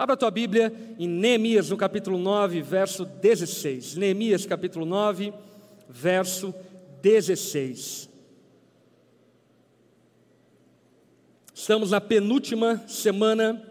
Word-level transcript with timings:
Abra 0.00 0.14
a 0.14 0.16
tua 0.16 0.30
Bíblia 0.30 0.72
em 0.98 1.06
Neemias, 1.06 1.68
no 1.68 1.76
capítulo 1.76 2.16
9, 2.16 2.62
verso 2.62 3.04
16. 3.04 3.96
Neemias, 3.96 4.46
capítulo 4.46 4.86
9, 4.86 5.30
verso 5.90 6.54
16. 7.02 8.08
Estamos 11.52 11.90
na 11.90 12.00
penúltima 12.00 12.82
semana 12.88 13.62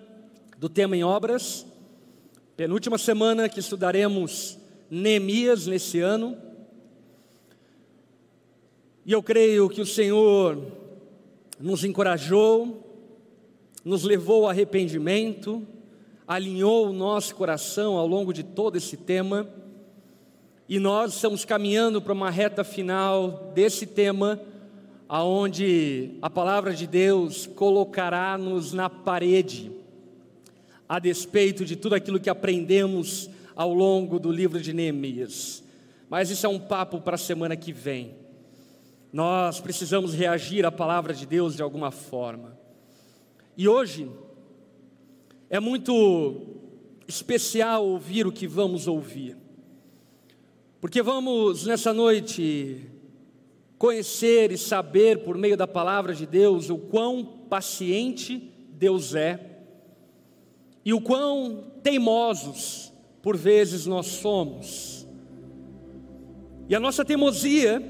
do 0.56 0.70
tema 0.70 0.96
em 0.96 1.04
obras, 1.04 1.66
penúltima 2.56 3.00
semana 3.00 3.50
que 3.50 3.60
estudaremos 3.60 4.60
Neemias 4.88 5.66
nesse 5.66 6.00
ano. 6.00 6.38
E 9.04 9.12
eu 9.12 9.24
creio 9.24 9.68
que 9.68 9.82
o 9.82 9.86
Senhor 9.88 10.64
nos 11.60 11.84
encorajou, 11.84 12.88
nos 13.84 14.04
levou 14.04 14.44
ao 14.44 14.52
arrependimento, 14.52 15.68
alinhou 16.30 16.88
o 16.88 16.94
nosso 16.94 17.34
coração 17.34 17.98
ao 17.98 18.06
longo 18.06 18.32
de 18.32 18.44
todo 18.44 18.76
esse 18.76 18.96
tema, 18.96 19.50
e 20.68 20.78
nós 20.78 21.16
estamos 21.16 21.44
caminhando 21.44 22.00
para 22.00 22.14
uma 22.14 22.30
reta 22.30 22.64
final 22.64 23.52
desse 23.56 23.88
tema, 23.88 24.40
aonde 25.08 26.20
a 26.22 26.30
palavra 26.30 26.72
de 26.72 26.86
Deus 26.86 27.48
colocará-nos 27.48 28.74
na 28.74 28.88
parede, 28.88 29.72
a 30.88 31.00
despeito 31.00 31.66
de 31.66 31.76
tudo 31.76 31.96
aquilo 31.96 32.20
que 32.20 32.30
aprendemos 32.30 33.28
ao 33.56 33.74
longo 33.74 34.20
do 34.20 34.32
livro 34.32 34.62
de 34.62 34.72
Neemias. 34.72 35.64
Mas 36.08 36.30
isso 36.30 36.46
é 36.46 36.50
um 36.50 36.60
papo 36.60 37.02
para 37.02 37.16
a 37.16 37.18
semana 37.18 37.56
que 37.56 37.74
vem. 37.74 38.14
Nós 39.12 39.60
precisamos 39.60 40.14
reagir 40.14 40.64
à 40.64 40.72
palavra 40.72 41.12
de 41.12 41.26
Deus 41.26 41.56
de 41.56 41.64
alguma 41.64 41.90
forma. 41.90 42.56
E 43.58 43.68
hoje, 43.68 44.08
é 45.50 45.60
muito 45.60 46.42
especial 47.08 47.86
ouvir 47.88 48.28
o 48.28 48.32
que 48.32 48.48
vamos 48.48 48.88
ouvir, 48.88 49.36
porque 50.80 51.02
vamos 51.02 51.66
nessa 51.66 51.94
noite 51.94 52.90
conhecer 53.78 54.52
e 54.52 54.58
saber 54.58 55.24
por 55.24 55.38
meio 55.38 55.58
da 55.58 55.66
palavra 55.66 56.14
de 56.14 56.26
Deus 56.26 56.70
o 56.70 56.78
quão 56.78 57.24
paciente 57.50 58.52
Deus 58.72 59.16
é 59.16 59.64
e 60.86 60.94
o 60.94 61.02
quão 61.02 61.72
teimosos 61.82 62.92
por 63.22 63.36
vezes 63.36 63.86
nós 63.86 64.06
somos. 64.08 65.08
E 66.68 66.76
a 66.76 66.80
nossa 66.80 67.04
teimosia, 67.04 67.82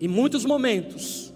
em 0.00 0.08
muitos 0.08 0.44
momentos, 0.44 1.29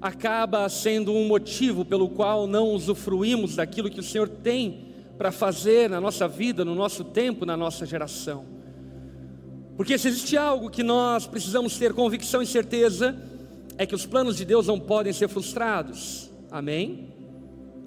acaba 0.00 0.68
sendo 0.68 1.12
um 1.12 1.26
motivo 1.26 1.84
pelo 1.84 2.08
qual 2.08 2.46
não 2.46 2.68
usufruímos 2.70 3.56
daquilo 3.56 3.90
que 3.90 4.00
o 4.00 4.02
Senhor 4.02 4.28
tem 4.28 4.86
para 5.16 5.32
fazer 5.32 5.90
na 5.90 6.00
nossa 6.00 6.28
vida, 6.28 6.64
no 6.64 6.74
nosso 6.74 7.02
tempo, 7.02 7.44
na 7.44 7.56
nossa 7.56 7.84
geração. 7.84 8.44
Porque 9.76 9.98
se 9.98 10.08
existe 10.08 10.36
algo 10.36 10.70
que 10.70 10.82
nós 10.82 11.26
precisamos 11.26 11.76
ter 11.78 11.92
convicção 11.92 12.42
e 12.42 12.46
certeza, 12.46 13.16
é 13.76 13.86
que 13.86 13.94
os 13.94 14.06
planos 14.06 14.36
de 14.36 14.44
Deus 14.44 14.66
não 14.66 14.78
podem 14.78 15.12
ser 15.12 15.28
frustrados. 15.28 16.30
Amém? 16.50 17.12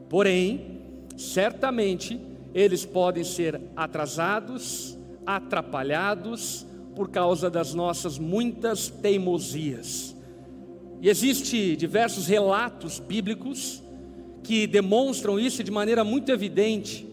Porém, 0.09 0.79
certamente 1.17 2.19
eles 2.53 2.85
podem 2.85 3.23
ser 3.23 3.61
atrasados, 3.75 4.97
atrapalhados 5.25 6.65
por 6.95 7.09
causa 7.09 7.49
das 7.49 7.73
nossas 7.73 8.17
muitas 8.17 8.89
teimosias. 8.89 10.15
E 11.01 11.09
existe 11.09 11.75
diversos 11.75 12.27
relatos 12.27 12.99
bíblicos 12.99 13.81
que 14.43 14.67
demonstram 14.67 15.39
isso 15.39 15.63
de 15.63 15.71
maneira 15.71 16.03
muito 16.03 16.31
evidente. 16.31 17.07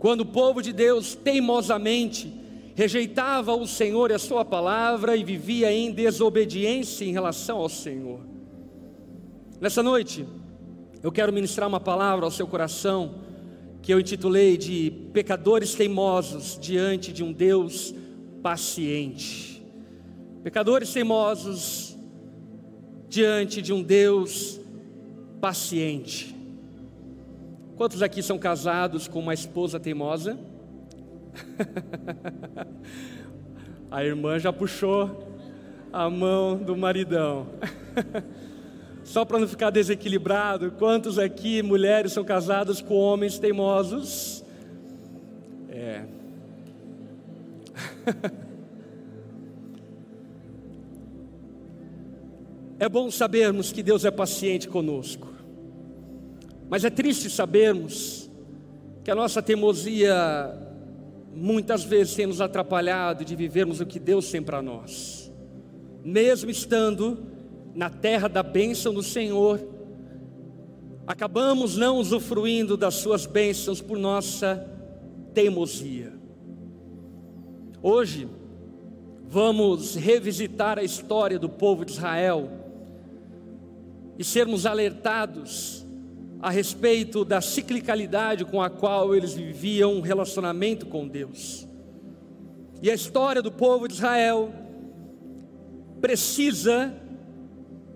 Quando 0.00 0.22
o 0.22 0.26
povo 0.26 0.60
de 0.60 0.72
Deus 0.72 1.14
teimosamente 1.14 2.32
rejeitava 2.74 3.54
o 3.54 3.64
Senhor 3.64 4.10
e 4.10 4.14
a 4.14 4.18
sua 4.18 4.44
palavra 4.44 5.16
e 5.16 5.22
vivia 5.22 5.72
em 5.72 5.92
desobediência 5.92 7.04
em 7.04 7.12
relação 7.12 7.58
ao 7.58 7.68
Senhor. 7.68 8.18
Nessa 9.60 9.84
noite, 9.84 10.26
eu 11.00 11.12
quero 11.12 11.32
ministrar 11.32 11.68
uma 11.68 11.78
palavra 11.78 12.24
ao 12.24 12.30
seu 12.30 12.48
coração 12.48 13.20
que 13.82 13.92
eu 13.92 14.00
intitulei 14.00 14.56
de 14.56 14.92
pecadores 15.12 15.74
teimosos 15.74 16.58
diante 16.60 17.12
de 17.12 17.22
um 17.22 17.32
Deus 17.32 17.94
paciente. 18.42 19.62
Pecadores 20.42 20.92
teimosos 20.92 21.91
diante 23.12 23.60
de 23.60 23.74
um 23.74 23.82
Deus 23.82 24.58
paciente. 25.38 26.34
Quantos 27.76 28.00
aqui 28.00 28.22
são 28.22 28.38
casados 28.38 29.06
com 29.06 29.18
uma 29.18 29.34
esposa 29.34 29.78
teimosa? 29.78 30.38
A 33.90 34.02
irmã 34.02 34.38
já 34.38 34.50
puxou 34.50 35.28
a 35.92 36.08
mão 36.08 36.56
do 36.56 36.74
maridão. 36.74 37.48
Só 39.04 39.26
para 39.26 39.38
não 39.38 39.46
ficar 39.46 39.68
desequilibrado, 39.68 40.70
quantos 40.78 41.18
aqui 41.18 41.60
mulheres 41.60 42.14
são 42.14 42.24
casadas 42.24 42.80
com 42.80 42.94
homens 42.94 43.38
teimosos? 43.38 44.42
É. 45.68 46.04
É 52.82 52.88
bom 52.88 53.08
sabermos 53.12 53.70
que 53.70 53.80
Deus 53.80 54.04
é 54.04 54.10
paciente 54.10 54.66
conosco, 54.66 55.32
mas 56.68 56.84
é 56.84 56.90
triste 56.90 57.30
sabermos 57.30 58.28
que 59.04 59.10
a 59.12 59.14
nossa 59.14 59.40
teimosia 59.40 60.12
muitas 61.32 61.84
vezes 61.84 62.16
tem 62.16 62.26
nos 62.26 62.40
atrapalhado 62.40 63.24
de 63.24 63.36
vivermos 63.36 63.78
o 63.78 63.86
que 63.86 64.00
Deus 64.00 64.28
tem 64.32 64.42
para 64.42 64.60
nós, 64.60 65.32
mesmo 66.04 66.50
estando 66.50 67.24
na 67.72 67.88
terra 67.88 68.26
da 68.26 68.42
bênção 68.42 68.92
do 68.92 69.00
Senhor, 69.04 69.64
acabamos 71.06 71.76
não 71.76 71.98
usufruindo 71.98 72.76
das 72.76 72.94
Suas 72.94 73.26
bênçãos 73.26 73.80
por 73.80 73.96
nossa 73.96 74.68
teimosia. 75.32 76.12
Hoje, 77.80 78.26
vamos 79.28 79.94
revisitar 79.94 80.80
a 80.80 80.82
história 80.82 81.38
do 81.38 81.48
povo 81.48 81.84
de 81.84 81.92
Israel 81.92 82.58
e 84.18 84.24
sermos 84.24 84.66
alertados 84.66 85.84
a 86.40 86.50
respeito 86.50 87.24
da 87.24 87.40
ciclicalidade 87.40 88.44
com 88.44 88.60
a 88.60 88.68
qual 88.68 89.14
eles 89.14 89.32
viviam 89.32 89.94
um 89.94 90.00
relacionamento 90.00 90.86
com 90.86 91.06
Deus. 91.06 91.66
E 92.82 92.90
a 92.90 92.94
história 92.94 93.40
do 93.40 93.52
povo 93.52 93.86
de 93.86 93.94
Israel 93.94 94.52
precisa 96.00 96.92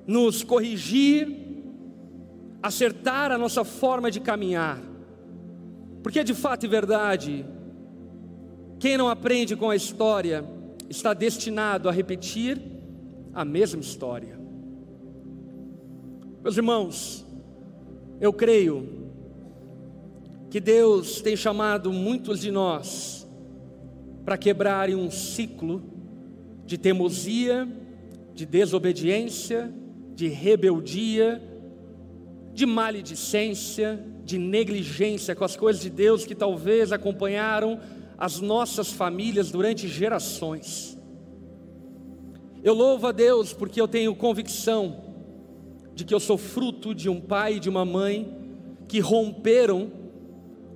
nos 0.07 0.45
corrigir, 0.45 1.29
acertar 2.63 3.33
a 3.33 3.39
nossa 3.39 3.65
forma 3.65 4.13
de 4.13 4.21
caminhar. 4.21 4.81
Porque 6.05 6.23
de 6.23 6.33
fato 6.33 6.67
e 6.67 6.69
verdade, 6.69 7.45
quem 8.79 8.97
não 8.97 9.09
aprende 9.09 9.57
com 9.57 9.71
a 9.71 9.75
história 9.75 10.45
está 10.89 11.13
destinado 11.13 11.89
a 11.89 11.93
repetir 11.93 12.63
a 13.35 13.45
mesma 13.45 13.81
história. 13.81 14.46
Meus 16.47 16.57
irmãos, 16.57 17.27
eu 18.21 18.33
creio 18.33 19.11
que 20.49 20.61
Deus 20.61 21.21
tem 21.21 21.35
chamado 21.35 21.93
muitos 21.93 22.41
de 22.41 22.53
nós 22.53 23.27
para 24.25 24.39
quebrarem 24.39 24.95
um 24.95 25.11
ciclo 25.11 25.83
de 26.65 26.79
teimosia, 26.79 27.67
de 28.33 28.47
desobediência, 28.47 29.75
de 30.15 30.29
rebeldia, 30.29 31.43
de 32.55 32.65
maledicência, 32.65 34.01
de 34.25 34.39
negligência 34.39 35.35
com 35.35 35.43
as 35.43 35.57
coisas 35.57 35.83
de 35.83 35.91
Deus 35.91 36.25
que 36.25 36.37
talvez 36.37 36.93
acompanharam 36.93 37.81
as 38.17 38.41
nossas 38.41 38.93
famílias 38.93 39.51
durante 39.51 39.89
gerações. 39.89 40.97
Eu 42.63 42.73
louvo 42.73 43.09
a 43.09 43.11
Deus 43.11 43.53
porque 43.53 43.81
eu 43.81 43.89
tenho 43.89 44.15
convicção 44.15 45.06
de 45.97 46.05
que 46.05 46.15
eu 46.15 46.21
sou 46.21 46.37
fruto 46.37 46.95
de 46.95 47.09
um 47.09 47.19
pai 47.19 47.55
e 47.55 47.61
de 47.61 47.71
uma 47.71 47.85
mãe 47.85 48.33
que 48.87 49.01
romperam 49.01 49.91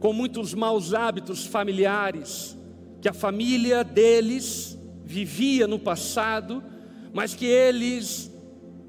com 0.01 0.15
muitos 0.15 0.55
maus 0.55 0.95
hábitos 0.95 1.47
familiares 1.47 2.57
que 3.03 3.09
a 3.09 3.13
família 3.13 3.85
deles 3.85 4.79
vivia 5.05 5.67
no 5.67 5.79
passado, 5.79 6.65
mas 7.13 7.35
que 7.35 7.45
eles, 7.45 8.33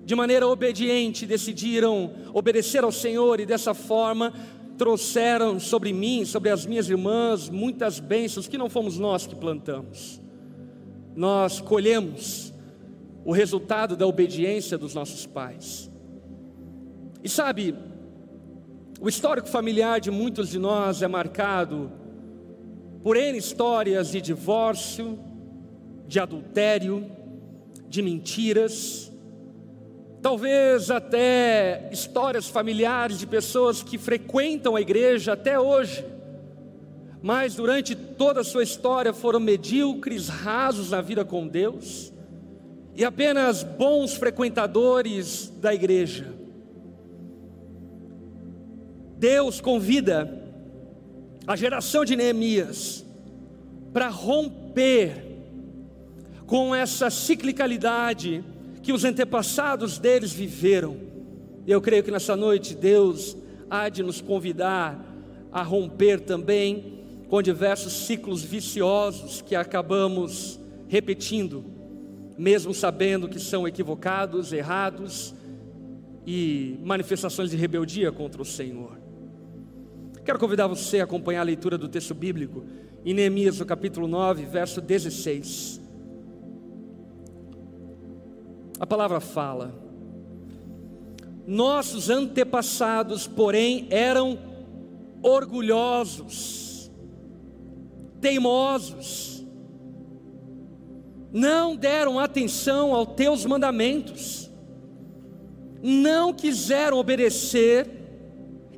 de 0.06 0.16
maneira 0.16 0.48
obediente, 0.48 1.26
decidiram 1.26 2.14
obedecer 2.34 2.84
ao 2.84 2.94
Senhor 2.94 3.42
e 3.42 3.46
dessa 3.46 3.74
forma 3.74 4.34
trouxeram 4.78 5.60
sobre 5.60 5.92
mim, 5.92 6.24
sobre 6.24 6.50
as 6.50 6.66
minhas 6.66 6.90
irmãs, 6.90 7.50
muitas 7.50 8.00
bênçãos 8.00 8.48
que 8.48 8.58
não 8.58 8.70
fomos 8.70 8.98
nós 8.98 9.28
que 9.28 9.36
plantamos. 9.36 10.22
Nós 11.14 11.60
colhemos 11.60 12.54
o 13.26 13.34
resultado 13.34 13.98
da 13.98 14.08
obediência 14.08 14.78
dos 14.78 14.94
nossos 14.94 15.26
pais. 15.26 15.91
E 17.24 17.30
sabe, 17.30 17.76
O 19.04 19.10
histórico 19.10 19.48
familiar 19.48 20.00
de 20.00 20.12
muitos 20.12 20.50
de 20.50 20.60
nós 20.60 21.02
é 21.02 21.08
marcado 21.08 21.92
por 23.02 23.18
N 23.18 23.36
histórias 23.36 24.12
de 24.12 24.22
divórcio, 24.22 25.18
de 26.08 26.20
adultério, 26.20 27.10
de 27.90 28.00
mentiras, 28.04 29.12
talvez 30.22 30.92
até 30.92 31.90
histórias 31.92 32.48
familiares 32.48 33.18
de 33.18 33.26
pessoas 33.26 33.82
que 33.82 33.98
frequentam 33.98 34.76
a 34.76 34.82
igreja 34.82 35.34
até 35.34 35.60
hoje, 35.60 36.06
mas 37.24 37.56
durante 37.56 37.96
toda 37.96 38.42
a 38.42 38.44
sua 38.44 38.62
história 38.62 39.14
foram 39.14 39.40
medíocres, 39.40 40.28
rasos 40.28 40.92
na 40.92 41.02
vida 41.02 41.26
com 41.26 41.48
Deus 41.48 42.14
e 42.96 43.04
apenas 43.04 43.64
bons 43.64 44.14
frequentadores 44.14 45.52
da 45.60 45.74
igreja. 45.74 46.41
Deus 49.22 49.62
convida 49.62 50.36
a 51.46 51.56
geração 51.56 52.04
de 52.04 52.16
Neemias 52.16 53.06
para 53.94 54.08
romper 54.08 55.14
com 56.48 56.74
essa 56.74 57.12
ciclicalidade 57.12 58.44
que 58.82 58.92
os 58.92 59.06
antepassados 59.06 60.00
deles 60.00 60.34
viveram. 60.34 60.98
Eu 61.68 61.80
creio 61.80 62.04
que 62.04 62.10
nessa 62.10 62.36
noite 62.36 62.74
Deus 62.74 63.38
há 63.70 63.90
de 63.90 64.02
nos 64.02 64.22
convidar 64.22 65.00
a 65.52 65.62
romper 65.62 66.22
também 66.22 67.04
com 67.30 67.44
diversos 67.44 67.94
ciclos 67.94 68.44
viciosos 68.44 69.40
que 69.40 69.56
acabamos 69.56 70.60
repetindo, 70.88 71.64
mesmo 72.40 72.74
sabendo 72.74 73.30
que 73.30 73.40
são 73.40 73.68
equivocados, 73.68 74.52
errados 74.52 75.36
e 76.26 76.80
manifestações 76.84 77.52
de 77.52 77.56
rebeldia 77.56 78.12
contra 78.12 78.42
o 78.42 78.46
Senhor. 78.46 79.01
Quero 80.24 80.38
convidar 80.38 80.68
você 80.68 81.00
a 81.00 81.04
acompanhar 81.04 81.42
a 81.42 81.46
leitura 81.46 81.78
do 81.78 81.88
texto 81.88 82.14
bíblico 82.14 82.64
em 83.04 83.14
Neemias, 83.14 83.60
no 83.60 83.66
capítulo 83.66 84.08
9, 84.08 84.46
verso 84.46 84.80
16. 84.80 85.82
A 88.80 88.86
palavra 88.86 89.20
fala: 89.20 89.74
Nossos 91.48 92.10
antepassados, 92.10 93.26
porém, 93.26 93.88
eram 93.90 94.38
orgulhosos, 95.24 96.92
teimosos, 98.20 99.44
não 101.32 101.76
deram 101.76 102.20
atenção 102.20 102.94
aos 102.94 103.16
teus 103.16 103.44
mandamentos, 103.44 104.52
não 105.82 106.32
quiseram 106.32 107.00
obedecer 107.00 108.01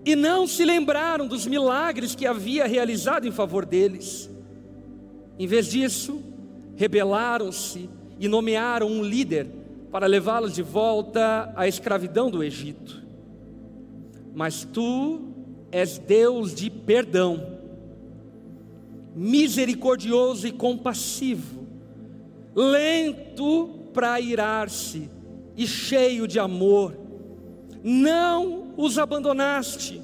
e 0.06 0.16
não 0.16 0.46
se 0.46 0.66
lembraram 0.66 1.28
dos 1.28 1.46
milagres 1.46 2.14
que 2.14 2.26
havia 2.26 2.68
realizado 2.68 3.28
em 3.28 3.32
favor 3.32 3.66
deles. 3.66 4.30
Em 5.40 5.48
vez 5.48 5.68
disso, 5.68 6.22
rebelaram-se 6.76 7.90
e 8.20 8.28
nomearam 8.28 8.88
um 8.88 9.04
líder 9.04 9.48
para 9.92 10.08
levá-los 10.08 10.54
de 10.54 10.62
volta 10.62 11.52
à 11.56 11.68
escravidão 11.68 12.30
do 12.30 12.44
Egito. 12.44 13.02
Mas 14.34 14.66
tu 14.66 15.22
és 15.72 15.98
Deus 15.98 16.54
de 16.54 16.70
perdão, 16.70 17.60
misericordioso 19.16 20.48
e 20.48 20.52
compassivo, 20.52 21.68
lento 22.56 23.70
para 23.94 24.20
irar-se 24.20 25.10
e 25.56 25.66
cheio 25.68 26.28
de 26.28 26.40
amor. 26.40 26.96
Não 27.84 28.63
os 28.76 28.98
abandonaste, 28.98 30.02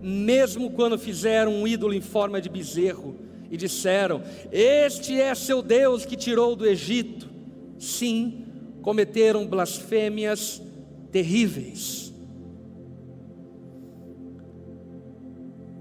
mesmo 0.00 0.70
quando 0.70 0.98
fizeram 0.98 1.52
um 1.52 1.66
ídolo 1.66 1.94
em 1.94 2.00
forma 2.00 2.40
de 2.40 2.48
bezerro 2.48 3.16
e 3.50 3.56
disseram: 3.56 4.22
Este 4.50 5.20
é 5.20 5.34
seu 5.34 5.62
Deus 5.62 6.04
que 6.04 6.16
tirou 6.16 6.54
do 6.54 6.66
Egito. 6.66 7.28
Sim, 7.78 8.44
cometeram 8.82 9.46
blasfêmias 9.46 10.60
terríveis. 11.10 12.12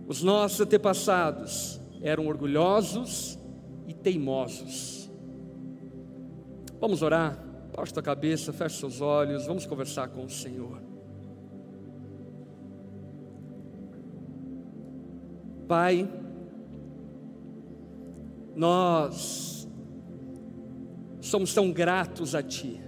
Os 0.08 0.24
nossos 0.24 0.62
antepassados 0.62 1.80
eram 2.02 2.28
orgulhosos 2.28 3.38
e 3.88 3.94
teimosos. 3.94 5.10
Vamos 6.80 7.02
orar? 7.02 7.44
Baixe 7.76 7.94
a 7.98 8.02
cabeça, 8.02 8.54
feche 8.54 8.78
seus 8.78 9.02
olhos, 9.02 9.46
vamos 9.46 9.66
conversar 9.66 10.08
com 10.08 10.24
o 10.24 10.30
Senhor. 10.30 10.87
Pai, 15.68 16.10
nós 18.56 19.68
somos 21.20 21.54
tão 21.54 21.74
gratos 21.74 22.34
a 22.34 22.42
Ti, 22.42 22.80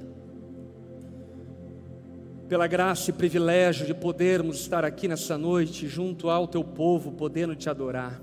pela 2.48 2.68
graça 2.68 3.10
e 3.10 3.14
privilégio 3.14 3.86
de 3.86 3.94
podermos 3.94 4.62
estar 4.62 4.86
aqui 4.86 5.10
nessa 5.10 5.38
noite, 5.38 5.90
junto 5.90 6.30
ao 6.30 6.48
Teu 6.48 6.64
povo, 6.64 7.12
podendo 7.12 7.54
Te 7.54 7.70
adorar. 7.70 8.22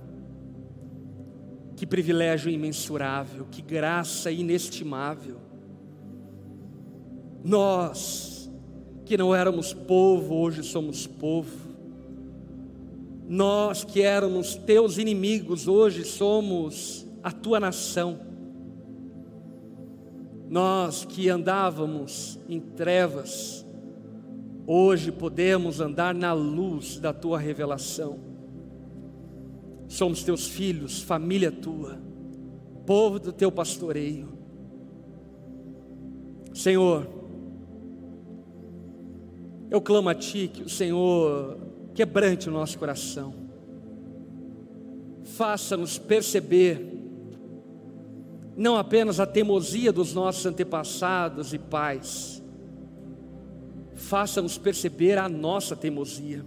Que 1.76 1.86
privilégio 1.86 2.50
imensurável, 2.50 3.46
que 3.50 3.60
graça 3.60 4.30
inestimável. 4.30 5.36
Nós, 7.44 8.50
que 9.04 9.18
não 9.18 9.34
éramos 9.34 9.74
povo, 9.74 10.34
hoje 10.34 10.62
somos 10.62 11.06
povo 11.06 11.65
nós 13.28 13.82
que 13.82 14.02
éramos 14.02 14.54
teus 14.54 14.98
inimigos, 14.98 15.66
hoje 15.66 16.04
somos 16.04 17.06
a 17.22 17.32
tua 17.32 17.58
nação. 17.58 18.20
Nós 20.48 21.04
que 21.04 21.28
andávamos 21.28 22.38
em 22.48 22.60
trevas, 22.60 23.66
hoje 24.64 25.10
podemos 25.10 25.80
andar 25.80 26.14
na 26.14 26.32
luz 26.32 27.00
da 27.00 27.12
tua 27.12 27.38
revelação. 27.38 28.20
Somos 29.88 30.22
teus 30.22 30.46
filhos, 30.46 31.02
família 31.02 31.50
tua, 31.50 31.98
povo 32.86 33.18
do 33.18 33.32
teu 33.32 33.50
pastoreio. 33.50 34.28
Senhor, 36.54 37.08
eu 39.68 39.80
clamo 39.80 40.08
a 40.08 40.14
Ti 40.14 40.48
que 40.52 40.62
o 40.62 40.68
Senhor 40.68 41.65
quebrante 41.96 42.46
o 42.50 42.52
nosso 42.52 42.78
coração, 42.78 43.32
faça-nos 45.24 45.96
perceber 45.96 46.92
não 48.54 48.76
apenas 48.76 49.18
a 49.18 49.26
teimosia 49.26 49.90
dos 49.90 50.12
nossos 50.12 50.44
antepassados 50.44 51.54
e 51.54 51.58
pais, 51.58 52.42
faça-nos 53.94 54.58
perceber 54.58 55.16
a 55.16 55.26
nossa 55.26 55.74
teimosia, 55.74 56.44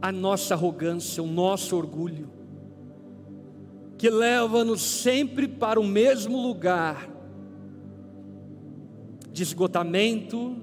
a 0.00 0.10
nossa 0.10 0.54
arrogância, 0.54 1.22
o 1.22 1.26
nosso 1.26 1.76
orgulho, 1.76 2.30
que 3.98 4.08
leva-nos 4.08 4.80
sempre 4.80 5.46
para 5.46 5.78
o 5.78 5.86
mesmo 5.86 6.40
lugar 6.40 7.06
de 9.30 9.42
esgotamento, 9.42 10.56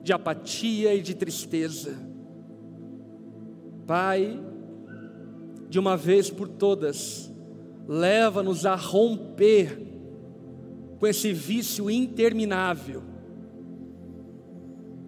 de 0.00 0.12
apatia 0.12 0.94
e 0.94 1.02
de 1.02 1.14
tristeza 1.14 2.03
Pai, 3.86 4.40
de 5.68 5.78
uma 5.78 5.96
vez 5.96 6.30
por 6.30 6.48
todas, 6.48 7.30
leva-nos 7.86 8.64
a 8.64 8.74
romper 8.74 9.78
com 10.98 11.06
esse 11.06 11.32
vício 11.32 11.90
interminável 11.90 13.02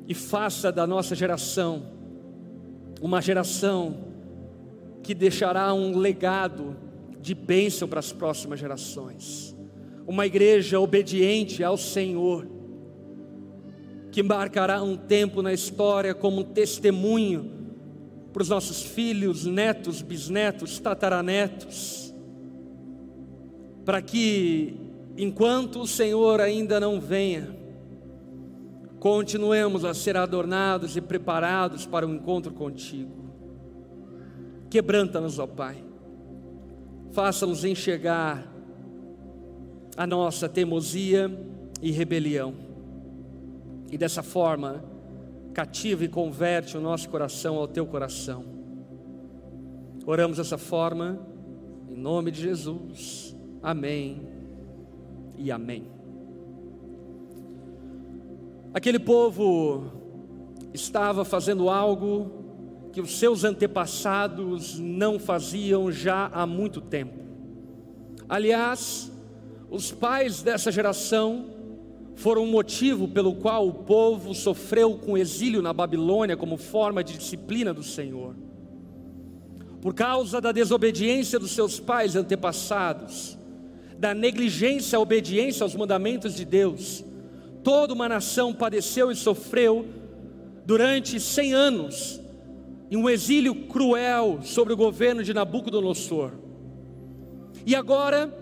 e 0.06 0.14
faça 0.14 0.70
da 0.70 0.86
nossa 0.86 1.14
geração 1.14 1.94
uma 3.00 3.20
geração 3.20 4.06
que 5.02 5.14
deixará 5.14 5.72
um 5.72 5.96
legado 5.96 6.76
de 7.20 7.34
bênção 7.34 7.88
para 7.88 8.00
as 8.00 8.12
próximas 8.12 8.58
gerações. 8.58 9.56
Uma 10.06 10.26
igreja 10.26 10.80
obediente 10.80 11.62
ao 11.62 11.76
Senhor, 11.76 12.46
que 14.10 14.22
marcará 14.22 14.82
um 14.82 14.96
tempo 14.96 15.42
na 15.42 15.52
história 15.52 16.14
como 16.14 16.40
um 16.40 16.44
testemunho 16.44 17.55
para 18.36 18.42
os 18.42 18.50
nossos 18.50 18.82
filhos, 18.82 19.46
netos, 19.46 20.02
bisnetos, 20.02 20.78
tataranetos, 20.78 22.14
para 23.82 24.02
que, 24.02 24.76
enquanto 25.16 25.80
o 25.80 25.86
Senhor 25.86 26.38
ainda 26.42 26.78
não 26.78 27.00
venha, 27.00 27.56
continuemos 29.00 29.86
a 29.86 29.94
ser 29.94 30.18
adornados 30.18 30.98
e 30.98 31.00
preparados 31.00 31.86
para 31.86 32.06
o 32.06 32.10
um 32.10 32.16
encontro 32.16 32.52
contigo. 32.52 33.10
Quebranta-nos, 34.68 35.38
ó 35.38 35.46
Pai, 35.46 35.82
faça-nos 37.12 37.64
enxergar 37.64 38.52
a 39.96 40.06
nossa 40.06 40.46
teimosia 40.46 41.34
e 41.80 41.90
rebelião, 41.90 42.52
e 43.90 43.96
dessa 43.96 44.22
forma, 44.22 44.84
cativa 45.56 46.04
e 46.04 46.08
converte 46.08 46.76
o 46.76 46.80
nosso 46.82 47.08
coração 47.08 47.56
ao 47.56 47.66
teu 47.66 47.86
coração. 47.86 48.44
Oramos 50.04 50.36
dessa 50.36 50.58
forma, 50.58 51.18
em 51.88 51.96
nome 51.96 52.30
de 52.30 52.42
Jesus. 52.42 53.34
Amém 53.62 54.20
e 55.38 55.50
amém. 55.50 55.90
Aquele 58.74 58.98
povo 58.98 59.90
estava 60.74 61.24
fazendo 61.24 61.70
algo 61.70 62.90
que 62.92 63.00
os 63.00 63.18
seus 63.18 63.42
antepassados 63.42 64.78
não 64.78 65.18
faziam 65.18 65.90
já 65.90 66.26
há 66.34 66.44
muito 66.46 66.82
tempo. 66.82 67.18
Aliás, 68.28 69.10
os 69.70 69.90
pais 69.90 70.42
dessa 70.42 70.70
geração 70.70 71.55
foram 72.16 72.44
o 72.44 72.46
motivo 72.46 73.06
pelo 73.06 73.34
qual 73.34 73.68
o 73.68 73.74
povo 73.74 74.34
sofreu 74.34 74.96
com 74.96 75.18
exílio 75.18 75.60
na 75.60 75.72
Babilônia 75.72 76.36
como 76.36 76.56
forma 76.56 77.04
de 77.04 77.18
disciplina 77.18 77.74
do 77.74 77.82
Senhor. 77.82 78.34
Por 79.82 79.94
causa 79.94 80.40
da 80.40 80.50
desobediência 80.50 81.38
dos 81.38 81.50
seus 81.50 81.78
pais 81.78 82.16
antepassados, 82.16 83.38
da 83.98 84.14
negligência 84.14 84.96
à 84.96 85.00
obediência 85.00 85.62
aos 85.62 85.74
mandamentos 85.74 86.34
de 86.34 86.46
Deus, 86.46 87.04
toda 87.62 87.92
uma 87.92 88.08
nação 88.08 88.52
padeceu 88.54 89.10
e 89.10 89.14
sofreu 89.14 89.84
durante 90.64 91.20
cem 91.20 91.52
anos 91.52 92.18
em 92.90 92.96
um 92.96 93.10
exílio 93.10 93.66
cruel 93.66 94.40
sobre 94.42 94.72
o 94.72 94.76
governo 94.76 95.22
de 95.22 95.34
Nabucodonosor. 95.34 96.32
E 97.66 97.74
agora, 97.74 98.32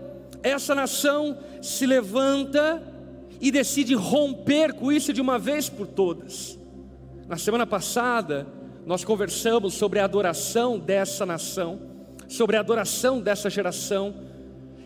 essa 0.45 0.77
nação 0.77 1.37
se 1.61 1.87
levanta 1.87 2.94
e 3.41 3.51
decide 3.51 3.95
romper 3.95 4.75
com 4.75 4.91
isso 4.91 5.13
de 5.13 5.21
uma 5.21 5.39
vez 5.39 5.69
por 5.69 5.87
todas. 5.87 6.59
Na 7.29 7.37
semana 7.37 7.67
passada, 7.67 8.47
nós 8.87 9.05
conversamos 9.05 9.75
sobre 9.75 9.99
a 9.99 10.05
adoração 10.05 10.79
dessa 10.79 11.25
nação, 11.25 11.81
sobre 12.29 12.57
a 12.57 12.61
adoração 12.61 13.21
dessa 13.21 13.49
geração, 13.49 14.15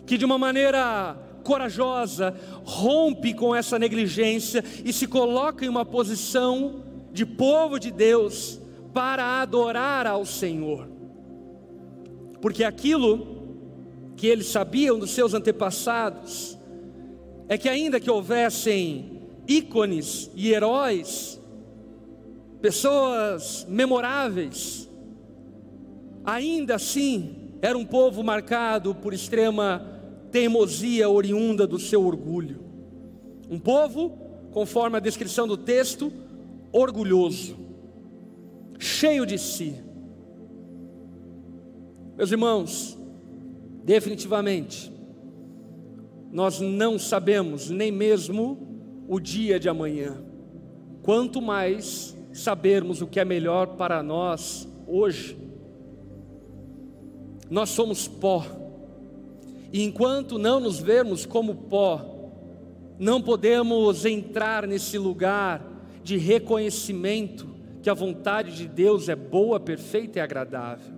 que 0.07 0.17
de 0.17 0.25
uma 0.25 0.39
maneira 0.39 1.17
corajosa 1.43 2.35
rompe 2.65 3.33
com 3.33 3.55
essa 3.55 3.79
negligência 3.79 4.63
e 4.85 4.93
se 4.93 5.07
coloca 5.07 5.65
em 5.65 5.69
uma 5.69 5.85
posição 5.85 6.83
de 7.13 7.25
povo 7.25 7.79
de 7.79 7.91
Deus 7.91 8.61
para 8.93 9.41
adorar 9.41 10.07
ao 10.07 10.27
Senhor. 10.27 10.89
Porque 12.41 12.65
aquilo 12.65 13.39
que 14.17 14.27
eles 14.27 14.49
sabiam 14.49 14.99
dos 14.99 15.11
seus 15.11 15.35
antepassados 15.35 16.58
é 17.49 17.57
que, 17.57 17.69
ainda 17.69 17.99
que 17.99 18.11
houvessem 18.11 19.23
ícones 19.47 20.31
e 20.35 20.53
heróis, 20.53 21.41
pessoas 22.61 23.67
memoráveis, 23.69 24.89
ainda 26.25 26.75
assim 26.75 27.55
era 27.63 27.77
um 27.77 27.85
povo 27.85 28.23
marcado 28.23 28.95
por 28.95 29.15
extrema 29.15 29.99
teimosia 30.31 31.09
oriunda 31.09 31.67
do 31.67 31.79
seu 31.79 32.05
orgulho. 32.05 32.61
Um 33.51 33.59
povo, 33.59 34.11
conforme 34.53 34.99
a 34.99 35.01
descrição 35.01 35.49
do 35.49 35.57
texto, 35.57 36.13
orgulhoso, 36.71 37.57
cheio 38.79 39.25
de 39.25 39.39
si. 39.39 39.75
Meus 42.17 42.31
irmãos, 42.31 42.99
definitivamente, 43.85 44.93
nós 46.31 46.61
não 46.61 46.99
sabemos 46.99 47.71
nem 47.71 47.91
mesmo 47.91 49.05
o 49.09 49.19
dia 49.19 49.59
de 49.59 49.69
amanhã, 49.69 50.23
quanto 51.03 51.41
mais 51.41 52.17
sabermos 52.33 53.01
o 53.01 53.07
que 53.07 53.19
é 53.19 53.25
melhor 53.25 53.77
para 53.77 54.03
nós 54.03 54.69
hoje. 54.87 55.37
Nós 57.51 57.71
somos 57.71 58.07
pó, 58.07 58.45
e 59.73 59.83
enquanto 59.83 60.39
não 60.39 60.61
nos 60.61 60.79
vermos 60.79 61.25
como 61.25 61.55
pó, 61.55 62.05
não 62.99 63.23
podemos 63.23 64.05
entrar 64.05 64.67
nesse 64.67 64.99
lugar 64.99 65.65
de 66.03 66.17
reconhecimento 66.17 67.47
que 67.83 67.89
a 67.89 67.95
vontade 67.95 68.57
de 68.57 68.67
Deus 68.67 69.09
é 69.09 69.17
boa, 69.17 69.61
perfeita 69.61 70.19
e 70.19 70.23
agradável. 70.23 70.95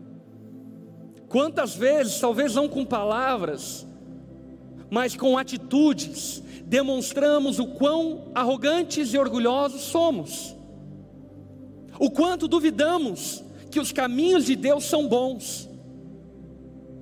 Quantas 1.28 1.76
vezes, 1.76 2.18
talvez 2.18 2.54
não 2.54 2.68
com 2.68 2.84
palavras, 2.84 3.86
mas 4.90 5.14
com 5.14 5.38
atitudes, 5.38 6.42
demonstramos 6.66 7.58
o 7.58 7.66
quão 7.66 8.30
arrogantes 8.34 9.14
e 9.14 9.18
orgulhosos 9.18 9.82
somos, 9.82 10.54
o 11.98 12.10
quanto 12.10 12.48
duvidamos 12.48 13.44
que 13.70 13.78
os 13.78 13.92
caminhos 13.92 14.44
de 14.44 14.56
Deus 14.56 14.84
são 14.84 15.06
bons. 15.06 15.68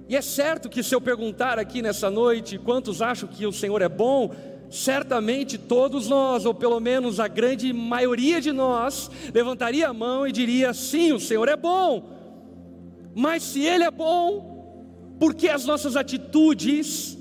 E 0.09 0.17
é 0.17 0.23
certo 0.23 0.69
que 0.69 0.83
se 0.83 0.95
eu 0.95 1.01
perguntar 1.01 1.59
aqui 1.59 1.83
nessa 1.83 2.11
noite 2.11 2.59
quantos 2.59 3.03
acham 3.03 3.29
que 3.29 3.47
o 3.47 3.53
Senhor 3.53 3.83
é 3.83 3.89
bom, 3.89 4.31
certamente 4.71 5.59
todos 5.59 6.09
nós, 6.09 6.47
ou 6.47 6.55
pelo 6.55 6.81
menos 6.81 7.21
a 7.21 7.29
grande 7.29 7.73
maioria 7.73 8.41
de 8.41 8.53
nós, 8.53 9.11
levantaria 9.35 9.89
a 9.89 9.93
mão 9.93 10.27
e 10.27 10.33
diria: 10.33 10.73
sim, 10.73 11.13
o 11.13 11.21
Senhor 11.21 11.47
é 11.49 11.57
bom. 11.57 12.11
Mas 13.15 13.43
se 13.43 13.63
Ele 13.63 13.85
é 13.85 13.91
bom, 13.91 15.17
por 15.19 15.35
que 15.35 15.49
as 15.49 15.67
nossas 15.67 15.95
atitudes 15.95 17.18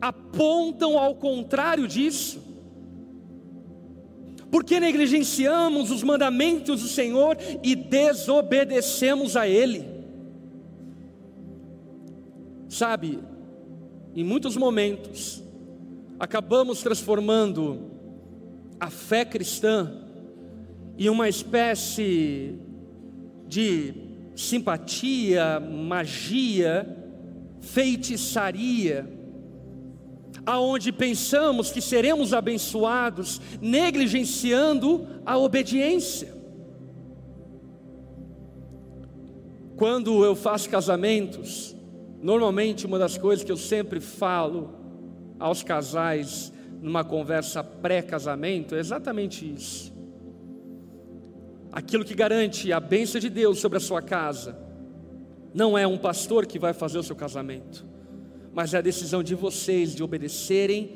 apontam 0.00 0.98
ao 0.98 1.14
contrário 1.14 1.86
disso? 1.88 2.42
Por 4.50 4.62
que 4.62 4.78
negligenciamos 4.78 5.90
os 5.90 6.02
mandamentos 6.02 6.82
do 6.82 6.88
Senhor 6.88 7.36
e 7.62 7.74
desobedecemos 7.74 9.36
a 9.36 9.48
Ele? 9.48 9.84
Sabe, 12.68 13.18
em 14.14 14.22
muitos 14.22 14.56
momentos, 14.56 15.42
acabamos 16.18 16.82
transformando 16.82 17.90
a 18.78 18.90
fé 18.90 19.24
cristã 19.24 19.92
em 20.96 21.08
uma 21.08 21.28
espécie 21.28 22.58
de 23.48 23.94
simpatia, 24.36 25.58
magia, 25.58 26.86
feitiçaria, 27.60 29.08
aonde 30.46 30.92
pensamos 30.92 31.70
que 31.70 31.80
seremos 31.80 32.32
abençoados, 32.32 33.40
negligenciando 33.60 35.06
a 35.24 35.38
obediência. 35.38 36.34
Quando 39.76 40.24
eu 40.24 40.36
faço 40.36 40.70
casamentos, 40.70 41.74
normalmente 42.22 42.86
uma 42.86 42.98
das 42.98 43.18
coisas 43.18 43.44
que 43.44 43.50
eu 43.50 43.56
sempre 43.56 44.00
falo 44.00 44.74
aos 45.38 45.62
casais 45.62 46.52
numa 46.80 47.02
conversa 47.02 47.64
pré-casamento 47.64 48.74
é 48.74 48.78
exatamente 48.78 49.50
isso 49.52 49.94
aquilo 51.74 52.04
que 52.04 52.14
garante 52.14 52.72
a 52.72 52.78
bênção 52.78 53.20
de 53.20 53.28
Deus 53.28 53.58
sobre 53.58 53.78
a 53.78 53.80
sua 53.80 54.00
casa, 54.00 54.56
não 55.52 55.76
é 55.76 55.84
um 55.84 55.98
pastor 55.98 56.46
que 56.46 56.56
vai 56.56 56.72
fazer 56.72 56.98
o 56.98 57.02
seu 57.02 57.16
casamento, 57.16 57.84
mas 58.54 58.72
é 58.72 58.78
a 58.78 58.80
decisão 58.80 59.22
de 59.22 59.34
vocês 59.34 59.94
de 59.94 60.02
obedecerem 60.02 60.92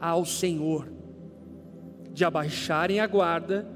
ao 0.00 0.24
Senhor, 0.24 0.88
de 2.12 2.24
abaixarem 2.24 3.00
a 3.00 3.06
guarda 3.06 3.68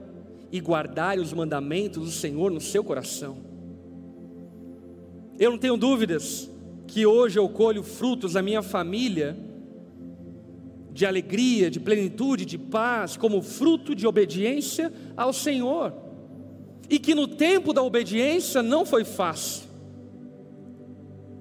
e 0.50 0.60
guardarem 0.60 1.22
os 1.22 1.32
mandamentos 1.32 2.04
do 2.04 2.10
Senhor 2.10 2.50
no 2.50 2.60
seu 2.60 2.82
coração. 2.82 3.38
Eu 5.38 5.50
não 5.50 5.58
tenho 5.58 5.76
dúvidas 5.76 6.50
que 6.86 7.04
hoje 7.04 7.38
eu 7.38 7.48
colho 7.48 7.82
frutos 7.82 8.32
da 8.32 8.42
minha 8.42 8.62
família 8.62 9.36
de 10.90 11.04
alegria, 11.04 11.70
de 11.70 11.78
plenitude, 11.78 12.46
de 12.46 12.56
paz, 12.56 13.18
como 13.18 13.42
fruto 13.42 13.94
de 13.94 14.06
obediência 14.06 14.90
ao 15.14 15.30
Senhor 15.30 15.92
e 16.88 16.98
que 16.98 17.14
no 17.14 17.26
tempo 17.26 17.72
da 17.72 17.82
obediência 17.82 18.62
não 18.62 18.86
foi 18.86 19.04
fácil, 19.04 19.64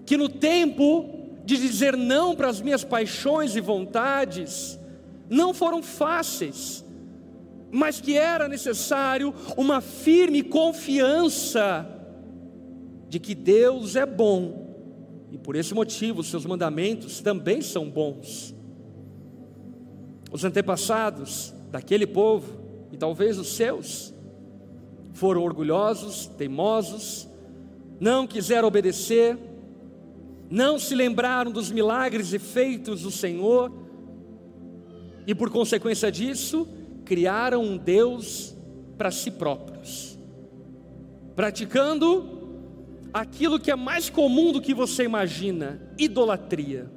que 0.06 0.18
no 0.18 0.28
tempo 0.28 1.15
de 1.46 1.58
dizer 1.58 1.96
não 1.96 2.36
para 2.36 2.50
as 2.50 2.60
minhas 2.60 2.84
paixões 2.84 3.56
e 3.56 3.62
vontades, 3.62 4.80
não 5.30 5.54
foram 5.54 5.84
fáceis, 5.84 6.84
mas 7.72 8.02
que 8.02 8.18
era 8.18 8.48
necessário 8.48 9.34
uma 9.56 9.80
firme 9.80 10.42
confiança 10.42 11.88
de 13.08 13.20
que 13.20 13.36
Deus 13.36 13.96
é 13.96 14.06
bom, 14.06 14.66
e 15.32 15.38
por 15.38 15.56
esse 15.56 15.74
motivo 15.74 16.24
seus 16.24 16.46
mandamentos 16.46 17.22
também 17.22 17.62
são 17.62 17.90
bons. 17.90 18.56
Os 20.32 20.44
antepassados 20.44 21.54
daquele 21.72 22.08
povo, 22.08 22.60
e 22.92 22.98
talvez 22.98 23.38
os 23.38 23.56
seus, 23.56 24.14
foram 25.14 25.44
orgulhosos, 25.44 26.28
teimosos, 26.38 27.28
não 28.00 28.26
quiseram 28.28 28.68
obedecer, 28.68 29.38
não 30.50 30.78
se 30.78 30.94
lembraram 30.96 31.52
dos 31.52 31.72
milagres 31.72 32.34
e 32.34 32.40
feitos 32.40 33.02
do 33.02 33.12
Senhor, 33.12 33.72
e 35.26 35.34
por 35.34 35.50
consequência 35.50 36.12
disso, 36.12 36.68
criaram 37.04 37.64
um 37.64 37.78
Deus 37.78 38.56
para 38.98 39.12
si 39.12 39.32
próprios. 39.32 40.18
praticando 41.36 42.36
aquilo 43.14 43.60
que 43.60 43.72
é 43.72 43.76
mais 43.76 44.10
comum 44.10 44.52
do 44.52 44.62
que 44.62 44.74
você 44.74 45.04
imagina: 45.04 45.82
idolatria. 45.98 46.92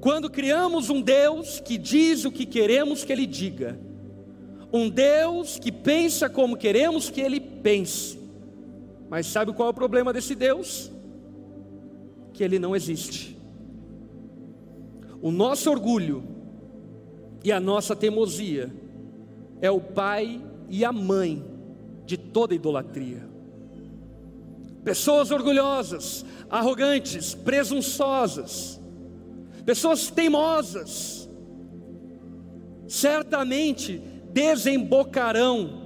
Quando 0.00 0.28
criamos 0.28 0.90
um 0.90 1.00
Deus 1.00 1.60
que 1.60 1.78
diz 1.78 2.24
o 2.24 2.32
que 2.32 2.44
queremos 2.44 3.04
que 3.04 3.12
Ele 3.12 3.26
diga, 3.26 3.78
um 4.72 4.88
Deus 4.88 5.58
que 5.58 5.70
pensa 5.70 6.28
como 6.28 6.56
queremos 6.56 7.08
que 7.08 7.20
Ele 7.20 7.38
pense, 7.40 8.18
mas 9.08 9.26
sabe 9.26 9.52
qual 9.52 9.68
é 9.68 9.70
o 9.70 9.74
problema 9.74 10.12
desse 10.12 10.34
Deus? 10.34 10.90
Ele 12.42 12.58
não 12.58 12.74
existe. 12.74 13.36
O 15.20 15.30
nosso 15.30 15.70
orgulho 15.70 16.24
e 17.44 17.52
a 17.52 17.60
nossa 17.60 17.94
teimosia 17.94 18.72
é 19.60 19.70
o 19.70 19.80
pai 19.80 20.40
e 20.68 20.84
a 20.84 20.92
mãe 20.92 21.44
de 22.04 22.16
toda 22.16 22.54
idolatria. 22.54 23.28
Pessoas 24.84 25.30
orgulhosas, 25.30 26.24
arrogantes, 26.50 27.34
presunçosas, 27.34 28.80
pessoas 29.64 30.10
teimosas, 30.10 31.28
certamente 32.88 34.02
desembocarão 34.32 35.82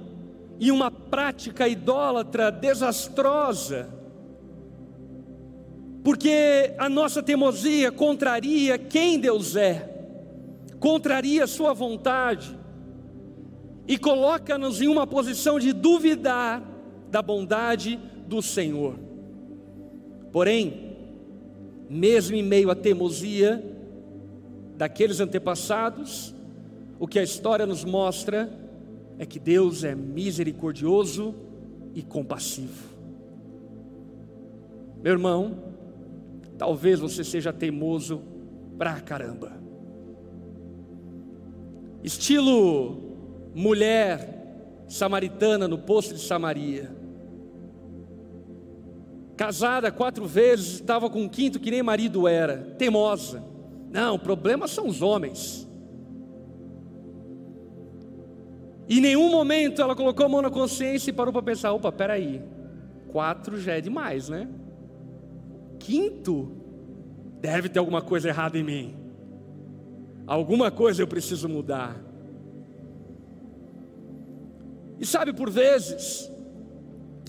em 0.59 0.71
uma 0.71 0.89
prática 0.89 1.67
idólatra 1.67 2.51
desastrosa, 2.51 3.87
porque 6.07 6.73
a 6.77 6.87
nossa 6.87 7.21
teimosia 7.21 7.91
contraria 7.91 8.77
quem 8.77 9.19
Deus 9.19 9.57
é, 9.57 9.93
contraria 10.79 11.43
a 11.43 11.47
Sua 11.47 11.73
vontade, 11.73 12.57
e 13.85 13.97
coloca-nos 13.97 14.81
em 14.81 14.87
uma 14.87 15.05
posição 15.05 15.59
de 15.59 15.73
duvidar 15.73 16.63
da 17.11 17.21
bondade 17.21 17.99
do 18.25 18.41
Senhor. 18.41 18.97
Porém, 20.31 20.95
mesmo 21.89 22.37
em 22.37 22.43
meio 22.43 22.71
à 22.71 22.75
teimosia 22.75 23.61
daqueles 24.77 25.19
antepassados, 25.19 26.33
o 26.97 27.05
que 27.05 27.19
a 27.19 27.23
história 27.23 27.65
nos 27.65 27.83
mostra 27.83 28.49
é 29.19 29.25
que 29.25 29.39
Deus 29.39 29.83
é 29.83 29.93
misericordioso 29.93 31.35
e 31.93 32.01
compassivo. 32.01 32.95
Meu 35.03 35.11
irmão, 35.11 35.66
talvez 36.57 36.99
você 36.99 37.23
seja 37.23 37.53
teimoso 37.53 38.21
pra 38.77 38.99
caramba. 38.99 39.53
Estilo 42.03 43.07
mulher 43.53 44.85
samaritana 44.87 45.67
no 45.67 45.77
poço 45.77 46.13
de 46.13 46.21
Samaria. 46.21 46.95
Casada 49.35 49.91
quatro 49.91 50.25
vezes, 50.25 50.75
estava 50.75 51.09
com 51.09 51.21
um 51.21 51.29
quinto 51.29 51.59
que 51.59 51.69
nem 51.69 51.83
marido 51.83 52.27
era, 52.27 52.75
teimosa. 52.77 53.43
Não, 53.91 54.15
o 54.15 54.19
problema 54.19 54.67
são 54.67 54.87
os 54.87 55.01
homens. 55.01 55.67
Em 58.89 59.01
nenhum 59.01 59.29
momento 59.29 59.81
ela 59.81 59.95
colocou 59.95 60.25
a 60.25 60.29
mão 60.29 60.41
na 60.41 60.49
consciência 60.49 61.09
e 61.09 61.13
parou 61.13 61.33
para 61.33 61.43
pensar: 61.43 61.73
opa, 61.73 61.91
peraí, 61.91 62.41
quatro 63.09 63.59
já 63.59 63.73
é 63.73 63.81
demais, 63.81 64.29
né? 64.29 64.47
Quinto, 65.87 66.51
deve 67.39 67.69
ter 67.69 67.79
alguma 67.79 68.01
coisa 68.01 68.27
errada 68.27 68.57
em 68.57 68.63
mim. 68.63 68.93
Alguma 70.27 70.69
coisa 70.69 71.01
eu 71.01 71.07
preciso 71.07 71.47
mudar. 71.47 71.95
E 74.99 75.05
sabe, 75.05 75.31
por 75.31 75.49
vezes, 75.49 76.29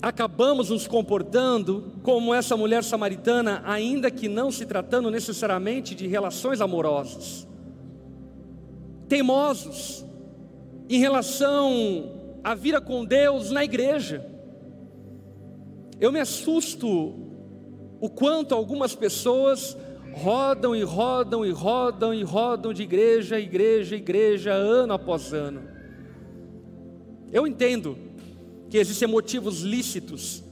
acabamos 0.01 0.71
nos 0.71 0.85
comportando 0.85 1.93
como 2.03 2.33
essa 2.33 2.57
mulher 2.57 2.83
samaritana, 2.83 3.63
ainda 3.65 4.11
que 4.11 4.27
não 4.27 4.51
se 4.51 4.65
tratando 4.65 5.09
necessariamente 5.09 5.95
de 5.95 6.05
relações 6.05 6.59
amorosas, 6.59 7.47
teimosos 9.07 10.03
em 10.89 10.99
relação 10.99 12.41
à 12.43 12.53
vida 12.53 12.81
com 12.81 13.05
Deus 13.05 13.51
na 13.51 13.63
igreja. 13.63 14.29
Eu 15.97 16.11
me 16.11 16.19
assusto 16.19 17.28
o 17.99 18.09
quanto 18.09 18.55
algumas 18.55 18.95
pessoas 18.95 19.77
rodam 20.13 20.75
e 20.75 20.83
rodam 20.83 21.45
e 21.45 21.51
rodam 21.51 22.13
e 22.13 22.23
rodam 22.23 22.73
de 22.73 22.83
igreja, 22.83 23.39
igreja, 23.39 23.95
igreja, 23.95 24.51
ano 24.51 24.93
após 24.93 25.33
ano. 25.33 25.61
Eu 27.31 27.45
entendo 27.45 27.97
que 28.69 28.77
existem 28.77 29.07
motivos 29.07 29.61
lícitos 29.61 30.43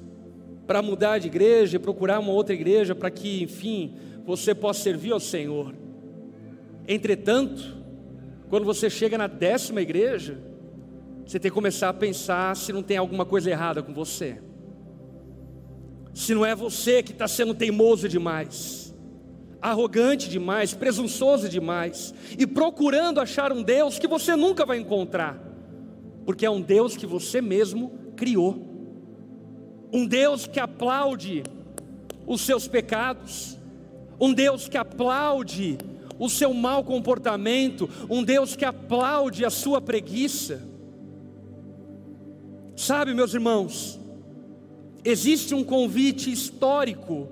para 0.66 0.82
mudar 0.82 1.18
de 1.18 1.28
igreja, 1.28 1.80
procurar 1.80 2.20
uma 2.20 2.32
outra 2.32 2.54
igreja 2.54 2.94
para 2.94 3.10
que, 3.10 3.44
enfim, 3.44 3.96
você 4.26 4.54
possa 4.54 4.82
servir 4.82 5.12
ao 5.12 5.20
Senhor. 5.20 5.74
Entretanto, 6.88 7.78
quando 8.50 8.66
você 8.66 8.90
chega 8.90 9.18
na 9.18 9.28
décima 9.28 9.82
igreja, 9.82 10.38
você 11.26 11.40
tem 11.40 11.50
que 11.50 11.56
começar 11.56 11.90
a 11.90 11.94
pensar 11.94 12.56
se 12.56 12.72
não 12.72 12.84
tem 12.84 12.98
alguma 12.98 13.26
coisa 13.26 13.50
errada 13.50 13.82
com 13.82 13.94
você. 13.94 14.40
Se 16.18 16.34
não 16.34 16.44
é 16.44 16.56
você 16.56 17.04
que 17.04 17.12
está 17.12 17.28
sendo 17.28 17.54
teimoso 17.54 18.10
demais, 18.10 18.92
arrogante 19.62 20.28
demais, 20.28 20.74
presunçoso 20.74 21.48
demais, 21.48 22.12
e 22.40 22.48
procurando 22.48 23.22
achar 23.22 23.54
um 23.54 23.62
Deus 23.62 24.00
que 24.00 24.08
você 24.08 24.36
nunca 24.36 24.66
vai 24.66 24.80
encontrar, 24.80 25.40
porque 26.26 26.44
é 26.44 26.50
um 26.50 26.60
Deus 26.60 26.98
que 26.98 27.06
você 27.06 27.40
mesmo 27.40 27.92
criou. 28.16 28.60
Um 29.94 30.08
Deus 30.08 30.48
que 30.48 30.60
aplaude 30.60 31.44
os 32.26 32.42
seus 32.42 32.68
pecados, 32.68 33.56
um 34.20 34.34
Deus 34.34 34.68
que 34.68 34.76
aplaude 34.76 35.78
o 36.18 36.28
seu 36.28 36.52
mau 36.52 36.84
comportamento, 36.84 37.88
um 38.10 38.24
Deus 38.24 38.56
que 38.56 38.66
aplaude 38.66 39.46
a 39.46 39.52
sua 39.52 39.80
preguiça. 39.80 40.64
Sabe, 42.76 43.14
meus 43.14 43.36
irmãos, 43.36 44.00
existe 45.10 45.56
um 45.56 45.64
convite 45.64 46.30
histórico 46.32 47.30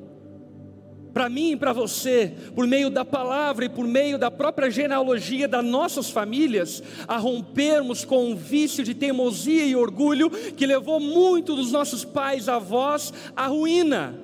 para 1.13 1.29
mim 1.29 1.51
e 1.51 1.57
para 1.57 1.71
você, 1.71 2.33
por 2.53 2.67
meio 2.67 2.89
da 2.89 3.05
palavra 3.05 3.65
e 3.65 3.69
por 3.69 3.85
meio 3.85 4.17
da 4.17 4.29
própria 4.29 4.69
genealogia 4.69 5.47
das 5.47 5.63
nossas 5.63 6.09
famílias, 6.09 6.83
a 7.07 7.17
rompermos 7.17 8.03
com 8.03 8.31
um 8.31 8.35
vício 8.35 8.83
de 8.83 8.93
teimosia 8.93 9.65
e 9.65 9.75
orgulho 9.75 10.29
que 10.29 10.65
levou 10.65 10.99
muito 10.99 11.55
dos 11.55 11.71
nossos 11.71 12.03
pais, 12.03 12.49
avós, 12.49 13.13
à 13.35 13.47
ruína, 13.47 14.19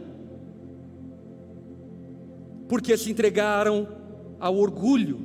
porque 2.68 2.98
se 2.98 3.10
entregaram 3.10 3.88
ao 4.40 4.58
orgulho. 4.58 5.20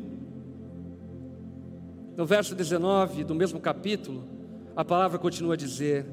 No 2.16 2.24
verso 2.24 2.54
19 2.54 3.24
do 3.24 3.34
mesmo 3.34 3.58
capítulo, 3.60 4.24
a 4.76 4.84
palavra 4.84 5.18
continua 5.18 5.54
a 5.54 5.56
dizer: 5.56 6.06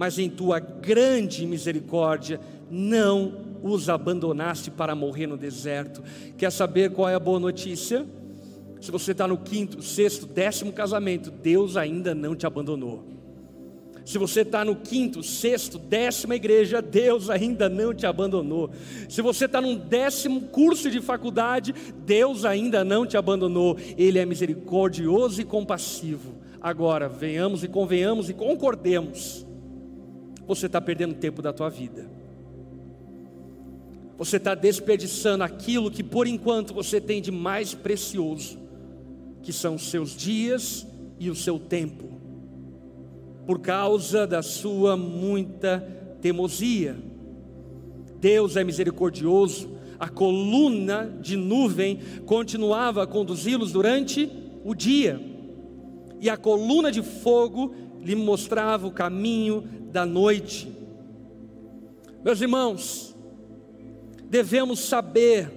Mas 0.00 0.18
em 0.18 0.30
tua 0.30 0.58
grande 0.58 1.44
misericórdia 1.44 2.40
não 2.70 3.34
os 3.62 3.90
abandonaste 3.90 4.70
para 4.70 4.94
morrer 4.94 5.26
no 5.26 5.36
deserto. 5.36 6.02
Quer 6.38 6.50
saber 6.50 6.92
qual 6.92 7.06
é 7.06 7.14
a 7.14 7.20
boa 7.20 7.38
notícia? 7.38 8.06
Se 8.80 8.90
você 8.90 9.12
está 9.12 9.28
no 9.28 9.36
quinto, 9.36 9.82
sexto, 9.82 10.24
décimo 10.24 10.72
casamento, 10.72 11.30
Deus 11.30 11.76
ainda 11.76 12.14
não 12.14 12.34
te 12.34 12.46
abandonou. 12.46 13.04
Se 14.06 14.16
você 14.16 14.40
está 14.40 14.64
no 14.64 14.74
quinto, 14.74 15.22
sexto, 15.22 15.78
décima 15.78 16.34
igreja, 16.34 16.80
Deus 16.80 17.28
ainda 17.28 17.68
não 17.68 17.92
te 17.92 18.06
abandonou. 18.06 18.70
Se 19.06 19.20
você 19.20 19.44
está 19.44 19.60
num 19.60 19.76
décimo 19.76 20.48
curso 20.48 20.90
de 20.90 21.02
faculdade, 21.02 21.74
Deus 22.06 22.46
ainda 22.46 22.82
não 22.82 23.04
te 23.04 23.18
abandonou. 23.18 23.76
Ele 23.98 24.18
é 24.18 24.24
misericordioso 24.24 25.42
e 25.42 25.44
compassivo. 25.44 26.36
Agora, 26.58 27.06
venhamos 27.06 27.62
e 27.62 27.68
convenhamos 27.68 28.30
e 28.30 28.32
concordemos. 28.32 29.49
Você 30.50 30.66
está 30.66 30.80
perdendo 30.80 31.14
tempo 31.14 31.40
da 31.40 31.52
tua 31.52 31.70
vida. 31.70 32.10
Você 34.18 34.36
está 34.36 34.52
desperdiçando 34.52 35.44
aquilo 35.44 35.92
que 35.92 36.02
por 36.02 36.26
enquanto 36.26 36.74
você 36.74 37.00
tem 37.00 37.22
de 37.22 37.30
mais 37.30 37.72
precioso, 37.72 38.58
que 39.44 39.52
são 39.52 39.76
os 39.76 39.88
seus 39.88 40.10
dias 40.10 40.84
e 41.20 41.30
o 41.30 41.36
seu 41.36 41.56
tempo, 41.56 42.08
por 43.46 43.60
causa 43.60 44.26
da 44.26 44.42
sua 44.42 44.96
muita 44.96 45.86
teimosia. 46.20 46.96
Deus 48.20 48.56
é 48.56 48.64
misericordioso, 48.64 49.70
a 50.00 50.08
coluna 50.08 51.16
de 51.20 51.36
nuvem 51.36 52.00
continuava 52.26 53.04
a 53.04 53.06
conduzi-los 53.06 53.70
durante 53.70 54.28
o 54.64 54.74
dia, 54.74 55.20
e 56.20 56.28
a 56.28 56.36
coluna 56.36 56.90
de 56.90 57.02
fogo 57.04 57.72
lhe 58.02 58.16
mostrava 58.16 58.86
o 58.86 58.90
caminho 58.90 59.62
da 59.90 60.06
noite. 60.06 60.70
Meus 62.24 62.40
irmãos, 62.40 63.14
devemos 64.28 64.80
saber 64.80 65.50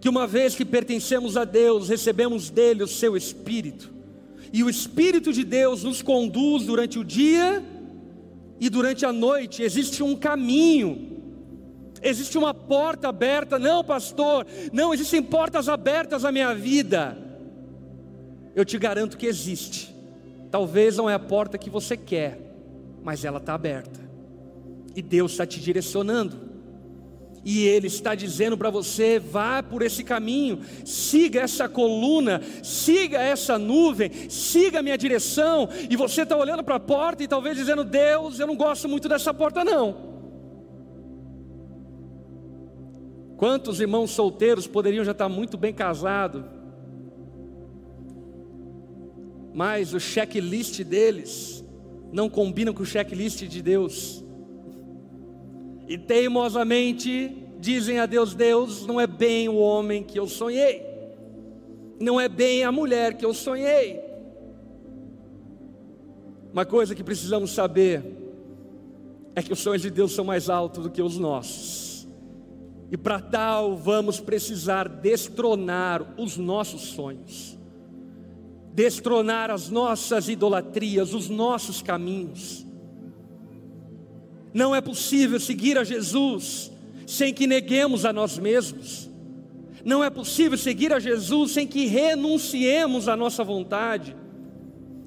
que 0.00 0.08
uma 0.08 0.26
vez 0.26 0.54
que 0.54 0.64
pertencemos 0.64 1.36
a 1.36 1.44
Deus, 1.44 1.88
recebemos 1.88 2.50
dele 2.50 2.82
o 2.82 2.88
seu 2.88 3.16
Espírito, 3.16 3.90
e 4.52 4.62
o 4.62 4.70
Espírito 4.70 5.32
de 5.32 5.44
Deus 5.44 5.84
nos 5.84 6.00
conduz 6.00 6.64
durante 6.64 6.98
o 6.98 7.04
dia 7.04 7.62
e 8.58 8.70
durante 8.70 9.04
a 9.04 9.12
noite 9.12 9.62
existe 9.62 10.02
um 10.02 10.16
caminho, 10.16 11.20
existe 12.02 12.38
uma 12.38 12.54
porta 12.54 13.08
aberta. 13.08 13.58
Não, 13.58 13.84
pastor, 13.84 14.46
não, 14.72 14.94
existem 14.94 15.22
portas 15.22 15.68
abertas 15.68 16.22
na 16.22 16.32
minha 16.32 16.54
vida. 16.54 17.16
Eu 18.54 18.64
te 18.64 18.78
garanto 18.78 19.18
que 19.18 19.26
existe. 19.26 19.94
Talvez 20.50 20.96
não 20.96 21.10
é 21.10 21.14
a 21.14 21.18
porta 21.18 21.58
que 21.58 21.68
você 21.68 21.96
quer, 21.96 22.47
mas 23.02 23.24
ela 23.24 23.38
está 23.38 23.54
aberta, 23.54 24.00
e 24.94 25.02
Deus 25.02 25.32
está 25.32 25.46
te 25.46 25.60
direcionando 25.60 26.48
e 27.44 27.66
Ele 27.66 27.86
está 27.86 28.14
dizendo 28.14 28.56
para 28.56 28.68
você: 28.68 29.18
vá 29.18 29.62
por 29.62 29.82
esse 29.82 30.04
caminho, 30.04 30.60
siga 30.84 31.40
essa 31.40 31.68
coluna, 31.68 32.42
siga 32.62 33.18
essa 33.18 33.58
nuvem, 33.58 34.10
siga 34.28 34.80
a 34.80 34.82
minha 34.82 34.98
direção. 34.98 35.68
E 35.88 35.96
você 35.96 36.22
está 36.22 36.36
olhando 36.36 36.62
para 36.62 36.74
a 36.76 36.80
porta 36.80 37.22
e 37.22 37.28
talvez 37.28 37.56
dizendo: 37.56 37.84
Deus, 37.84 38.38
eu 38.38 38.46
não 38.46 38.56
gosto 38.56 38.88
muito 38.88 39.08
dessa 39.08 39.32
porta, 39.32 39.64
não. 39.64 40.08
Quantos 43.38 43.80
irmãos 43.80 44.10
solteiros 44.10 44.66
poderiam 44.66 45.04
já 45.04 45.12
estar 45.12 45.28
muito 45.30 45.56
bem 45.56 45.72
casados, 45.72 46.44
mas 49.54 49.94
o 49.94 50.00
checklist 50.00 50.82
deles 50.82 51.64
não 52.12 52.28
combina 52.28 52.72
com 52.72 52.82
o 52.82 52.86
checklist 52.86 53.42
de 53.44 53.62
Deus. 53.62 54.24
E 55.86 55.96
teimosamente 55.96 57.48
dizem 57.58 57.98
a 57.98 58.06
Deus: 58.06 58.34
Deus, 58.34 58.86
não 58.86 59.00
é 59.00 59.06
bem 59.06 59.48
o 59.48 59.56
homem 59.56 60.02
que 60.02 60.18
eu 60.18 60.26
sonhei, 60.26 60.82
não 62.00 62.20
é 62.20 62.28
bem 62.28 62.64
a 62.64 62.72
mulher 62.72 63.14
que 63.16 63.24
eu 63.24 63.34
sonhei. 63.34 64.00
Uma 66.52 66.64
coisa 66.64 66.94
que 66.94 67.04
precisamos 67.04 67.50
saber 67.52 68.02
é 69.34 69.42
que 69.42 69.52
os 69.52 69.58
sonhos 69.58 69.82
de 69.82 69.90
Deus 69.90 70.12
são 70.12 70.24
mais 70.24 70.48
altos 70.48 70.82
do 70.82 70.90
que 70.90 71.02
os 71.02 71.18
nossos, 71.18 72.08
e 72.90 72.96
para 72.96 73.20
tal 73.20 73.76
vamos 73.76 74.18
precisar 74.18 74.88
destronar 74.88 76.14
os 76.18 76.36
nossos 76.36 76.82
sonhos, 76.82 77.57
destronar 78.78 79.50
as 79.50 79.68
nossas 79.68 80.28
idolatrias, 80.28 81.12
os 81.12 81.28
nossos 81.28 81.82
caminhos 81.82 82.68
não 84.52 84.74
é 84.74 84.80
possível 84.80 85.38
seguir 85.38 85.78
a 85.78 85.84
Jesus 85.84 86.70
sem 87.06 87.32
que 87.32 87.46
neguemos 87.46 88.04
a 88.04 88.12
nós 88.12 88.38
mesmos. 88.38 89.08
Não 89.84 90.02
é 90.02 90.10
possível 90.10 90.58
seguir 90.58 90.92
a 90.92 90.98
Jesus 90.98 91.52
sem 91.52 91.66
que 91.66 91.86
renunciemos 91.86 93.08
à 93.08 93.16
nossa 93.16 93.44
vontade. 93.44 94.16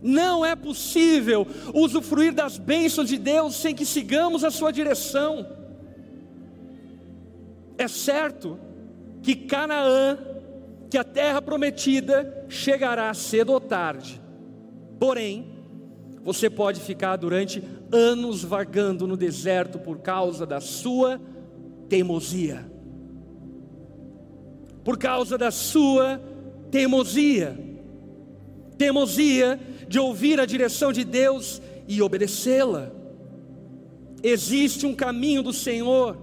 Não 0.01 0.43
é 0.45 0.55
possível 0.55 1.45
usufruir 1.73 2.34
das 2.34 2.57
bênçãos 2.57 3.10
de 3.10 3.17
Deus 3.17 3.55
sem 3.55 3.75
que 3.75 3.86
sigamos 3.86 4.43
a 4.43 4.49
sua 4.49 4.71
direção. 4.71 5.45
É 7.77 7.88
certo 7.88 8.60
que 9.21 9.36
Canaã, 9.36 10.17
que 10.89 10.97
a 10.97 11.03
terra 11.03 11.41
prometida, 11.41 12.40
chegará 12.52 13.14
cedo 13.14 13.54
ou 13.54 13.62
tarde. 13.62 14.22
Porém, 15.00 15.48
você 16.22 16.50
pode 16.50 16.82
ficar 16.82 17.16
durante 17.16 17.64
anos 17.92 18.44
vagando 18.44 19.08
no 19.08 19.16
deserto 19.16 19.80
por 19.80 20.00
causa 20.00 20.46
da 20.46 20.60
sua 20.60 21.20
teimosia. 21.88 22.70
Por 24.84 24.98
causa 24.98 25.38
da 25.38 25.50
sua 25.50 26.22
teimosia. 26.70 27.58
Teimosia 28.78 29.60
de 29.88 29.98
ouvir 29.98 30.40
a 30.40 30.46
direção 30.46 30.92
de 30.92 31.06
Deus 31.06 31.62
e 31.88 32.02
obedecê-la. 32.02 32.92
Existe 34.22 34.86
um 34.86 34.94
caminho 34.94 35.42
do 35.42 35.54
Senhor. 35.54 36.18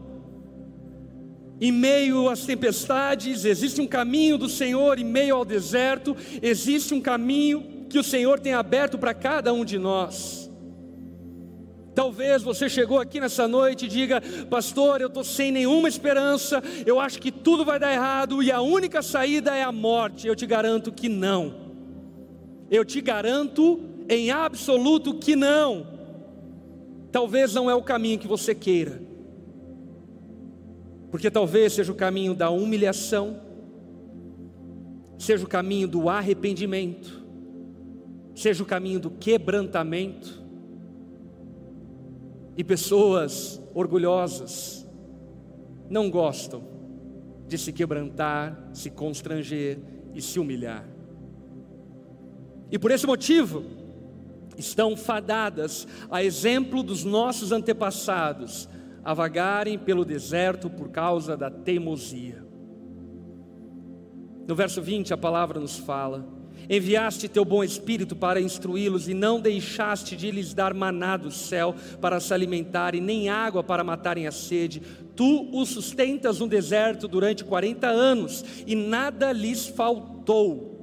Em 1.61 1.73
meio 1.73 2.29
às 2.29 2.45
tempestades, 2.45 3.45
existe 3.45 3.81
um 3.81 3.87
caminho 3.87 4.39
do 4.39 4.49
Senhor 4.49 4.99
em 4.99 5.05
meio 5.05 5.35
ao 5.35 5.45
deserto, 5.45 6.17
existe 6.41 6.95
um 6.95 7.01
caminho 7.01 7.87
que 7.89 7.99
o 7.99 8.05
Senhor 8.05 8.39
tem 8.39 8.55
aberto 8.55 8.97
para 8.99 9.13
cada 9.13 9.53
um 9.53 9.65
de 9.65 9.79
nós. 9.79 10.49
Talvez 11.99 12.45
você 12.45 12.69
chegou 12.69 13.01
aqui 13.01 13.19
nessa 13.19 13.49
noite 13.49 13.87
e 13.87 13.89
diga, 13.89 14.23
pastor, 14.49 15.01
eu 15.01 15.09
estou 15.09 15.25
sem 15.25 15.51
nenhuma 15.51 15.89
esperança, 15.89 16.63
eu 16.87 17.01
acho 17.01 17.19
que 17.19 17.33
tudo 17.33 17.65
vai 17.65 17.77
dar 17.77 17.93
errado 17.93 18.41
e 18.41 18.53
a 18.53 18.61
única 18.61 19.03
saída 19.03 19.57
é 19.57 19.65
a 19.65 19.73
morte. 19.73 20.29
Eu 20.29 20.37
te 20.37 20.47
garanto 20.47 20.93
que 20.93 21.09
não. 21.09 21.53
Eu 22.71 22.85
te 22.85 23.01
garanto 23.01 23.81
em 24.09 24.31
absoluto 24.31 25.15
que 25.15 25.35
não. 25.35 25.89
Talvez 27.11 27.53
não 27.53 27.69
é 27.69 27.75
o 27.75 27.83
caminho 27.83 28.21
que 28.21 28.29
você 28.29 28.55
queira, 28.55 29.03
porque 31.11 31.31
talvez 31.31 31.73
seja 31.73 31.93
o 31.93 31.95
caminho 31.95 32.35
da 32.35 32.51
humilhação, 32.51 33.41
seja 35.19 35.45
o 35.45 35.49
caminho 35.49 35.89
do 35.89 36.09
arrependimento, 36.09 37.25
seja 38.35 38.63
o 38.63 38.67
caminho 38.67 39.01
do 39.01 39.11
quebrantamento 39.11 40.43
e 42.57 42.63
pessoas 42.63 43.61
orgulhosas 43.75 44.87
não 45.89 46.11
gostam 46.11 46.63
de 47.47 47.57
se 47.57 47.73
quebrantar, 47.73 48.69
se 48.73 48.91
constranger 48.91 49.79
e 50.15 50.21
se 50.21 50.39
humilhar. 50.39 50.87
E 52.71 52.79
por 52.79 52.91
esse 52.91 53.07
motivo, 53.07 53.65
estão 54.59 54.97
fadadas, 54.97 55.87
a 56.11 56.23
exemplo 56.23 56.83
dos 56.83 57.05
nossos 57.05 57.53
antepassados, 57.53 58.69
a 59.05 59.15
vagarem 59.15 59.79
pelo 59.79 60.05
deserto 60.05 60.69
por 60.69 60.91
causa 60.91 61.37
da 61.37 61.51
teimosia. 61.51 62.45
No 64.47 64.55
verso 64.55 64.81
20, 64.81 65.13
a 65.13 65.17
palavra 65.17 65.61
nos 65.61 65.77
fala: 65.77 66.27
Enviaste 66.71 67.29
teu 67.29 67.45
bom 67.45 67.63
espírito 67.65 68.17
para 68.17 68.41
instruí-los 68.41 69.09
e 69.09 69.15
não 69.15 69.41
deixaste 69.41 70.17
de 70.17 70.31
lhes 70.31 70.53
dar 70.53 70.75
maná 70.75 71.17
do 71.17 71.31
céu 71.31 71.75
para 72.01 72.21
se 72.21 72.33
alimentarem, 72.35 73.01
nem 73.01 73.29
água 73.29 73.63
para 73.63 73.85
matarem 73.85 74.27
a 74.27 74.33
sede. 74.33 74.83
Tu 75.15 75.49
os 75.53 75.71
sustentas 75.71 76.41
no 76.41 76.47
deserto 76.47 77.09
durante 77.09 77.45
quarenta 77.45 77.89
anos 77.89 78.45
e 78.67 78.75
nada 78.75 79.33
lhes 79.33 79.67
faltou. 79.67 80.77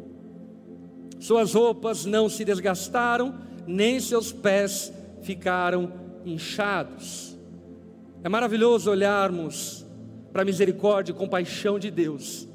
Suas 1.19 1.54
roupas 1.54 2.06
não 2.06 2.30
se 2.30 2.43
desgastaram, 2.43 3.36
nem 3.65 3.99
seus 3.99 4.32
pés 4.32 4.93
ficaram 5.21 5.91
inchados. 6.25 7.35
É 8.26 8.28
maravilhoso 8.28 8.92
olharmos 8.92 9.86
para 10.34 10.42
a 10.42 10.46
misericórdia 10.46 11.14
e 11.14 11.16
compaixão 11.16 11.80
de 11.80 11.90
Deus 11.90 12.50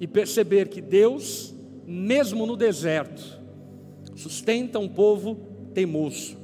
e 0.00 0.06
perceber 0.08 0.68
que 0.68 0.80
Deus 0.80 1.54
mesmo 1.90 2.46
no 2.46 2.56
deserto, 2.56 3.40
sustenta 4.14 4.78
um 4.78 4.88
povo 4.88 5.34
teimoso. 5.74 6.38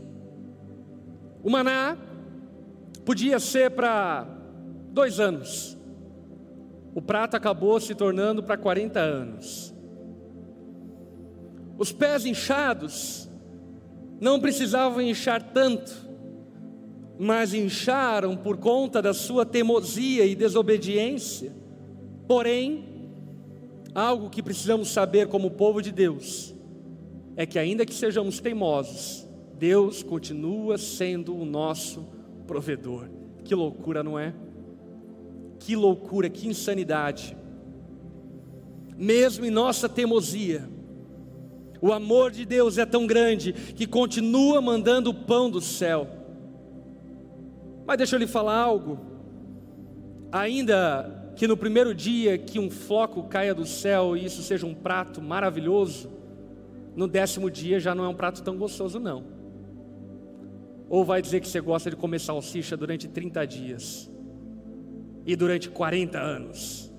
O 1.41 1.49
maná 1.49 1.97
podia 3.05 3.39
ser 3.39 3.71
para 3.71 4.27
dois 4.91 5.21
anos, 5.21 5.79
o 6.97 7.01
prato 7.01 7.37
acabou 7.37 7.79
se 7.79 7.95
tornando 7.95 8.43
para 8.43 8.57
40 8.57 8.99
anos. 8.99 9.73
Os 11.79 11.93
pés 11.93 12.27
inchados 12.27 13.29
não 14.21 14.41
precisavam 14.41 15.01
inchar 15.01 15.41
tanto, 15.53 16.06
mas 17.19 17.55
incharam 17.55 18.37
por 18.37 18.57
conta 18.57 19.01
da 19.01 19.15
sua 19.15 19.47
teimosia 19.47 20.25
e 20.25 20.35
desobediência. 20.35 21.55
Porém, 22.27 22.97
Algo 23.97 24.29
que 24.29 24.43
precisamos 24.43 24.91
saber 24.91 25.27
como 25.27 25.51
povo 25.51 25.81
de 25.81 25.91
Deus 25.91 26.55
é 27.35 27.47
que, 27.47 27.59
ainda 27.59 27.87
que 27.87 27.95
sejamos 27.95 28.39
teimosos, 28.41 29.27
Deus 29.59 30.03
continua 30.03 30.77
sendo 30.77 31.35
o 31.35 31.47
nosso 31.47 32.07
provedor. 32.47 33.09
Que 33.43 33.55
loucura, 33.55 34.03
não 34.03 34.19
é? 34.19 34.35
Que 35.61 35.75
loucura, 35.75 36.29
que 36.29 36.47
insanidade. 36.47 37.35
Mesmo 38.99 39.47
em 39.47 39.51
nossa 39.51 39.89
teimosia, 39.89 40.69
o 41.81 41.91
amor 41.91 42.31
de 42.31 42.45
Deus 42.45 42.77
é 42.77 42.85
tão 42.85 43.07
grande 43.07 43.55
que 43.55 43.87
continua 43.87 44.61
mandando 44.61 45.09
o 45.09 45.15
pão 45.15 45.51
do 45.51 45.63
céu. 45.63 46.07
Mas 47.87 47.99
deixa 47.99 48.17
eu 48.17 48.21
lhe 48.21 48.27
falar 48.27 48.59
algo. 48.59 48.99
Ainda 50.33 51.31
que 51.37 51.47
no 51.47 51.57
primeiro 51.57 51.95
dia 51.95 52.37
que 52.37 52.59
um 52.59 52.71
floco 52.71 53.23
caia 53.25 53.55
do 53.55 53.65
céu 53.67 54.17
e 54.17 54.25
isso 54.25 54.43
seja 54.43 54.67
um 54.67 54.75
prato 54.75 55.23
maravilhoso, 55.23 56.11
no 56.97 57.07
décimo 57.07 57.51
dia 57.51 57.79
já 57.79 57.95
não 57.95 58.05
é 58.05 58.09
um 58.09 58.15
prato 58.15 58.43
tão 58.43 58.57
gostoso, 58.57 58.99
não. 58.99 59.25
Ou 60.89 61.05
vai 61.05 61.21
dizer 61.21 61.41
que 61.41 61.49
você 61.49 61.61
gosta 61.61 61.91
de 61.91 61.97
comer 61.97 62.21
salsicha 62.21 62.77
durante 62.77 63.07
30 63.07 63.47
dias 63.47 64.11
e 65.27 65.37
durante 65.37 65.69
40 65.69 66.19
anos. 66.19 66.93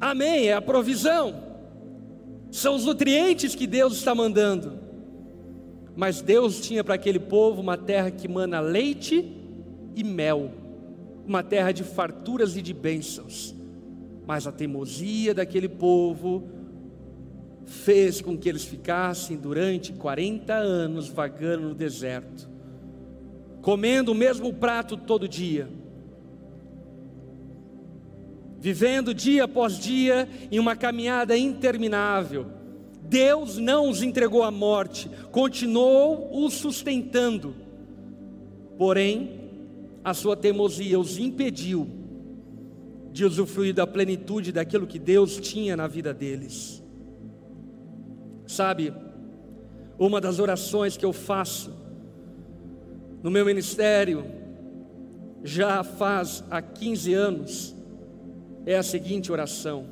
Amém, 0.00 0.48
é 0.48 0.54
a 0.54 0.60
provisão, 0.60 1.44
são 2.50 2.74
os 2.74 2.84
nutrientes 2.84 3.54
que 3.54 3.68
Deus 3.68 3.94
está 3.94 4.14
mandando. 4.14 4.81
Mas 5.94 6.22
Deus 6.22 6.60
tinha 6.60 6.82
para 6.82 6.94
aquele 6.94 7.18
povo 7.18 7.60
uma 7.60 7.76
terra 7.76 8.10
que 8.10 8.26
mana 8.26 8.60
leite 8.60 9.30
e 9.94 10.02
mel, 10.02 10.50
uma 11.26 11.42
terra 11.42 11.72
de 11.72 11.84
farturas 11.84 12.56
e 12.56 12.62
de 12.62 12.72
bênçãos. 12.72 13.54
Mas 14.26 14.46
a 14.46 14.52
teimosia 14.52 15.34
daquele 15.34 15.68
povo 15.68 16.48
fez 17.66 18.20
com 18.20 18.36
que 18.36 18.48
eles 18.48 18.64
ficassem 18.64 19.36
durante 19.36 19.92
40 19.92 20.54
anos 20.54 21.08
vagando 21.08 21.68
no 21.68 21.74
deserto, 21.74 22.48
comendo 23.60 24.12
o 24.12 24.14
mesmo 24.14 24.52
prato 24.52 24.96
todo 24.96 25.28
dia, 25.28 25.68
vivendo 28.58 29.12
dia 29.12 29.44
após 29.44 29.78
dia 29.78 30.28
em 30.50 30.58
uma 30.58 30.76
caminhada 30.76 31.36
interminável. 31.36 32.61
Deus 33.12 33.58
não 33.58 33.90
os 33.90 34.02
entregou 34.02 34.42
à 34.42 34.50
morte, 34.50 35.10
continuou 35.30 36.46
os 36.46 36.54
sustentando. 36.54 37.54
Porém, 38.78 39.50
a 40.02 40.14
sua 40.14 40.34
teimosia 40.34 40.98
os 40.98 41.18
impediu 41.18 41.86
de 43.12 43.26
usufruir 43.26 43.74
da 43.74 43.86
plenitude 43.86 44.50
daquilo 44.50 44.86
que 44.86 44.98
Deus 44.98 45.36
tinha 45.36 45.76
na 45.76 45.86
vida 45.86 46.14
deles. 46.14 46.82
Sabe, 48.46 48.94
uma 49.98 50.18
das 50.18 50.38
orações 50.38 50.96
que 50.96 51.04
eu 51.04 51.12
faço 51.12 51.70
no 53.22 53.30
meu 53.30 53.44
ministério, 53.44 54.24
já 55.44 55.84
faz 55.84 56.42
há 56.50 56.62
15 56.62 57.12
anos, 57.12 57.76
é 58.64 58.74
a 58.74 58.82
seguinte 58.82 59.30
oração: 59.30 59.91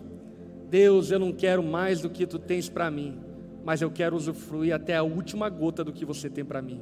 Deus, 0.71 1.11
eu 1.11 1.19
não 1.19 1.33
quero 1.33 1.63
mais 1.65 2.01
do 2.01 2.09
que 2.09 2.25
tu 2.25 2.39
tens 2.39 2.69
para 2.69 2.91
mim, 2.91 3.19
mas 3.65 3.83
eu 3.83 3.91
quero 3.91 4.15
usufruir 4.15 4.73
até 4.73 4.97
a 4.97 5.03
última 5.03 5.49
gota 5.49 5.83
do 5.83 5.93
que 5.93 6.05
você 6.05 6.31
tem 6.31 6.45
para 6.45 6.63
mim. 6.63 6.81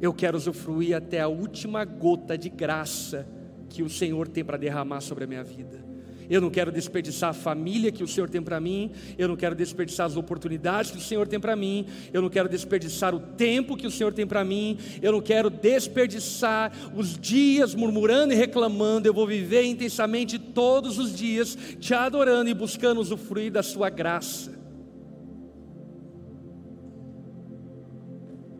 Eu 0.00 0.14
quero 0.14 0.36
usufruir 0.36 0.96
até 0.96 1.20
a 1.20 1.28
última 1.28 1.84
gota 1.84 2.38
de 2.38 2.48
graça 2.48 3.26
que 3.68 3.82
o 3.82 3.90
Senhor 3.90 4.28
tem 4.28 4.44
para 4.44 4.56
derramar 4.56 5.00
sobre 5.00 5.24
a 5.24 5.26
minha 5.26 5.42
vida. 5.42 5.89
Eu 6.30 6.40
não 6.40 6.48
quero 6.48 6.70
desperdiçar 6.70 7.30
a 7.30 7.32
família 7.32 7.90
que 7.90 8.04
o 8.04 8.08
Senhor 8.08 8.30
tem 8.30 8.40
para 8.40 8.60
mim, 8.60 8.92
eu 9.18 9.26
não 9.26 9.34
quero 9.34 9.52
desperdiçar 9.52 10.06
as 10.06 10.16
oportunidades 10.16 10.92
que 10.92 10.98
o 10.98 11.00
Senhor 11.00 11.26
tem 11.26 11.40
para 11.40 11.56
mim, 11.56 11.86
eu 12.12 12.22
não 12.22 12.30
quero 12.30 12.48
desperdiçar 12.48 13.12
o 13.12 13.18
tempo 13.18 13.76
que 13.76 13.86
o 13.86 13.90
Senhor 13.90 14.12
tem 14.12 14.24
para 14.24 14.44
mim, 14.44 14.78
eu 15.02 15.10
não 15.10 15.20
quero 15.20 15.50
desperdiçar 15.50 16.72
os 16.94 17.18
dias 17.18 17.74
murmurando 17.74 18.32
e 18.32 18.36
reclamando, 18.36 19.08
eu 19.08 19.12
vou 19.12 19.26
viver 19.26 19.64
intensamente 19.64 20.38
todos 20.38 21.00
os 21.00 21.16
dias, 21.16 21.58
te 21.80 21.92
adorando 21.92 22.48
e 22.48 22.54
buscando 22.54 23.00
usufruir 23.00 23.50
da 23.50 23.64
Sua 23.64 23.90
graça. 23.90 24.52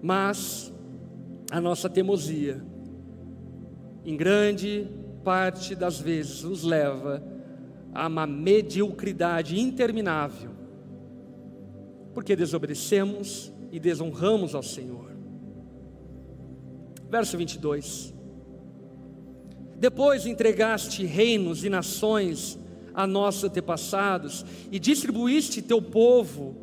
Mas 0.02 0.72
a 1.52 1.60
nossa 1.60 1.88
teimosia, 1.88 2.60
em 4.04 4.16
grande 4.16 4.88
parte 5.22 5.76
das 5.76 6.00
vezes, 6.00 6.42
nos 6.42 6.64
leva 6.64 7.22
a 7.94 8.06
uma 8.06 8.26
mediocridade 8.26 9.58
interminável, 9.58 10.50
porque 12.14 12.36
desobedecemos 12.36 13.52
e 13.70 13.78
desonramos 13.78 14.54
ao 14.54 14.62
Senhor. 14.62 15.10
Verso 17.08 17.36
22. 17.36 18.14
Depois 19.76 20.26
entregaste 20.26 21.04
reinos 21.04 21.64
e 21.64 21.70
nações 21.70 22.58
a 22.94 23.06
nossos 23.06 23.44
antepassados 23.44 24.44
e 24.70 24.78
distribuíste 24.78 25.62
teu 25.62 25.80
povo 25.80 26.54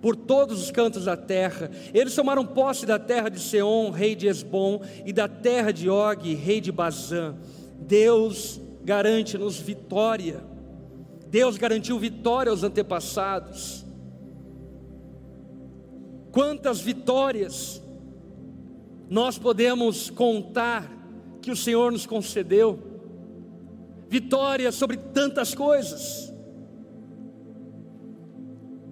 por 0.00 0.14
todos 0.14 0.62
os 0.62 0.70
cantos 0.70 1.06
da 1.06 1.16
terra. 1.16 1.70
Eles 1.92 2.14
tomaram 2.14 2.44
posse 2.46 2.86
da 2.86 2.98
terra 2.98 3.28
de 3.28 3.40
Seom, 3.40 3.90
rei 3.90 4.14
de 4.14 4.26
Esbom, 4.26 4.82
e 5.04 5.12
da 5.12 5.26
terra 5.26 5.72
de 5.72 5.88
Og, 5.88 6.34
rei 6.34 6.60
de 6.60 6.70
Bazã. 6.70 7.34
Deus 7.80 8.60
garante-nos 8.84 9.58
vitória. 9.58 10.53
Deus 11.34 11.56
garantiu 11.56 11.98
vitória 11.98 12.48
aos 12.48 12.62
antepassados. 12.62 13.84
Quantas 16.30 16.80
vitórias 16.80 17.82
nós 19.10 19.36
podemos 19.36 20.10
contar 20.10 20.88
que 21.42 21.50
o 21.50 21.56
Senhor 21.56 21.90
nos 21.90 22.06
concedeu? 22.06 22.78
Vitória 24.08 24.70
sobre 24.70 24.96
tantas 24.96 25.56
coisas. 25.56 26.32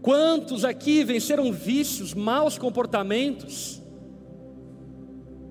Quantos 0.03 0.65
aqui 0.65 1.05
venceram 1.05 1.53
vícios, 1.53 2.13
maus 2.13 2.59
comportamentos, 2.59 3.81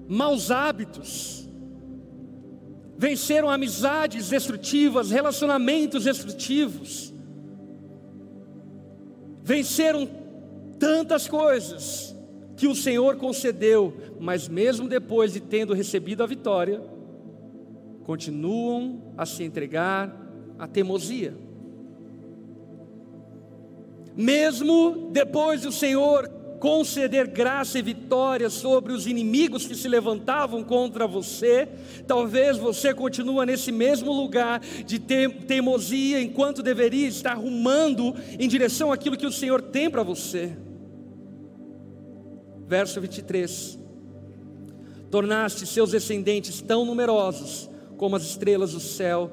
maus 0.10 0.52
hábitos? 0.52 1.48
Venceram 3.02 3.50
amizades 3.50 4.30
destrutivas, 4.30 5.10
relacionamentos 5.10 6.04
destrutivos, 6.04 7.12
venceram 9.42 10.08
tantas 10.78 11.28
coisas 11.28 12.16
que 12.56 12.68
o 12.68 12.76
Senhor 12.76 13.16
concedeu, 13.16 13.92
mas 14.20 14.48
mesmo 14.48 14.88
depois 14.88 15.34
de 15.34 15.40
tendo 15.40 15.74
recebido 15.74 16.22
a 16.22 16.28
vitória, 16.28 16.80
continuam 18.04 19.02
a 19.18 19.26
se 19.26 19.44
entregar 19.44 20.16
à 20.60 20.68
teimosia. 20.68 21.34
Mesmo 24.16 25.10
depois 25.12 25.64
do 25.64 25.72
Senhor 25.72 26.30
conceder 26.62 27.26
graça 27.26 27.80
e 27.80 27.82
vitória 27.82 28.48
sobre 28.48 28.94
os 28.94 29.08
inimigos 29.08 29.66
que 29.66 29.74
se 29.74 29.88
levantavam 29.88 30.64
contra 30.64 31.08
você. 31.08 31.68
Talvez 32.06 32.56
você 32.56 32.94
continue 32.94 33.48
nesse 33.48 33.72
mesmo 33.72 34.14
lugar 34.14 34.62
de 34.86 35.00
teimosia, 35.00 36.22
enquanto 36.22 36.62
deveria 36.62 37.08
estar 37.08 37.34
rumando 37.34 38.16
em 38.38 38.48
direção 38.48 38.92
àquilo 38.92 39.18
que 39.18 39.26
o 39.26 39.32
Senhor 39.32 39.60
tem 39.60 39.90
para 39.90 40.04
você. 40.04 40.56
Verso 42.68 43.02
23: 43.02 43.80
Tornaste 45.10 45.66
seus 45.66 45.90
descendentes 45.90 46.62
tão 46.62 46.86
numerosos 46.86 47.72
como 47.98 48.16
as 48.16 48.24
estrelas 48.24 48.74
do 48.74 48.80
céu, 48.80 49.32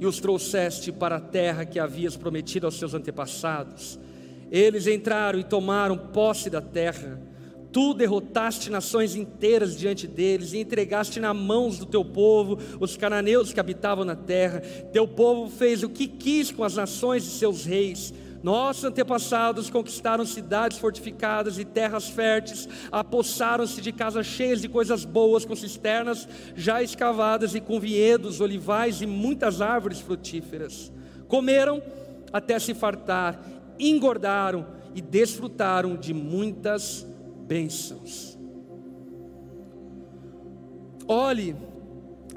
e 0.00 0.06
os 0.06 0.18
trouxeste 0.18 0.92
para 0.92 1.16
a 1.16 1.20
terra 1.20 1.66
que 1.66 1.78
havias 1.78 2.16
prometido 2.16 2.66
aos 2.66 2.78
seus 2.78 2.94
antepassados 2.94 3.98
eles 4.50 4.86
entraram 4.86 5.38
e 5.38 5.44
tomaram 5.44 5.96
posse 5.96 6.48
da 6.48 6.60
terra. 6.60 7.20
Tu 7.70 7.92
derrotaste 7.92 8.70
nações 8.70 9.14
inteiras 9.14 9.76
diante 9.76 10.06
deles 10.06 10.52
e 10.52 10.58
entregaste 10.58 11.20
na 11.20 11.34
mãos 11.34 11.78
do 11.78 11.84
teu 11.84 12.04
povo 12.04 12.58
os 12.80 12.96
cananeus 12.96 13.52
que 13.52 13.60
habitavam 13.60 14.04
na 14.04 14.16
terra. 14.16 14.60
Teu 14.92 15.06
povo 15.06 15.50
fez 15.50 15.82
o 15.82 15.88
que 15.88 16.08
quis 16.08 16.50
com 16.50 16.64
as 16.64 16.76
nações 16.76 17.24
de 17.24 17.30
seus 17.30 17.64
reis. 17.64 18.14
Nossos 18.42 18.84
antepassados 18.84 19.68
conquistaram 19.68 20.24
cidades 20.24 20.78
fortificadas 20.78 21.58
e 21.58 21.64
terras 21.64 22.08
férteis, 22.08 22.68
apossaram-se 22.90 23.80
de 23.80 23.92
casas 23.92 24.26
cheias 24.26 24.60
de 24.60 24.68
coisas 24.68 25.04
boas, 25.04 25.44
com 25.44 25.56
cisternas 25.56 26.28
já 26.54 26.82
escavadas 26.82 27.54
e 27.54 27.60
com 27.60 27.80
vinhedos, 27.80 28.40
olivais 28.40 29.02
e 29.02 29.06
muitas 29.06 29.60
árvores 29.60 30.00
frutíferas. 30.00 30.92
Comeram 31.26 31.82
até 32.32 32.58
se 32.58 32.74
fartar 32.74 33.57
engordaram 33.78 34.66
e 34.94 35.00
desfrutaram 35.00 35.96
de 35.96 36.12
muitas 36.12 37.06
bênçãos. 37.46 38.38
Olhe 41.06 41.56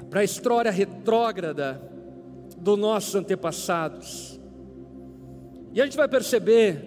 para 0.08 0.20
a 0.20 0.24
história 0.24 0.70
retrógrada 0.70 1.80
dos 2.56 2.78
nossos 2.78 3.14
antepassados, 3.14 4.40
e 5.72 5.80
a 5.80 5.84
gente 5.84 5.96
vai 5.96 6.08
perceber 6.08 6.84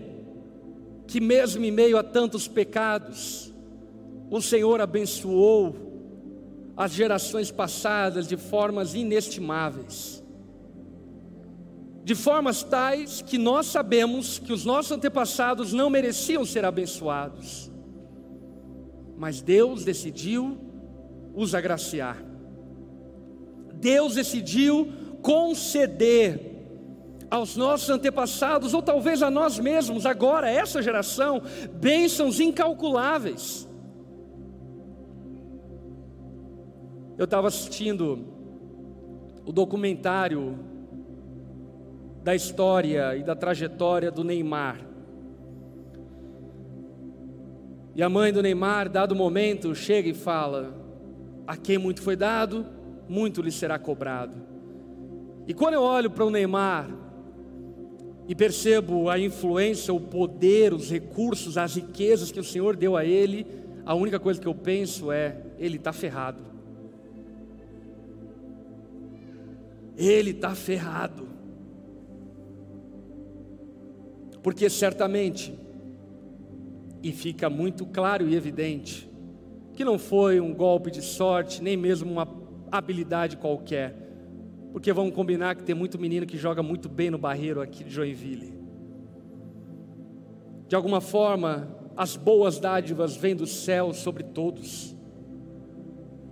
que, 1.07 1.19
mesmo 1.19 1.65
em 1.65 1.71
meio 1.71 1.97
a 1.97 2.03
tantos 2.03 2.47
pecados, 2.47 3.53
o 4.29 4.41
Senhor 4.41 4.79
abençoou 4.79 5.75
as 6.77 6.91
gerações 6.91 7.51
passadas 7.51 8.27
de 8.27 8.37
formas 8.37 8.93
inestimáveis 8.93 10.24
de 12.05 12.13
formas 12.13 12.61
tais 12.61 13.23
que 13.23 13.35
nós 13.35 13.65
sabemos 13.65 14.37
que 14.37 14.53
os 14.53 14.63
nossos 14.63 14.91
antepassados 14.91 15.73
não 15.73 15.89
mereciam 15.89 16.45
ser 16.45 16.63
abençoados, 16.63 17.71
mas 19.17 19.41
Deus 19.41 19.83
decidiu 19.83 20.55
os 21.33 21.55
agraciar. 21.55 22.23
Deus 23.73 24.13
decidiu 24.13 24.87
conceder 25.23 26.53
aos 27.31 27.57
nossos 27.57 27.89
antepassados, 27.89 28.75
ou 28.75 28.83
talvez 28.83 29.23
a 29.23 29.31
nós 29.31 29.57
mesmos, 29.57 30.05
agora, 30.05 30.47
essa 30.47 30.83
geração, 30.83 31.41
bênçãos 31.73 32.39
incalculáveis. 32.39 33.67
Eu 37.17 37.25
estava 37.25 37.47
assistindo 37.47 38.27
o 39.43 39.51
documentário 39.51 40.74
da 42.25 42.33
história 42.33 43.15
e 43.15 43.21
da 43.21 43.35
trajetória 43.35 44.09
do 44.09 44.23
Neymar. 44.23 44.79
E 47.93 48.01
a 48.01 48.09
mãe 48.09 48.33
do 48.33 48.41
Neymar, 48.41 48.89
dado 48.89 49.15
momento, 49.15 49.75
chega 49.75 50.09
e 50.09 50.13
fala: 50.15 50.75
A 51.45 51.55
quem 51.55 51.77
muito 51.77 52.01
foi 52.01 52.15
dado, 52.15 52.65
muito 53.07 53.43
lhe 53.43 53.51
será 53.51 53.77
cobrado. 53.77 54.33
E 55.47 55.53
quando 55.53 55.75
eu 55.75 55.83
olho 55.83 56.09
para 56.09 56.25
o 56.25 56.31
Neymar 56.31 56.89
e 58.27 58.33
percebo 58.33 59.07
a 59.07 59.19
influência, 59.19 59.93
o 59.93 60.01
poder, 60.01 60.73
os 60.73 60.89
recursos, 60.89 61.59
as 61.59 61.75
riquezas 61.75 62.31
que 62.31 62.39
o 62.39 62.43
Senhor 62.43 62.75
deu 62.75 62.97
a 62.97 63.05
ele, 63.05 63.45
a 63.85 63.93
única 63.93 64.19
coisa 64.19 64.41
que 64.41 64.47
eu 64.47 64.55
penso 64.55 65.11
é: 65.11 65.43
ele 65.59 65.77
está 65.77 65.93
ferrado. 65.93 66.41
Ele 69.95 70.31
está 70.31 70.55
ferrado. 70.55 71.34
Porque 74.45 74.69
certamente, 74.69 75.57
e 77.01 77.11
fica 77.11 77.49
muito 77.49 77.83
claro 77.83 78.29
e 78.29 78.35
evidente, 78.35 79.09
que 79.73 79.83
não 79.83 79.97
foi 79.97 80.39
um 80.39 80.53
golpe 80.53 80.91
de 80.91 81.01
sorte, 81.01 81.63
nem 81.63 81.75
mesmo 81.75 82.11
uma 82.11 82.27
habilidade 82.71 83.37
qualquer. 83.37 83.95
Porque 84.71 84.93
vamos 84.93 85.15
combinar 85.15 85.55
que 85.55 85.63
tem 85.63 85.73
muito 85.73 85.97
menino 85.97 86.27
que 86.27 86.37
joga 86.37 86.61
muito 86.61 86.87
bem 86.87 87.09
no 87.09 87.17
barreiro 87.17 87.59
aqui 87.59 87.83
de 87.83 87.89
Joinville. 87.89 88.53
De 90.67 90.75
alguma 90.75 91.01
forma, 91.01 91.67
as 91.97 92.15
boas 92.15 92.59
dádivas 92.59 93.17
vêm 93.17 93.35
do 93.35 93.47
céu 93.47 93.95
sobre 93.95 94.21
todos. 94.21 94.95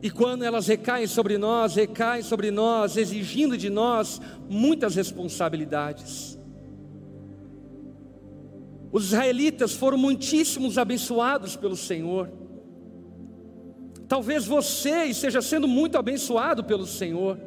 E 0.04 0.12
quando 0.12 0.44
elas 0.44 0.68
recaem 0.68 1.08
sobre 1.08 1.40
nós, 1.40 1.74
recaem 1.74 2.22
sobre 2.22 2.52
nós, 2.52 2.96
exigindo 2.96 3.58
de 3.58 3.72
nós 3.72 4.22
muitas 4.48 4.94
responsabilidades. 4.94 6.38
Os 8.94 9.06
israelitas 9.06 9.74
foram 9.74 9.98
muitíssimos 9.98 10.78
abençoados 10.78 11.56
pelo 11.56 11.76
Senhor. 11.76 12.30
Talvez 14.08 14.46
você 14.46 15.06
esteja 15.06 15.42
sendo 15.42 15.68
muito 15.68 15.98
abençoado 15.98 16.64
pelo 16.64 16.86
Senhor. 16.86 17.40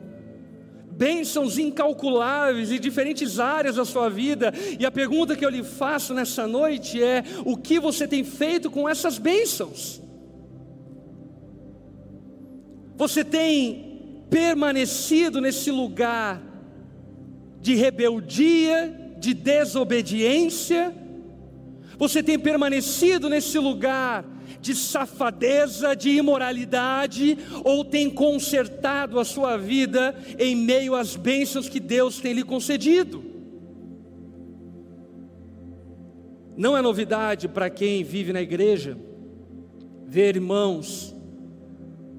Bênçãos 0.90 1.56
incalculáveis 1.56 2.72
em 2.72 2.80
diferentes 2.80 3.38
áreas 3.38 3.76
da 3.76 3.84
sua 3.84 4.08
vida. 4.08 4.52
E 4.76 4.84
a 4.84 4.90
pergunta 4.90 5.36
que 5.36 5.46
eu 5.46 5.48
lhe 5.48 5.62
faço 5.62 6.12
nessa 6.12 6.48
noite 6.48 7.00
é: 7.00 7.22
o 7.44 7.56
que 7.56 7.78
você 7.78 8.08
tem 8.08 8.24
feito 8.24 8.68
com 8.68 8.88
essas 8.88 9.16
bênçãos? 9.16 10.02
Você 12.96 13.22
tem 13.22 14.24
permanecido 14.28 15.40
nesse 15.40 15.70
lugar 15.70 16.42
de 17.60 17.76
rebeldia, 17.76 19.14
de 19.20 19.32
desobediência? 19.32 21.05
Você 21.98 22.22
tem 22.22 22.38
permanecido 22.38 23.28
nesse 23.28 23.58
lugar 23.58 24.24
de 24.60 24.74
safadeza, 24.74 25.94
de 25.94 26.10
imoralidade, 26.10 27.38
ou 27.64 27.84
tem 27.84 28.10
consertado 28.10 29.18
a 29.18 29.24
sua 29.24 29.56
vida 29.56 30.14
em 30.38 30.54
meio 30.54 30.94
às 30.94 31.16
bênçãos 31.16 31.68
que 31.68 31.80
Deus 31.80 32.18
tem 32.18 32.32
lhe 32.32 32.42
concedido. 32.42 33.24
Não 36.56 36.76
é 36.76 36.82
novidade 36.82 37.48
para 37.48 37.68
quem 37.68 38.02
vive 38.02 38.32
na 38.32 38.40
igreja 38.40 38.96
ver 40.06 40.36
irmãos 40.36 41.14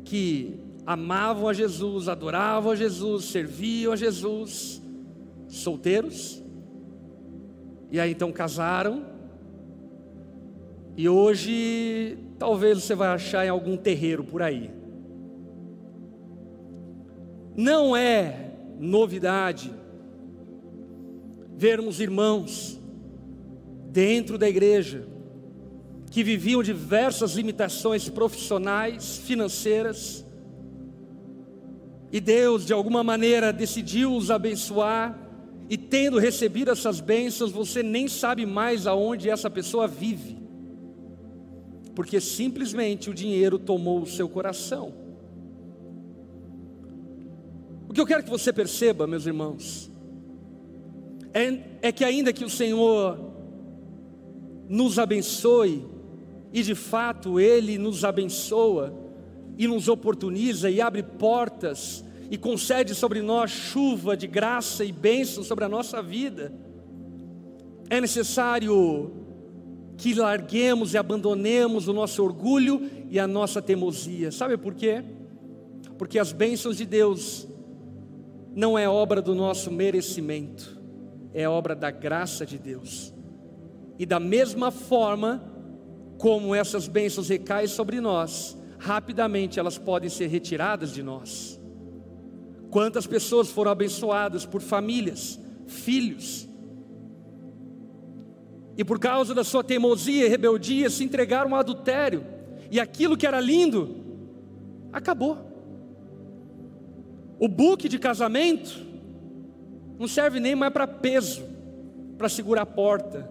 que 0.04 0.60
amavam 0.86 1.50
a 1.50 1.54
Jesus, 1.54 2.08
adoravam 2.08 2.72
a 2.72 2.76
Jesus, 2.76 3.26
serviam 3.26 3.94
a 3.94 3.96
Jesus, 3.96 4.82
solteiros, 5.48 6.42
e 7.92 8.00
aí 8.00 8.12
então 8.12 8.32
casaram 8.32 9.16
e 10.98 11.08
hoje, 11.08 12.18
talvez 12.40 12.84
você 12.84 12.96
vai 12.96 13.10
achar 13.10 13.46
em 13.46 13.50
algum 13.50 13.78
terreiro 13.78 14.24
por 14.24 14.42
aí. 14.42 14.72
Não 17.56 17.96
é 17.96 18.54
novidade 18.80 19.72
vermos 21.56 22.00
irmãos 22.00 22.80
dentro 23.92 24.40
da 24.40 24.50
igreja 24.50 25.08
que 26.10 26.24
viviam 26.24 26.64
diversas 26.64 27.34
limitações 27.34 28.10
profissionais, 28.10 29.18
financeiras, 29.18 30.26
e 32.12 32.20
Deus 32.20 32.66
de 32.66 32.74
alguma 32.74 33.04
maneira 33.04 33.54
decidiu 33.54 34.16
os 34.16 34.32
abençoar, 34.32 35.16
e 35.70 35.78
tendo 35.78 36.18
recebido 36.18 36.72
essas 36.72 37.00
bênçãos, 37.00 37.52
você 37.52 37.84
nem 37.84 38.08
sabe 38.08 38.48
mais 38.48 38.88
aonde 38.88 39.30
essa 39.30 39.48
pessoa 39.48 39.88
vive 39.88 40.37
porque 41.98 42.22
simplesmente 42.22 43.10
o 43.10 43.14
dinheiro 43.14 43.58
tomou 43.58 44.04
o 44.04 44.06
seu 44.06 44.30
coração. 44.30 44.94
O 47.90 47.92
que 47.92 48.00
eu 48.00 48.06
quero 48.06 48.24
que 48.24 48.30
você 48.30 48.54
perceba, 48.54 49.08
meus 49.08 49.26
irmãos, 49.26 49.90
é, 51.34 51.60
é 51.82 51.92
que 51.92 52.06
ainda 52.06 52.32
que 52.32 52.46
o 52.46 52.52
Senhor 52.52 53.20
nos 54.70 55.00
abençoe, 55.00 55.88
e 56.54 56.62
de 56.62 56.76
fato 56.76 57.40
Ele 57.40 57.80
nos 57.80 58.06
abençoa, 58.06 58.94
e 59.58 59.68
nos 59.68 59.88
oportuniza 59.88 60.70
e 60.70 60.80
abre 60.80 61.02
portas, 61.02 62.06
e 62.30 62.38
concede 62.38 62.94
sobre 62.94 63.24
nós 63.24 63.50
chuva 63.50 64.16
de 64.16 64.28
graça 64.28 64.86
e 64.86 64.92
bênção 64.92 65.44
sobre 65.44 65.66
a 65.66 65.70
nossa 65.70 66.00
vida, 66.04 66.54
é 67.90 68.00
necessário 68.00 69.27
que 69.98 70.14
larguemos 70.14 70.94
e 70.94 70.98
abandonemos 70.98 71.88
o 71.88 71.94
nosso 71.94 72.24
orgulho 72.24 72.90
e 73.10 73.20
a 73.20 73.28
nossa 73.28 73.62
teimosia. 73.62 74.32
Sabe 74.32 74.56
por 74.56 74.76
quê? 74.76 75.04
Porque 75.98 76.20
as 76.20 76.32
bênçãos 76.32 76.78
de 76.78 76.86
Deus 76.86 77.48
não 78.56 78.78
é 78.78 78.88
obra 78.88 79.22
do 79.22 79.34
nosso 79.34 79.72
merecimento, 79.72 80.80
é 81.34 81.50
obra 81.50 81.76
da 81.76 81.90
graça 81.90 82.46
de 82.46 82.58
Deus. 82.58 83.14
E 83.98 84.06
da 84.06 84.20
mesma 84.20 84.70
forma 84.70 85.44
como 86.18 86.54
essas 86.54 86.88
bênçãos 86.88 87.30
recaem 87.30 87.68
sobre 87.68 88.00
nós, 88.00 88.56
rapidamente 88.78 89.60
elas 89.60 89.78
podem 89.78 90.10
ser 90.10 90.28
retiradas 90.28 90.94
de 90.94 91.02
nós. 91.02 91.60
Quantas 92.70 93.08
pessoas 93.08 93.50
foram 93.50 93.72
abençoadas 93.72 94.46
por 94.46 94.62
famílias, 94.62 95.40
filhos, 95.66 96.47
e 98.78 98.84
por 98.84 99.00
causa 99.00 99.34
da 99.34 99.44
sua 99.44 99.63
teimosia 99.63 100.26
e 100.26 100.30
rebeldia 100.30 100.90
se 100.90 101.04
entregaram 101.04 101.54
ao 101.54 101.60
adultério, 101.60 102.24
e 102.70 102.80
aquilo 102.80 103.18
que 103.18 103.26
era 103.26 103.40
lindo 103.40 103.96
acabou. 104.94 105.38
O 107.40 107.48
buque 107.48 107.90
de 107.90 107.98
casamento 107.98 108.86
não 109.98 110.08
serve 110.08 110.40
nem 110.40 110.56
mais 110.56 110.72
para 110.72 110.88
peso, 110.88 111.44
para 112.18 112.30
segurar 112.30 112.62
a 112.63 112.66
porta, 112.66 113.30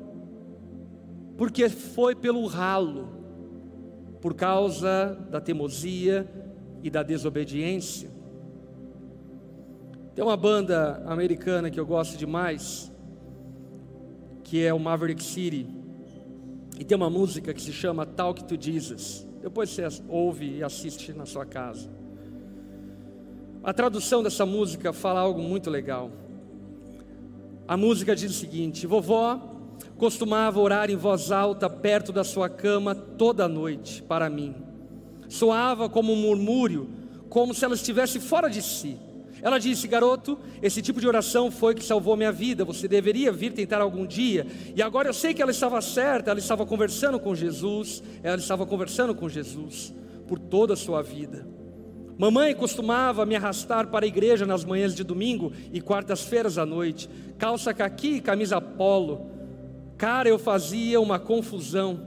porque 1.37 1.69
foi 1.69 2.15
pelo 2.15 2.45
ralo, 2.47 3.09
por 4.21 4.35
causa 4.35 5.17
da 5.31 5.41
teimosia 5.41 6.29
e 6.83 6.91
da 6.91 7.03
desobediência. 7.03 8.11
Tem 10.15 10.25
uma 10.25 10.37
banda 10.37 11.03
americana 11.07 11.71
que 11.71 11.79
eu 11.79 11.87
gosto 11.87 12.17
demais, 12.17 12.91
que 14.47 14.65
é 14.65 14.73
o 14.73 14.79
Maverick 14.79 15.23
City. 15.23 15.67
E 16.79 16.85
tem 16.85 16.97
uma 16.97 17.11
música 17.11 17.53
que 17.53 17.61
se 17.61 17.73
chama 17.73 18.07
Talk 18.07 18.45
to 18.45 18.57
Jesus. 18.59 19.27
Depois 19.43 19.71
você 19.71 19.83
ouve 20.09 20.59
e 20.59 20.63
assiste 20.63 21.13
na 21.13 21.27
sua 21.27 21.45
casa. 21.45 21.91
A 23.63 23.73
tradução 23.73 24.23
dessa 24.23 24.47
música 24.47 24.93
fala 24.93 25.19
algo 25.19 25.43
muito 25.43 25.69
legal. 25.69 26.13
A 27.67 27.77
música 27.77 28.15
diz 28.15 28.31
o 28.31 28.35
seguinte: 28.35 28.87
Vovó 28.87 29.41
costumava 29.99 30.61
orar 30.61 30.91
em 30.91 30.97
voz 30.97 31.33
alta 31.33 31.69
perto 31.69 32.13
da 32.13 32.23
sua 32.23 32.49
cama 32.49 32.95
toda 32.95 33.49
noite 33.49 34.01
para 34.01 34.31
mim. 34.31 34.55
Soava 35.29 35.89
como 35.89 36.13
um 36.13 36.23
murmúrio, 36.23 36.89
como 37.29 37.53
se 37.53 37.65
ela 37.65 37.75
estivesse 37.75 38.21
fora 38.21 38.49
de 38.49 38.63
si. 38.63 38.97
Ela 39.47 39.61
disse: 39.61 39.87
Garoto, 39.87 40.37
esse 40.61 40.83
tipo 40.83 41.01
de 41.01 41.07
oração 41.07 41.53
foi 41.53 41.73
que 41.73 41.85
salvou 41.85 42.17
minha 42.17 42.33
vida. 42.33 42.65
Você 42.65 42.89
deveria 42.89 43.31
vir 43.31 43.53
tentar 43.53 43.81
algum 43.81 44.05
dia. 44.05 44.45
E 44.75 44.83
agora 44.83 45.09
eu 45.09 45.15
sei 45.15 45.33
que 45.33 45.41
ela 45.41 45.53
estava 45.53 45.81
certa. 45.81 46.33
Ela 46.33 46.41
estava 46.41 46.67
conversando 46.67 47.21
com 47.21 47.33
Jesus. 47.33 48.03
Ela 48.25 48.39
estava 48.39 48.67
conversando 48.67 49.15
com 49.15 49.29
Jesus 49.29 49.95
por 50.27 50.41
toda 50.41 50.75
a 50.75 50.77
sua 50.77 51.01
vida. 51.01 51.47
Mamãe 52.19 52.57
costumava 52.57 53.25
me 53.25 53.37
arrastar 53.37 53.87
para 53.87 54.05
a 54.05 54.09
igreja 54.09 54.45
nas 54.45 54.65
manhãs 54.65 54.93
de 54.97 55.05
domingo 55.05 55.53
e 55.73 55.81
quartas-feiras 55.81 56.59
à 56.59 56.67
noite, 56.67 57.09
calça 57.39 57.73
caqui 57.73 58.17
e 58.17 58.21
camisa 58.21 58.61
polo. 58.61 59.31
Cara, 59.97 60.29
eu 60.29 60.41
fazia 60.41 61.01
uma 61.01 61.21
confusão. 61.21 62.05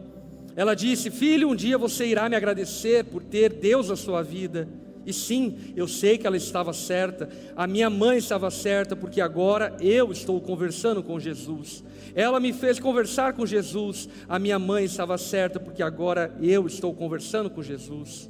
Ela 0.57 0.75
disse: 0.75 1.09
Filho, 1.09 1.47
um 1.47 1.55
dia 1.55 1.77
você 1.77 2.05
irá 2.05 2.27
me 2.27 2.35
agradecer 2.35 3.05
por 3.05 3.23
ter 3.23 3.53
Deus 3.53 3.87
na 3.87 3.95
sua 3.95 4.21
vida. 4.21 4.67
E 5.09 5.13
sim, 5.13 5.57
eu 5.75 5.87
sei 5.87 6.19
que 6.19 6.27
ela 6.27 6.37
estava 6.37 6.71
certa, 6.71 7.27
a 7.55 7.65
minha 7.65 7.89
mãe 7.89 8.19
estava 8.19 8.51
certa, 8.51 8.95
porque 8.95 9.19
agora 9.19 9.75
eu 9.81 10.11
estou 10.11 10.39
conversando 10.39 11.01
com 11.01 11.19
Jesus. 11.19 11.83
Ela 12.13 12.39
me 12.39 12.53
fez 12.53 12.79
conversar 12.79 13.33
com 13.33 13.43
Jesus, 13.43 14.07
a 14.27 14.37
minha 14.37 14.59
mãe 14.59 14.85
estava 14.85 15.17
certa, 15.17 15.59
porque 15.59 15.81
agora 15.81 16.31
eu 16.39 16.67
estou 16.67 16.93
conversando 16.93 17.49
com 17.49 17.63
Jesus. 17.63 18.29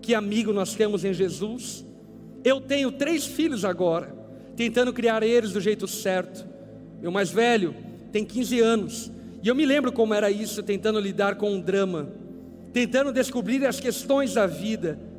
Que 0.00 0.14
amigo 0.14 0.50
nós 0.50 0.74
temos 0.74 1.04
em 1.04 1.12
Jesus? 1.12 1.84
Eu 2.42 2.58
tenho 2.58 2.90
três 2.90 3.26
filhos 3.26 3.62
agora, 3.62 4.16
tentando 4.56 4.94
criar 4.94 5.22
eles 5.22 5.52
do 5.52 5.60
jeito 5.60 5.86
certo. 5.86 6.46
Meu 7.02 7.12
mais 7.12 7.30
velho 7.30 7.74
tem 8.10 8.24
15 8.24 8.60
anos, 8.60 9.12
e 9.42 9.48
eu 9.48 9.54
me 9.54 9.66
lembro 9.66 9.92
como 9.92 10.14
era 10.14 10.30
isso, 10.30 10.62
tentando 10.62 10.98
lidar 10.98 11.34
com 11.34 11.52
um 11.52 11.60
drama, 11.60 12.08
tentando 12.72 13.12
descobrir 13.12 13.66
as 13.66 13.78
questões 13.78 14.32
da 14.32 14.46
vida. 14.46 15.11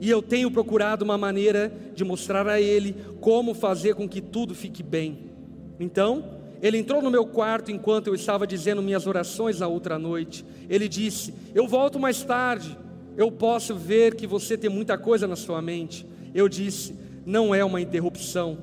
E 0.00 0.08
eu 0.08 0.22
tenho 0.22 0.50
procurado 0.50 1.04
uma 1.04 1.18
maneira 1.18 1.70
de 1.94 2.04
mostrar 2.04 2.48
a 2.48 2.60
ele 2.60 2.96
como 3.20 3.52
fazer 3.52 3.94
com 3.94 4.08
que 4.08 4.20
tudo 4.20 4.54
fique 4.54 4.82
bem. 4.82 5.30
Então, 5.78 6.40
ele 6.62 6.78
entrou 6.78 7.02
no 7.02 7.10
meu 7.10 7.26
quarto 7.26 7.70
enquanto 7.70 8.06
eu 8.06 8.14
estava 8.14 8.46
dizendo 8.46 8.82
minhas 8.82 9.06
orações 9.06 9.60
na 9.60 9.66
outra 9.66 9.98
noite. 9.98 10.44
Ele 10.68 10.88
disse: 10.88 11.34
Eu 11.54 11.66
volto 11.66 11.98
mais 11.98 12.22
tarde. 12.22 12.76
Eu 13.16 13.30
posso 13.30 13.74
ver 13.74 14.14
que 14.14 14.26
você 14.26 14.56
tem 14.56 14.70
muita 14.70 14.96
coisa 14.96 15.26
na 15.26 15.36
sua 15.36 15.60
mente. 15.60 16.06
Eu 16.34 16.48
disse: 16.48 16.94
Não 17.24 17.54
é 17.54 17.64
uma 17.64 17.80
interrupção. 17.80 18.58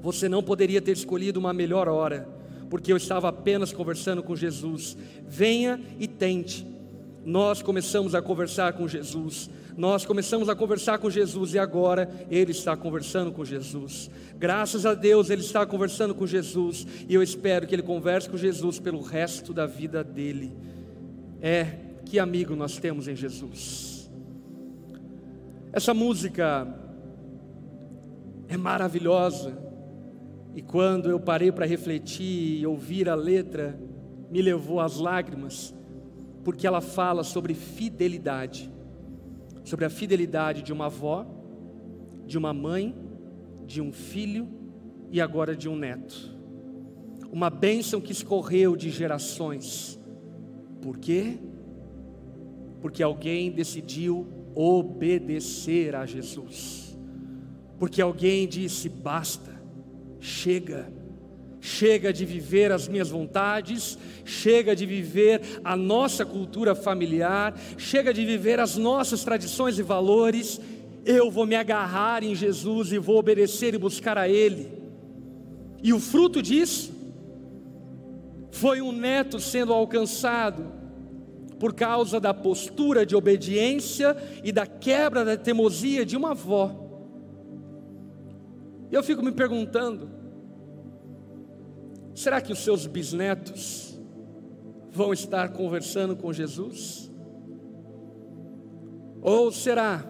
Você 0.00 0.28
não 0.28 0.42
poderia 0.42 0.82
ter 0.82 0.92
escolhido 0.92 1.40
uma 1.40 1.52
melhor 1.52 1.88
hora, 1.88 2.28
porque 2.68 2.92
eu 2.92 2.96
estava 2.96 3.28
apenas 3.28 3.72
conversando 3.72 4.22
com 4.22 4.36
Jesus. 4.36 4.96
Venha 5.26 5.80
e 5.98 6.06
tente. 6.06 6.66
Nós 7.24 7.62
começamos 7.62 8.14
a 8.14 8.20
conversar 8.20 8.74
com 8.74 8.86
Jesus. 8.86 9.48
Nós 9.76 10.04
começamos 10.04 10.48
a 10.48 10.54
conversar 10.54 10.98
com 10.98 11.10
Jesus 11.10 11.54
e 11.54 11.58
agora 11.58 12.08
Ele 12.30 12.52
está 12.52 12.76
conversando 12.76 13.32
com 13.32 13.44
Jesus. 13.44 14.10
Graças 14.36 14.86
a 14.86 14.94
Deus 14.94 15.30
Ele 15.30 15.42
está 15.42 15.66
conversando 15.66 16.14
com 16.14 16.26
Jesus 16.26 16.86
e 17.08 17.14
eu 17.14 17.22
espero 17.22 17.66
que 17.66 17.74
Ele 17.74 17.82
converse 17.82 18.28
com 18.28 18.36
Jesus 18.36 18.78
pelo 18.78 19.00
resto 19.00 19.52
da 19.52 19.66
vida 19.66 20.04
dele. 20.04 20.52
É, 21.40 21.78
que 22.04 22.18
amigo 22.18 22.54
nós 22.54 22.78
temos 22.78 23.08
em 23.08 23.16
Jesus. 23.16 24.10
Essa 25.72 25.92
música 25.92 26.68
é 28.48 28.56
maravilhosa 28.56 29.58
e 30.54 30.62
quando 30.62 31.10
eu 31.10 31.18
parei 31.18 31.50
para 31.50 31.66
refletir 31.66 32.60
e 32.60 32.66
ouvir 32.66 33.08
a 33.08 33.14
letra, 33.16 33.76
me 34.30 34.40
levou 34.40 34.80
às 34.80 34.98
lágrimas 34.98 35.74
porque 36.44 36.66
ela 36.66 36.80
fala 36.80 37.24
sobre 37.24 37.54
fidelidade, 37.54 38.70
sobre 39.64 39.84
a 39.84 39.90
fidelidade 39.90 40.62
de 40.62 40.72
uma 40.72 40.86
avó, 40.86 41.26
de 42.26 42.38
uma 42.38 42.52
mãe, 42.52 42.94
de 43.66 43.80
um 43.80 43.92
filho 43.92 44.48
e 45.10 45.20
agora 45.20 45.56
de 45.56 45.68
um 45.68 45.76
neto. 45.76 46.32
Uma 47.32 47.50
bênção 47.50 48.00
que 48.00 48.12
escorreu 48.12 48.76
de 48.76 48.90
gerações. 48.90 49.98
Por 50.80 50.98
quê? 50.98 51.38
Porque 52.80 53.02
alguém 53.02 53.50
decidiu 53.50 54.28
obedecer 54.54 55.96
a 55.96 56.06
Jesus. 56.06 56.96
Porque 57.78 58.00
alguém 58.00 58.46
disse: 58.46 58.88
basta, 58.88 59.60
chega 60.20 60.92
chega 61.64 62.12
de 62.12 62.26
viver 62.26 62.70
as 62.70 62.86
minhas 62.86 63.08
vontades, 63.08 63.98
chega 64.22 64.76
de 64.76 64.84
viver 64.84 65.40
a 65.64 65.74
nossa 65.74 66.22
cultura 66.22 66.74
familiar, 66.74 67.58
chega 67.78 68.12
de 68.12 68.22
viver 68.22 68.60
as 68.60 68.76
nossas 68.76 69.24
tradições 69.24 69.78
e 69.78 69.82
valores. 69.82 70.60
Eu 71.06 71.30
vou 71.30 71.46
me 71.46 71.56
agarrar 71.56 72.22
em 72.22 72.34
Jesus 72.34 72.92
e 72.92 72.98
vou 72.98 73.16
obedecer 73.16 73.72
e 73.72 73.78
buscar 73.78 74.18
a 74.18 74.28
Ele. 74.28 74.70
E 75.82 75.94
o 75.94 75.98
fruto 75.98 76.42
disso 76.42 76.92
foi 78.50 78.82
um 78.82 78.92
neto 78.92 79.40
sendo 79.40 79.72
alcançado 79.72 80.70
por 81.58 81.72
causa 81.72 82.20
da 82.20 82.34
postura 82.34 83.06
de 83.06 83.16
obediência 83.16 84.14
e 84.44 84.52
da 84.52 84.66
quebra 84.66 85.24
da 85.24 85.34
teimosia 85.34 86.04
de 86.04 86.14
uma 86.14 86.32
avó. 86.32 86.78
Eu 88.92 89.02
fico 89.02 89.24
me 89.24 89.32
perguntando, 89.32 90.23
Será 92.14 92.40
que 92.40 92.52
os 92.52 92.60
seus 92.60 92.86
bisnetos 92.86 93.98
vão 94.92 95.12
estar 95.12 95.48
conversando 95.48 96.14
com 96.14 96.32
Jesus? 96.32 97.10
Ou 99.20 99.50
será 99.50 100.06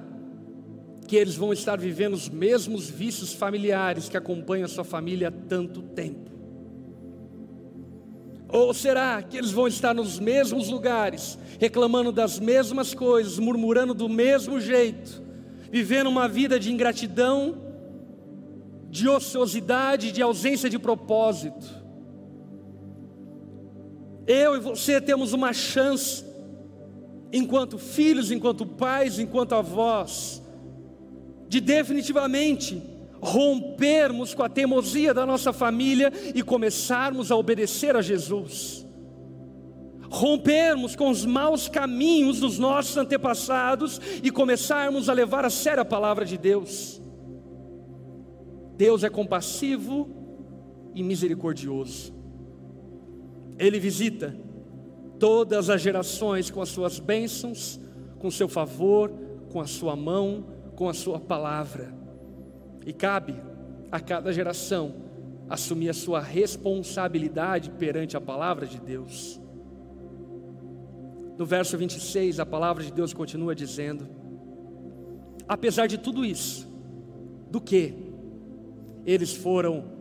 que 1.07 1.17
eles 1.17 1.35
vão 1.35 1.53
estar 1.53 1.79
vivendo 1.79 2.13
os 2.13 2.29
mesmos 2.29 2.91
vícios 2.91 3.33
familiares 3.33 4.09
que 4.09 4.17
acompanham 4.17 4.67
a 4.67 4.69
sua 4.69 4.85
família 4.85 5.29
há 5.29 5.31
tanto 5.31 5.81
tempo? 5.81 6.31
Ou 8.49 8.75
será 8.75 9.23
que 9.23 9.37
eles 9.39 9.51
vão 9.51 9.67
estar 9.67 9.95
nos 9.95 10.19
mesmos 10.19 10.69
lugares, 10.69 11.39
reclamando 11.59 12.13
das 12.13 12.39
mesmas 12.39 12.93
coisas, 12.93 13.39
murmurando 13.39 13.95
do 13.95 14.09
mesmo 14.09 14.61
jeito, 14.61 15.23
vivendo 15.73 16.09
uma 16.09 16.29
vida 16.29 16.61
de 16.61 16.71
ingratidão, 16.71 17.57
de 18.91 19.09
ociosidade, 19.09 20.13
de 20.13 20.23
ausência 20.23 20.69
de 20.69 20.79
propósito? 20.79 21.84
Eu 24.27 24.57
e 24.57 24.61
você 24.61 25.01
temos 25.01 25.33
uma 25.33 25.53
chance, 25.53 26.25
enquanto 27.33 27.79
filhos, 27.79 28.31
enquanto 28.31 28.65
pais, 28.65 29.19
enquanto 29.19 29.55
avós, 29.55 30.43
de 31.49 31.61
definitivamente 31.61 32.83
rompermos 33.21 34.35
com 34.35 34.43
a 34.43 34.49
teimosia 34.49 35.15
da 35.15 35.25
nossa 35.25 35.53
família 35.53 36.13
e 36.35 36.43
começarmos 36.43 37.31
a 37.31 37.37
obedecer 37.37 37.97
a 37.97 38.03
Jesus. 38.03 38.87
Rompermos 40.11 40.95
com 40.95 41.11
os 41.11 41.25
maus 41.25 41.67
caminhos 41.67 42.39
dos 42.41 42.59
nossos 42.59 42.97
antepassados 42.97 44.01
e 44.23 44.31
começarmos 44.31 45.09
a 45.09 45.13
levar 45.13 45.45
a 45.45 45.51
sério 45.51 45.81
a 45.81 45.85
palavra 45.85 46.25
de 46.25 46.39
Deus. 46.39 47.03
Deus 48.77 49.03
é 49.03 49.11
compassivo 49.11 50.09
e 50.95 51.03
misericordioso. 51.03 52.14
Ele 53.59 53.79
visita 53.79 54.37
todas 55.19 55.71
as 55.71 55.81
gerações 55.81 56.51
com 56.51 56.61
as 56.61 56.69
suas 56.69 56.99
bênçãos, 56.99 57.81
com 58.19 58.31
seu 58.31 58.49
favor, 58.49 59.11
com 59.51 59.61
a 59.61 59.67
sua 59.67 59.95
mão, 59.95 60.47
com 60.75 60.89
a 60.89 60.95
sua 60.95 61.21
palavra. 61.21 61.95
E 62.85 62.93
cabe 62.93 63.35
a 63.91 64.01
cada 64.01 64.33
geração 64.33 64.95
assumir 65.49 65.89
a 65.89 65.95
sua 65.95 66.21
responsabilidade 66.21 67.71
perante 67.71 68.17
a 68.17 68.21
palavra 68.21 68.67
de 68.67 68.81
Deus. 68.81 69.41
No 71.37 71.45
verso 71.45 71.77
26, 71.77 72.41
a 72.41 72.47
palavra 72.47 72.83
de 72.83 72.93
Deus 72.93 73.13
continua 73.13 73.55
dizendo: 73.55 74.09
Apesar 75.49 75.87
de 75.87 75.99
tudo 75.99 76.25
isso, 76.25 76.69
do 77.51 77.61
que 77.61 77.95
eles 79.05 79.35
foram 79.35 79.94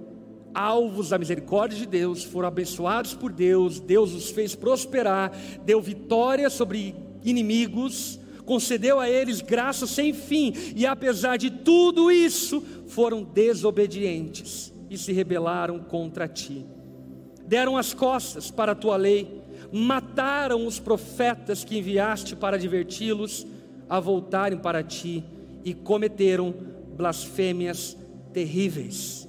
alvos 0.54 1.10
da 1.10 1.18
misericórdia 1.18 1.78
de 1.78 1.86
Deus, 1.86 2.24
foram 2.24 2.47
abençoados 2.47 3.14
por 3.14 3.32
Deus, 3.32 3.80
Deus 3.80 4.14
os 4.14 4.30
fez 4.30 4.56
prosperar, 4.56 5.32
deu 5.66 5.82
vitória 5.82 6.49
sobre 6.49 6.95
inimigos, 7.24 8.20
concedeu 8.45 8.99
a 8.99 9.10
eles 9.10 9.41
graça 9.41 9.88
sem 9.88 10.14
fim, 10.14 10.54
e 10.76 10.86
apesar 10.86 11.38
de 11.38 11.49
tudo 11.49 12.12
isso, 12.12 12.62
foram 12.88 13.24
desobedientes 13.24 14.74
e 14.89 14.97
se 14.97 15.12
rebelaram 15.12 15.80
contra 15.80 16.28
ti. 16.28 16.66
Deram 17.45 17.78
as 17.78 17.93
costas 17.93 18.51
para 18.51 18.74
a 18.74 18.76
tua 18.76 18.95
lei, 18.95 19.41
mataram 19.72 20.68
os 20.68 20.80
profetas 20.80 21.64
que 21.64 21.78
enviaste 21.78 22.36
para 22.36 22.58
adverti-los 22.58 23.45
a 23.89 23.99
voltarem 23.99 24.58
para 24.60 24.84
ti 24.84 25.24
e 25.64 25.74
cometeram 25.74 26.54
blasfêmias 26.95 27.97
terríveis. 28.32 29.28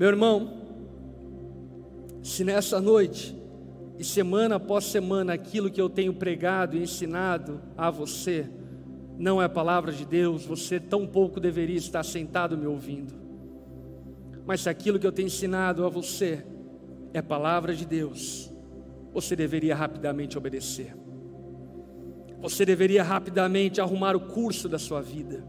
Meu 0.00 0.08
irmão, 0.08 0.50
se 2.22 2.42
nessa 2.42 2.80
noite 2.80 3.36
e 3.98 4.02
semana 4.02 4.56
após 4.56 4.86
semana 4.86 5.34
aquilo 5.34 5.70
que 5.70 5.78
eu 5.78 5.90
tenho 5.90 6.14
pregado 6.14 6.74
e 6.74 6.82
ensinado 6.82 7.60
a 7.76 7.90
você 7.90 8.48
não 9.18 9.42
é 9.42 9.46
palavra 9.46 9.92
de 9.92 10.06
Deus, 10.06 10.46
você 10.46 10.80
tão 10.80 11.06
pouco 11.06 11.38
deveria 11.38 11.76
estar 11.76 12.02
sentado 12.02 12.56
me 12.56 12.66
ouvindo. 12.66 13.12
Mas 14.46 14.62
se 14.62 14.70
aquilo 14.70 14.98
que 14.98 15.06
eu 15.06 15.12
tenho 15.12 15.26
ensinado 15.26 15.84
a 15.84 15.90
você 15.90 16.46
é 17.12 17.20
palavra 17.20 17.74
de 17.74 17.84
Deus, 17.84 18.50
você 19.12 19.36
deveria 19.36 19.76
rapidamente 19.76 20.38
obedecer. 20.38 20.96
Você 22.40 22.64
deveria 22.64 23.02
rapidamente 23.02 23.82
arrumar 23.82 24.16
o 24.16 24.20
curso 24.20 24.66
da 24.66 24.78
sua 24.78 25.02
vida. 25.02 25.44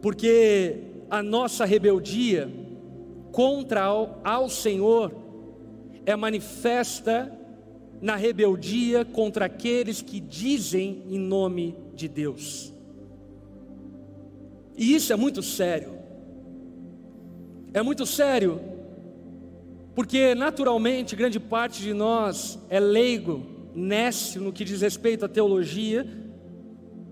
Porque 0.00 0.87
a 1.10 1.22
nossa 1.22 1.64
rebeldia 1.64 2.50
contra 3.32 3.82
ao, 3.84 4.20
ao 4.24 4.48
Senhor 4.48 5.12
é 6.04 6.14
manifesta 6.16 7.32
na 8.00 8.16
rebeldia 8.16 9.04
contra 9.04 9.46
aqueles 9.46 10.02
que 10.02 10.20
dizem 10.20 11.02
em 11.08 11.18
nome 11.18 11.76
de 11.94 12.08
Deus. 12.08 12.72
E 14.76 14.94
isso 14.94 15.12
é 15.12 15.16
muito 15.16 15.42
sério. 15.42 15.98
É 17.74 17.82
muito 17.82 18.06
sério, 18.06 18.60
porque 19.94 20.34
naturalmente 20.34 21.14
grande 21.14 21.38
parte 21.38 21.82
de 21.82 21.92
nós 21.92 22.58
é 22.70 22.80
leigo, 22.80 23.44
nécio 23.74 24.40
no 24.40 24.52
que 24.52 24.64
diz 24.64 24.80
respeito 24.80 25.26
à 25.26 25.28
teologia, 25.28 26.06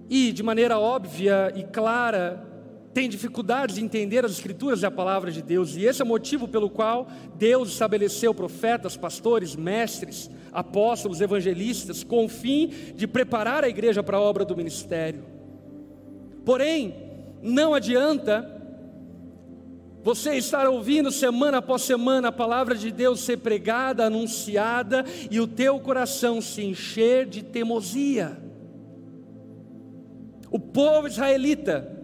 e 0.09 0.32
de 0.32 0.42
maneira 0.42 0.78
óbvia 0.78 1.53
e 1.55 1.62
clara 1.64 2.45
tem 2.97 3.11
dificuldades 3.11 3.74
de 3.74 3.84
entender 3.84 4.24
as 4.24 4.32
Escrituras 4.32 4.80
e 4.80 4.86
a 4.86 4.90
palavra 4.90 5.30
de 5.30 5.42
Deus, 5.42 5.76
e 5.76 5.84
esse 5.84 6.01
é 6.01 6.05
o 6.05 6.09
motivo 6.09 6.49
pelo 6.49 6.70
qual 6.70 7.07
Deus 7.34 7.68
estabeleceu 7.68 8.32
profetas, 8.32 8.97
pastores, 8.97 9.55
mestres, 9.55 10.30
apóstolos, 10.51 11.20
evangelistas, 11.20 12.03
com 12.03 12.24
o 12.24 12.28
fim 12.30 12.72
de 12.94 13.07
preparar 13.07 13.64
a 13.64 13.68
igreja 13.68 14.03
para 14.03 14.16
a 14.16 14.20
obra 14.22 14.47
do 14.47 14.57
ministério. 14.57 15.26
Porém, 16.42 16.94
não 17.42 17.74
adianta 17.74 18.51
você 20.03 20.36
estar 20.36 20.66
ouvindo 20.66 21.12
semana 21.12 21.59
após 21.59 21.82
semana 21.82 22.28
a 22.28 22.32
palavra 22.32 22.74
de 22.74 22.90
Deus 22.90 23.20
ser 23.20 23.36
pregada, 23.36 24.07
anunciada, 24.07 25.05
e 25.30 25.38
o 25.38 25.47
teu 25.47 25.78
coração 25.80 26.40
se 26.40 26.64
encher 26.64 27.26
de 27.26 27.42
teimosia. 27.42 28.38
O 30.51 30.59
povo 30.59 31.09
israelita, 31.09 31.95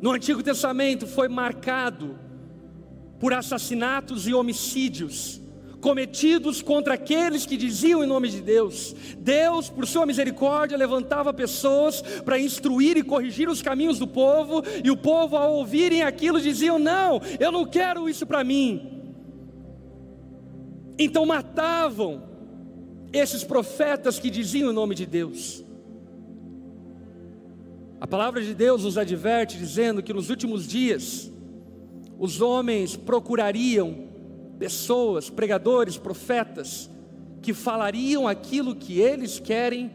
no 0.00 0.12
Antigo 0.12 0.42
Testamento 0.42 1.06
foi 1.06 1.28
marcado 1.28 2.18
por 3.18 3.32
assassinatos 3.32 4.26
e 4.28 4.34
homicídios 4.34 5.40
cometidos 5.80 6.60
contra 6.60 6.94
aqueles 6.94 7.46
que 7.46 7.56
diziam 7.56 8.02
em 8.02 8.06
nome 8.06 8.28
de 8.28 8.40
Deus. 8.40 8.94
Deus, 9.18 9.68
por 9.68 9.86
sua 9.86 10.06
misericórdia, 10.06 10.76
levantava 10.76 11.32
pessoas 11.32 12.02
para 12.24 12.38
instruir 12.38 12.96
e 12.96 13.02
corrigir 13.02 13.48
os 13.48 13.62
caminhos 13.62 13.98
do 13.98 14.06
povo, 14.06 14.62
e 14.82 14.90
o 14.90 14.96
povo, 14.96 15.36
ao 15.36 15.54
ouvirem 15.54 16.02
aquilo, 16.02 16.40
diziam: 16.40 16.78
Não, 16.78 17.20
eu 17.38 17.52
não 17.52 17.64
quero 17.64 18.08
isso 18.08 18.26
para 18.26 18.44
mim. 18.44 19.02
Então 20.98 21.24
matavam 21.24 22.24
esses 23.12 23.44
profetas 23.44 24.18
que 24.18 24.30
diziam 24.30 24.70
em 24.70 24.74
nome 24.74 24.94
de 24.94 25.06
Deus. 25.06 25.64
A 28.00 28.06
palavra 28.06 28.40
de 28.40 28.54
Deus 28.54 28.84
nos 28.84 28.96
adverte 28.96 29.58
dizendo 29.58 30.02
que 30.02 30.12
nos 30.12 30.30
últimos 30.30 30.66
dias 30.66 31.32
os 32.18 32.40
homens 32.40 32.96
procurariam 32.96 34.08
pessoas, 34.58 35.28
pregadores, 35.28 35.96
profetas 35.96 36.88
que 37.42 37.52
falariam 37.52 38.26
aquilo 38.26 38.74
que 38.74 39.00
eles 39.00 39.40
querem 39.40 39.90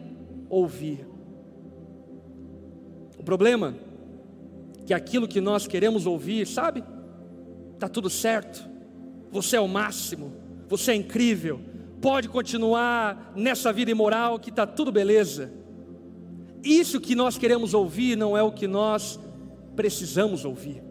ouvir. 0.50 1.08
O 3.18 3.24
problema 3.24 3.76
é 4.82 4.86
que 4.86 4.94
aquilo 4.94 5.28
que 5.28 5.40
nós 5.40 5.66
queremos 5.66 6.06
ouvir, 6.06 6.46
sabe? 6.46 6.84
Tá 7.80 7.88
tudo 7.88 8.10
certo. 8.10 8.68
Você 9.32 9.56
é 9.56 9.62
o 9.62 9.68
máximo. 9.68 10.34
Você 10.68 10.92
é 10.92 10.96
incrível. 10.96 11.62
Pode 12.02 12.28
continuar 12.28 13.32
nessa 13.34 13.72
vida 13.72 13.92
imoral 13.92 14.40
que 14.40 14.52
tá 14.52 14.68
tudo 14.68 14.92
beleza 14.92 15.63
isso 16.64 17.02
que 17.02 17.16
nós 17.16 17.38
queremos 17.38 17.74
ouvir 17.74 18.16
não 18.16 18.38
é 18.38 18.42
o 18.42 18.52
que 18.52 18.68
nós 18.68 19.20
precisamos 19.76 20.46
ouvir. 20.46 20.82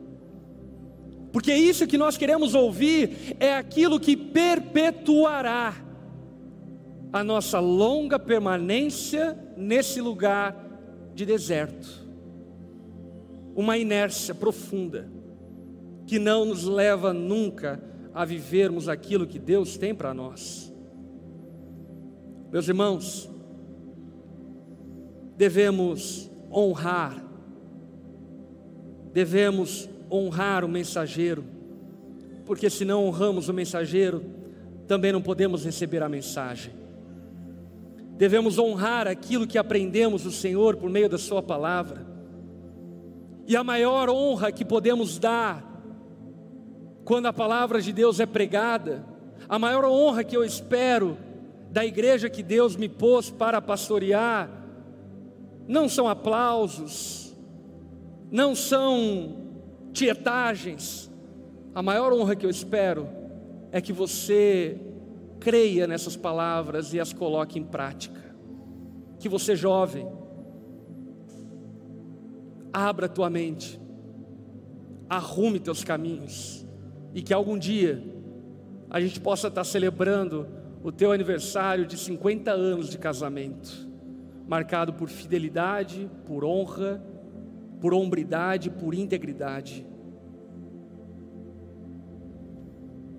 Porque 1.33 1.55
isso 1.55 1.87
que 1.87 1.97
nós 1.97 2.19
queremos 2.19 2.55
ouvir 2.55 3.37
é 3.41 3.55
aquilo 3.55 3.99
que 3.99 4.15
perpetuará 4.17 5.75
a 7.13 7.25
nossa 7.25 7.59
longa 7.59 8.19
permanência 8.19 9.39
nesse 9.57 10.01
lugar 10.01 10.55
de 11.15 11.25
deserto. 11.25 12.03
Uma 13.55 13.79
inércia 13.79 14.35
profunda 14.35 15.11
que 16.07 16.19
não 16.19 16.45
nos 16.45 16.65
leva 16.65 17.13
nunca 17.13 17.83
a 18.15 18.25
vivermos 18.25 18.89
aquilo 18.89 19.27
que 19.27 19.39
Deus 19.39 19.79
tem 19.79 19.95
para 19.95 20.13
nós. 20.13 20.71
Meus 22.51 22.69
irmãos, 22.69 23.31
devemos 25.43 26.31
honrar, 26.53 27.21
devemos 29.13 29.91
honrar 30.09 30.65
o 30.65 30.69
mensageiro, 30.69 31.45
porque 32.47 32.71
se 32.71 32.85
não 32.85 33.05
honramos 33.05 33.49
o 33.49 33.53
mensageiro, 33.53 34.23
também 34.87 35.11
não 35.11 35.21
podemos 35.21 35.65
receber 35.65 36.01
a 36.01 36.09
mensagem. 36.09 36.73
Devemos 38.17 38.57
honrar 38.57 39.09
aquilo 39.09 39.45
que 39.45 39.59
aprendemos 39.59 40.23
do 40.23 40.31
Senhor 40.31 40.77
por 40.77 40.89
meio 40.89 41.09
da 41.09 41.19
Sua 41.19 41.43
palavra. 41.43 42.07
E 43.45 43.57
a 43.57 43.65
maior 43.65 44.09
honra 44.09 44.53
que 44.53 44.65
podemos 44.65 45.19
dar 45.19 45.69
quando 47.05 47.27
a 47.27 47.33
palavra 47.33 47.83
de 47.83 47.93
Deus 47.93 48.21
é 48.21 48.27
pregada, 48.27 49.05
a 49.49 49.59
maior 49.59 49.87
honra 49.87 50.23
que 50.23 50.37
eu 50.37 50.45
espero 50.45 51.19
da 51.69 51.85
igreja 51.85 52.31
que 52.31 52.45
Deus 52.45 52.77
me 52.77 52.89
pôs 52.89 53.29
para 53.29 53.61
pastorear, 53.61 54.62
não 55.67 55.89
são 55.89 56.09
aplausos, 56.09 57.35
não 58.31 58.55
são 58.55 59.37
tietagens. 59.93 61.11
A 61.75 61.83
maior 61.83 62.13
honra 62.13 62.37
que 62.37 62.45
eu 62.45 62.51
espero 62.51 63.09
é 63.71 63.81
que 63.81 63.93
você 63.93 64.79
creia 65.41 65.87
nessas 65.87 66.17
palavras 66.17 66.93
e 66.93 67.01
as 67.01 67.13
coloque 67.13 67.59
em 67.59 67.65
prática. 67.65 68.21
Que 69.19 69.29
você, 69.29 69.55
jovem, 69.55 70.07
abra 72.73 73.09
tua 73.09 73.31
mente, 73.31 73.81
arrume 75.09 75.61
teus 75.61 75.85
caminhos 75.85 76.67
e 77.15 77.23
que 77.23 77.33
algum 77.33 77.59
dia 77.59 78.03
a 78.91 79.01
gente 79.01 79.21
possa 79.21 79.49
estar 79.49 79.65
celebrando 79.65 80.47
o 80.83 80.91
teu 80.91 81.13
aniversário 81.13 81.87
de 81.87 81.97
50 81.97 82.51
anos 82.51 82.89
de 82.89 82.99
casamento 82.99 83.92
marcado 84.47 84.93
por 84.93 85.09
fidelidade, 85.09 86.11
por 86.27 86.45
honra, 86.45 87.03
por 87.81 87.95
hombridade, 87.95 88.71
por 88.71 88.95
integridade. 88.95 89.87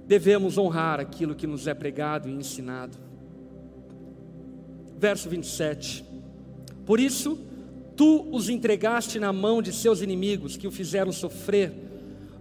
Devemos 0.05 0.57
honrar 0.57 0.99
aquilo 0.99 1.35
que 1.35 1.47
nos 1.47 1.67
é 1.67 1.73
pregado 1.73 2.29
e 2.29 2.33
ensinado. 2.33 2.97
Verso 4.97 5.29
27. 5.29 6.05
Por 6.85 6.99
isso, 6.99 7.39
tu 7.95 8.27
os 8.31 8.49
entregaste 8.49 9.19
na 9.19 9.31
mão 9.31 9.61
de 9.61 9.73
seus 9.73 10.01
inimigos, 10.01 10.57
que 10.57 10.67
o 10.67 10.71
fizeram 10.71 11.11
sofrer. 11.11 11.73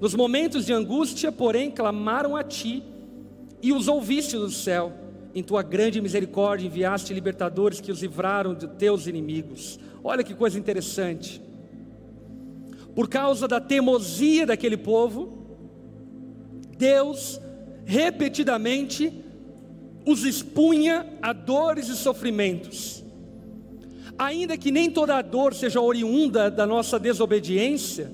Nos 0.01 0.15
momentos 0.15 0.67
de 0.67 0.73
angústia, 0.73 1.31
porém, 1.31 1.71
clamaram 1.71 2.37
a 2.37 2.43
ti, 2.43 2.83
e 3.63 3.73
os 3.73 3.87
ouviste 3.87 4.37
do 4.37 4.51
céu 4.51 4.93
em 5.35 5.43
tua 5.43 5.63
grande 5.63 6.01
misericórdia 6.01 6.67
enviaste 6.67 7.15
libertadores 7.15 7.81
que 7.81 7.91
os 7.91 8.03
livraram 8.03 8.55
de 8.55 8.67
teus 8.69 9.07
inimigos. 9.07 9.79
Olha 10.05 10.23
que 10.23 10.35
coisa 10.35 10.59
interessante. 10.59 11.41
Por 12.95 13.09
causa 13.09 13.49
da 13.49 13.61
teimosia 13.61 14.47
daquele 14.47 14.77
povo, 14.77 15.39
Deus 16.77 17.41
repetidamente 17.85 19.13
os 20.05 20.25
expunha 20.25 21.07
a 21.23 21.33
dores 21.33 21.89
e 21.89 21.97
sofrimentos. 21.97 23.03
Ainda 24.19 24.59
que 24.59 24.71
nem 24.71 24.91
toda 24.91 25.17
a 25.17 25.23
dor 25.23 25.55
seja 25.55 25.81
oriunda 25.81 26.51
da 26.51 26.67
nossa 26.67 26.99
desobediência, 26.99 28.13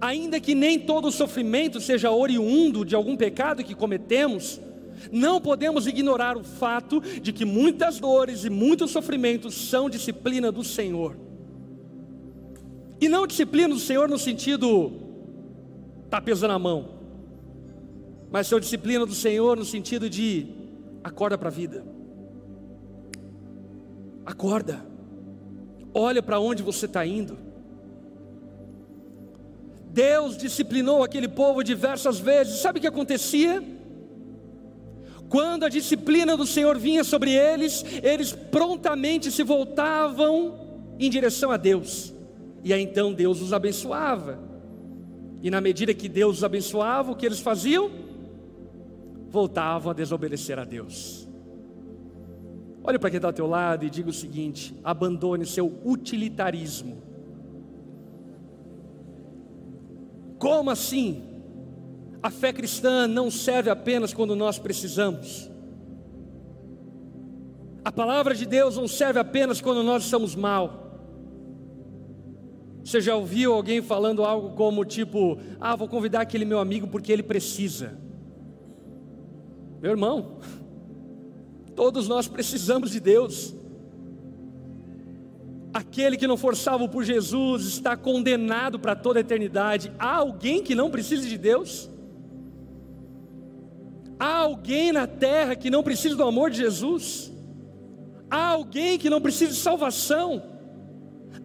ainda 0.00 0.38
que 0.38 0.54
nem 0.54 0.78
todo 0.78 1.08
o 1.08 1.12
sofrimento 1.12 1.80
seja 1.80 2.10
oriundo 2.10 2.84
de 2.84 2.94
algum 2.94 3.16
pecado 3.16 3.64
que 3.64 3.74
cometemos, 3.74 4.60
não 5.12 5.40
podemos 5.40 5.86
ignorar 5.86 6.36
o 6.36 6.44
fato 6.44 7.00
de 7.00 7.32
que 7.32 7.44
muitas 7.44 7.98
dores 7.98 8.44
e 8.44 8.50
muitos 8.50 8.90
sofrimentos 8.90 9.54
são 9.54 9.88
disciplina 9.88 10.50
do 10.50 10.64
Senhor. 10.64 11.16
E 13.00 13.08
não 13.08 13.26
disciplina 13.26 13.74
do 13.74 13.80
Senhor 13.80 14.08
no 14.08 14.18
sentido 14.18 14.92
tá 16.10 16.20
pesando 16.20 16.52
a 16.52 16.58
mão, 16.58 16.88
mas 18.30 18.46
são 18.46 18.58
disciplina 18.58 19.04
do 19.04 19.14
Senhor 19.14 19.56
no 19.56 19.64
sentido 19.64 20.08
de 20.08 20.46
acorda 21.04 21.36
para 21.38 21.48
a 21.48 21.52
vida. 21.52 21.84
Acorda. 24.24 24.84
Olha 25.94 26.22
para 26.22 26.38
onde 26.38 26.62
você 26.62 26.86
está 26.86 27.04
indo. 27.06 27.38
Deus 29.90 30.36
disciplinou 30.36 31.02
aquele 31.02 31.28
povo 31.28 31.62
diversas 31.62 32.18
vezes. 32.18 32.60
Sabe 32.60 32.78
o 32.78 32.80
que 32.80 32.86
acontecia? 32.86 33.62
Quando 35.28 35.64
a 35.64 35.68
disciplina 35.68 36.36
do 36.36 36.46
Senhor 36.46 36.78
vinha 36.78 37.04
sobre 37.04 37.32
eles, 37.32 37.84
eles 38.02 38.32
prontamente 38.32 39.30
se 39.30 39.42
voltavam 39.42 40.58
em 40.98 41.10
direção 41.10 41.50
a 41.50 41.56
Deus, 41.56 42.12
e 42.64 42.72
aí 42.72 42.82
então 42.82 43.12
Deus 43.12 43.40
os 43.40 43.52
abençoava. 43.52 44.38
E 45.42 45.50
na 45.50 45.60
medida 45.60 45.94
que 45.94 46.08
Deus 46.08 46.38
os 46.38 46.44
abençoava, 46.44 47.12
o 47.12 47.14
que 47.14 47.26
eles 47.26 47.40
faziam? 47.40 47.90
Voltavam 49.28 49.90
a 49.90 49.94
desobedecer 49.94 50.58
a 50.58 50.64
Deus. 50.64 51.28
Olhe 52.82 52.98
para 52.98 53.10
quem 53.10 53.18
está 53.18 53.28
ao 53.28 53.32
teu 53.34 53.46
lado 53.46 53.84
e 53.84 53.90
diga 53.90 54.08
o 54.08 54.12
seguinte: 54.12 54.74
abandone 54.82 55.44
seu 55.44 55.72
utilitarismo. 55.84 57.02
Como 60.38 60.70
assim? 60.70 61.22
A 62.22 62.30
fé 62.30 62.52
cristã 62.52 63.06
não 63.06 63.30
serve 63.30 63.70
apenas 63.70 64.12
quando 64.12 64.34
nós 64.34 64.58
precisamos. 64.58 65.48
A 67.84 67.92
palavra 67.92 68.34
de 68.34 68.44
Deus 68.44 68.76
não 68.76 68.88
serve 68.88 69.20
apenas 69.20 69.60
quando 69.60 69.82
nós 69.82 70.04
estamos 70.04 70.34
mal. 70.34 70.86
Você 72.84 73.00
já 73.00 73.14
ouviu 73.14 73.52
alguém 73.52 73.80
falando 73.80 74.24
algo 74.24 74.50
como 74.56 74.84
tipo: 74.84 75.38
"Ah, 75.60 75.76
vou 75.76 75.86
convidar 75.86 76.22
aquele 76.22 76.44
meu 76.44 76.58
amigo 76.58 76.88
porque 76.88 77.12
ele 77.12 77.22
precisa". 77.22 77.96
Meu 79.80 79.92
irmão, 79.92 80.38
todos 81.76 82.08
nós 82.08 82.26
precisamos 82.26 82.90
de 82.90 82.98
Deus. 82.98 83.54
Aquele 85.72 86.16
que 86.16 86.26
não 86.26 86.36
for 86.36 86.56
salvo 86.56 86.88
por 86.88 87.04
Jesus 87.04 87.66
está 87.66 87.96
condenado 87.96 88.80
para 88.80 88.96
toda 88.96 89.20
a 89.20 89.22
eternidade. 89.22 89.92
Há 89.98 90.16
alguém 90.16 90.62
que 90.62 90.74
não 90.74 90.90
precise 90.90 91.28
de 91.28 91.38
Deus? 91.38 91.88
Há 94.18 94.38
alguém 94.38 94.92
na 94.92 95.06
terra 95.06 95.54
que 95.54 95.70
não 95.70 95.82
precisa 95.82 96.16
do 96.16 96.24
amor 96.24 96.50
de 96.50 96.58
Jesus? 96.58 97.32
Há 98.30 98.48
alguém 98.48 98.98
que 98.98 99.08
não 99.08 99.20
precisa 99.20 99.52
de 99.52 99.58
salvação? 99.58 100.42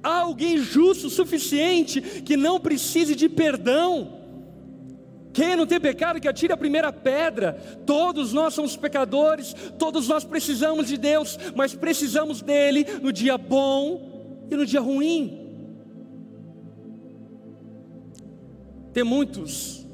Há 0.01 0.19
alguém 0.19 0.57
justo 0.57 1.07
o 1.07 1.09
suficiente 1.09 2.01
que 2.01 2.35
não 2.35 2.59
precise 2.59 3.15
de 3.15 3.29
perdão? 3.29 4.21
Quem 5.31 5.55
não 5.55 5.65
tem 5.65 5.79
pecado 5.79 6.19
que 6.19 6.27
atire 6.27 6.53
a 6.53 6.57
primeira 6.57 6.93
pedra. 6.93 7.53
Todos 7.85 8.31
nós 8.31 8.53
somos 8.53 8.77
pecadores, 8.77 9.55
todos 9.79 10.07
nós 10.07 10.23
precisamos 10.23 10.87
de 10.87 10.95
Deus, 10.95 11.39
mas 11.55 11.73
precisamos 11.73 12.41
dele 12.41 12.85
no 13.01 13.11
dia 13.11 13.37
bom 13.37 14.45
e 14.51 14.55
no 14.55 14.65
dia 14.65 14.79
ruim. 14.79 15.39
Tem 18.93 19.03
muitos 19.03 19.87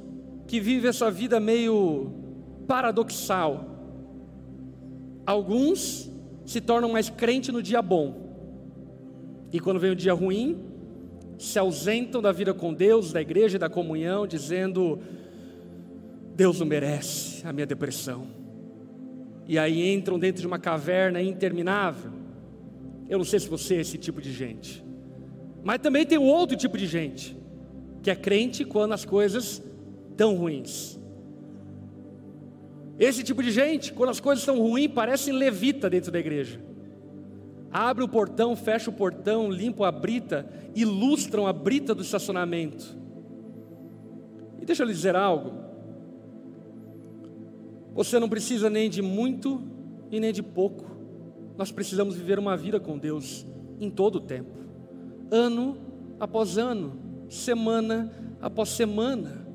que 0.46 0.60
vivem 0.60 0.90
essa 0.90 1.10
vida 1.10 1.40
meio 1.40 2.19
paradoxal. 2.70 3.66
Alguns 5.26 6.12
se 6.46 6.62
tornam 6.62 6.92
mais 6.92 7.10
crente 7.10 7.52
no 7.52 7.64
dia 7.64 7.82
bom, 7.82 8.30
e 9.52 9.60
quando 9.60 9.80
vem 9.80 9.90
o 9.90 9.96
dia 9.96 10.14
ruim, 10.14 10.64
se 11.40 11.58
ausentam 11.58 12.22
da 12.22 12.32
vida 12.32 12.54
com 12.54 12.72
Deus, 12.72 13.12
da 13.12 13.22
igreja 13.22 13.56
e 13.56 13.60
da 13.60 13.70
comunhão, 13.70 14.28
dizendo: 14.28 15.00
Deus 16.36 16.60
não 16.60 16.68
merece 16.68 17.46
a 17.48 17.52
minha 17.52 17.66
depressão. 17.66 18.28
E 19.48 19.58
aí 19.58 19.92
entram 19.92 20.20
dentro 20.20 20.42
de 20.42 20.48
uma 20.48 20.60
caverna 20.60 21.20
interminável. 21.24 22.12
Eu 23.08 23.18
não 23.18 23.26
sei 23.26 23.40
se 23.40 23.50
você 23.50 23.78
é 23.78 23.82
esse 23.82 23.98
tipo 23.98 24.22
de 24.22 24.32
gente, 24.32 24.86
mas 25.64 25.80
também 25.80 26.06
tem 26.06 26.20
outro 26.20 26.56
tipo 26.56 26.78
de 26.78 26.86
gente, 26.86 27.36
que 28.04 28.12
é 28.12 28.16
crente 28.16 28.64
quando 28.64 28.94
as 28.94 29.04
coisas 29.04 29.60
estão 30.12 30.36
ruins. 30.36 31.00
Esse 33.00 33.24
tipo 33.24 33.42
de 33.42 33.50
gente, 33.50 33.94
quando 33.94 34.10
as 34.10 34.20
coisas 34.20 34.42
estão 34.42 34.60
ruins, 34.60 34.92
parecem 34.92 35.34
levita 35.34 35.90
dentro 35.90 36.12
da 36.12 36.20
igreja. 36.20 36.60
Abre 37.72 38.04
o 38.04 38.10
portão, 38.10 38.56
fecha 38.56 38.90
o 38.90 38.94
portão, 38.94 39.50
limpa 39.50 39.88
a 39.88 39.92
brita, 39.92 40.46
ilustram 40.76 41.48
a 41.48 41.54
brita 41.54 41.96
do 41.96 42.02
estacionamento. 42.02 42.98
E 44.62 44.66
deixa 44.66 44.84
eu 44.84 44.88
lhe 44.88 44.94
dizer 44.94 45.16
algo. 45.16 45.54
Você 47.94 48.20
não 48.20 48.28
precisa 48.28 48.70
nem 48.70 48.90
de 48.90 49.02
muito 49.02 49.62
e 50.12 50.20
nem 50.20 50.34
de 50.34 50.44
pouco. 50.44 50.86
Nós 51.58 51.72
precisamos 51.72 52.16
viver 52.16 52.38
uma 52.38 52.58
vida 52.58 52.80
com 52.80 52.98
Deus 52.98 53.46
em 53.80 53.90
todo 53.90 54.16
o 54.16 54.22
tempo, 54.22 54.58
ano 55.32 55.78
após 56.20 56.58
ano, 56.58 57.00
semana 57.30 58.12
após 58.42 58.70
semana. 58.70 59.49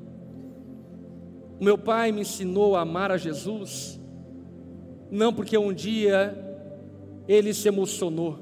O 1.59 1.63
meu 1.63 1.77
pai 1.77 2.11
me 2.11 2.21
ensinou 2.21 2.75
a 2.75 2.81
amar 2.81 3.11
a 3.11 3.17
Jesus, 3.17 3.99
não 5.09 5.33
porque 5.33 5.57
um 5.57 5.73
dia 5.73 6.37
ele 7.27 7.53
se 7.53 7.67
emocionou, 7.67 8.39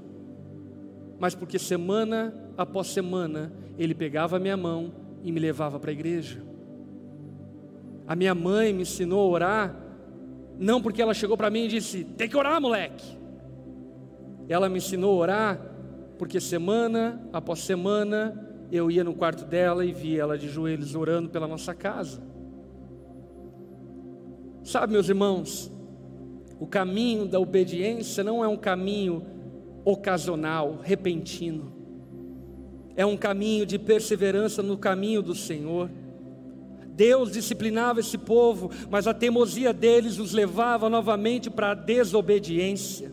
mas 1.20 1.36
porque 1.36 1.60
semana 1.60 2.34
após 2.58 2.88
semana 2.88 3.54
ele 3.78 3.94
pegava 3.94 4.38
a 4.38 4.40
minha 4.40 4.58
mão 4.58 4.92
e 5.24 5.32
me 5.32 5.40
levava 5.40 5.80
para 5.80 5.92
a 5.92 5.94
igreja. 5.94 6.44
A 8.08 8.16
minha 8.16 8.36
mãe 8.36 8.74
me 8.74 8.82
ensinou 8.82 9.22
a 9.22 9.32
orar, 9.32 9.76
não 10.60 10.82
porque 10.82 11.02
ela 11.02 11.14
chegou 11.14 11.38
para 11.38 11.50
mim 11.50 11.66
e 11.66 11.68
disse: 11.68 12.04
tem 12.04 12.28
que 12.28 12.38
orar, 12.38 12.60
moleque. 12.60 13.18
Ela 14.50 14.68
me 14.68 14.78
ensinou 14.78 15.12
a 15.12 15.22
orar, 15.22 15.62
porque 16.18 16.40
semana 16.40 17.22
após 17.32 17.60
semana 17.60 18.50
eu 18.72 18.90
ia 18.90 19.04
no 19.04 19.14
quarto 19.14 19.46
dela 19.46 19.86
e 19.86 19.92
via 19.92 20.24
ela 20.24 20.38
de 20.38 20.50
joelhos 20.50 20.96
orando 20.96 21.30
pela 21.30 21.48
nossa 21.48 21.74
casa. 21.74 22.33
Sabe, 24.64 24.94
meus 24.94 25.10
irmãos, 25.10 25.72
o 26.60 26.66
caminho 26.66 27.26
da 27.26 27.40
obediência 27.40 28.24
não 28.24 28.44
é 28.44 28.48
um 28.48 28.56
caminho 28.56 29.26
ocasional, 29.84 30.80
repentino. 30.82 31.74
É 32.96 33.06
um 33.06 33.18
caminho 33.18 33.66
de 33.66 33.78
perseverança 33.78 34.64
no 34.64 34.78
caminho 34.78 35.22
do 35.22 35.36
Senhor. 35.36 35.90
Deus 36.88 37.32
disciplinava 37.32 38.00
esse 38.00 38.18
povo, 38.18 38.70
mas 38.90 39.08
a 39.08 39.14
teimosia 39.14 39.74
deles 39.74 40.20
os 40.20 40.32
levava 40.32 40.90
novamente 40.90 41.50
para 41.50 41.72
a 41.72 41.76
desobediência. 41.76 43.12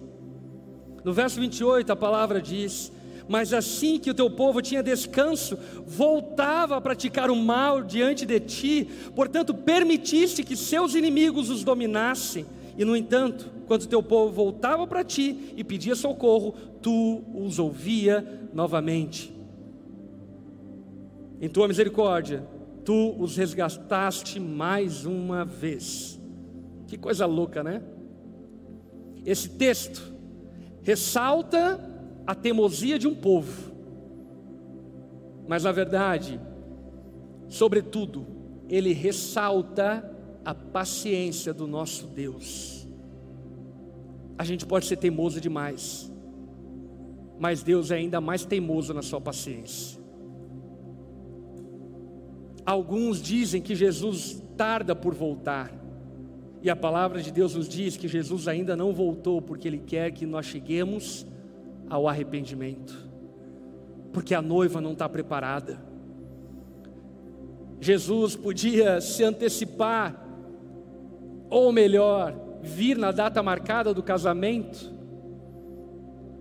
No 1.03 1.13
verso 1.13 1.41
28 1.41 1.91
a 1.91 1.97
palavra 1.97 2.41
diz: 2.41 2.93
mas 3.31 3.53
assim 3.53 3.97
que 3.97 4.11
o 4.11 4.15
teu 4.15 4.29
povo 4.29 4.61
tinha 4.61 4.83
descanso, 4.83 5.57
voltava 5.87 6.77
a 6.77 6.81
praticar 6.81 7.31
o 7.31 7.37
mal 7.37 7.81
diante 7.81 8.27
de 8.27 8.41
ti, 8.41 8.89
portanto, 9.15 9.55
permitiste 9.55 10.43
que 10.43 10.57
seus 10.57 10.97
inimigos 10.97 11.49
os 11.49 11.63
dominassem. 11.63 12.45
E 12.77 12.85
no 12.85 12.97
entanto, 12.97 13.49
quando 13.69 13.83
o 13.83 13.87
teu 13.87 14.03
povo 14.03 14.33
voltava 14.33 14.85
para 14.85 15.05
ti 15.05 15.55
e 15.57 15.63
pedia 15.63 15.95
socorro, 15.95 16.57
tu 16.83 17.23
os 17.33 17.61
ouvia 17.61 18.49
novamente. 18.53 19.33
Em 21.41 21.49
tua 21.49 21.69
misericórdia, 21.69 22.45
tu 22.85 23.15
os 23.17 23.37
resgataste 23.37 24.41
mais 24.41 25.07
uma 25.07 25.45
vez. 25.45 26.21
Que 26.89 26.99
coisa 26.99 27.27
louca, 27.27 27.63
né? 27.63 27.81
Esse 29.25 29.51
texto 29.51 30.13
ressalta 30.83 31.90
a 32.31 32.35
teimosia 32.37 32.97
de 32.97 33.09
um 33.09 33.15
povo, 33.15 33.73
mas 35.49 35.65
na 35.65 35.73
verdade, 35.73 36.41
sobretudo, 37.49 38.25
ele 38.69 38.93
ressalta 38.93 40.09
a 40.45 40.55
paciência 40.55 41.53
do 41.53 41.67
nosso 41.67 42.07
Deus. 42.07 42.87
A 44.39 44.45
gente 44.45 44.65
pode 44.65 44.87
ser 44.87 44.99
teimoso 44.99 45.41
demais, 45.41 46.09
mas 47.37 47.65
Deus 47.65 47.91
é 47.91 47.97
ainda 47.97 48.21
mais 48.21 48.45
teimoso 48.45 48.95
na 48.95 49.03
sua 49.03 49.21
paciência. 49.21 49.99
Alguns 52.65 53.21
dizem 53.21 53.61
que 53.61 53.75
Jesus 53.75 54.41
tarda 54.57 54.95
por 54.95 55.15
voltar, 55.15 55.75
e 56.63 56.71
a 56.71 56.77
palavra 56.77 57.21
de 57.21 57.33
Deus 57.33 57.57
nos 57.57 57.69
diz 57.69 57.97
que 57.97 58.07
Jesus 58.07 58.47
ainda 58.47 58.77
não 58.77 58.93
voltou, 58.93 59.43
porque 59.43 59.67
Ele 59.67 59.79
quer 59.79 60.13
que 60.13 60.25
nós 60.25 60.47
cheguemos 60.47 61.27
ao 61.91 62.07
arrependimento, 62.09 62.97
porque 64.13 64.33
a 64.33 64.41
noiva 64.41 64.81
não 64.81 64.93
está 64.93 65.09
preparada. 65.09 65.83
Jesus 67.81 68.37
podia 68.37 69.01
se 69.01 69.25
antecipar, 69.25 70.25
ou 71.51 71.73
melhor, 71.73 72.35
vir 72.63 72.97
na 72.97 73.11
data 73.11 73.43
marcada 73.43 73.93
do 73.93 74.03
casamento, 74.03 74.95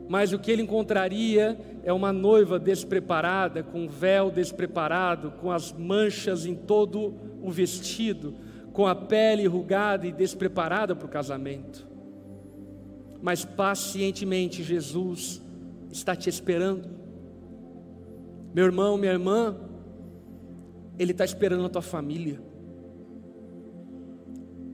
mas 0.08 0.34
o 0.34 0.40
que 0.40 0.52
ele 0.52 0.62
encontraria 0.62 1.60
é 1.84 1.92
uma 1.92 2.14
noiva 2.14 2.60
despreparada, 2.60 3.64
com 3.64 3.86
o 3.86 3.90
véu 3.90 4.30
despreparado, 4.30 5.32
com 5.32 5.52
as 5.52 5.72
manchas 5.72 6.46
em 6.46 6.54
todo 6.54 7.16
o 7.42 7.50
vestido, 7.50 8.36
com 8.72 8.86
a 8.86 8.94
pele 8.94 9.44
enrugada 9.44 10.06
e 10.06 10.12
despreparada 10.12 10.96
para 10.96 11.06
o 11.06 11.10
casamento 11.10 11.89
mas 13.22 13.44
pacientemente 13.44 14.64
Jesus 14.64 15.42
está 15.92 16.16
te 16.16 16.30
esperando. 16.30 16.90
Meu 18.54 18.66
irmão, 18.66 18.98
minha 18.98 19.12
irmã, 19.12 19.58
Ele 20.98 21.12
está 21.12 21.26
esperando 21.26 21.66
a 21.66 21.70
tua 21.70 21.82
família. 21.82 22.42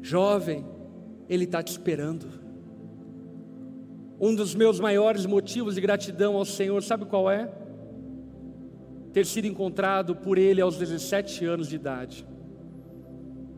Jovem, 0.02 0.66
Ele 1.28 1.46
está 1.46 1.64
te 1.64 1.72
esperando. 1.72 2.28
Um 4.20 4.34
dos 4.34 4.56
meus 4.56 4.80
maiores 4.80 5.26
motivos 5.26 5.76
de 5.76 5.82
gratidão 5.82 6.36
ao 6.36 6.46
Senhor, 6.46 6.82
sabe 6.84 7.06
qual 7.06 7.30
é? 7.30 7.52
Ter 9.12 9.26
sido 9.26 9.46
encontrado 9.46 10.16
por 10.16 10.38
Ele 10.38 10.62
aos 10.62 10.78
17 10.78 11.46
anos 11.46 11.68
de 11.68 11.76
idade. 11.76 12.26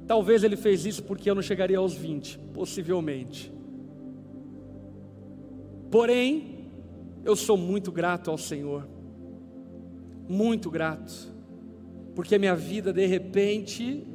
Talvez 0.07 0.43
Ele 0.43 0.55
fez 0.55 0.85
isso 0.85 1.03
porque 1.03 1.29
eu 1.29 1.35
não 1.35 1.41
chegaria 1.41 1.77
aos 1.77 1.93
20, 1.93 2.39
possivelmente. 2.53 3.56
Porém, 5.89 6.69
eu 7.23 7.35
sou 7.35 7.57
muito 7.57 7.91
grato 7.91 8.29
ao 8.29 8.37
Senhor, 8.37 8.87
muito 10.27 10.69
grato, 10.69 11.33
porque 12.15 12.37
minha 12.37 12.55
vida 12.55 12.91
de 12.91 13.05
repente 13.05 14.05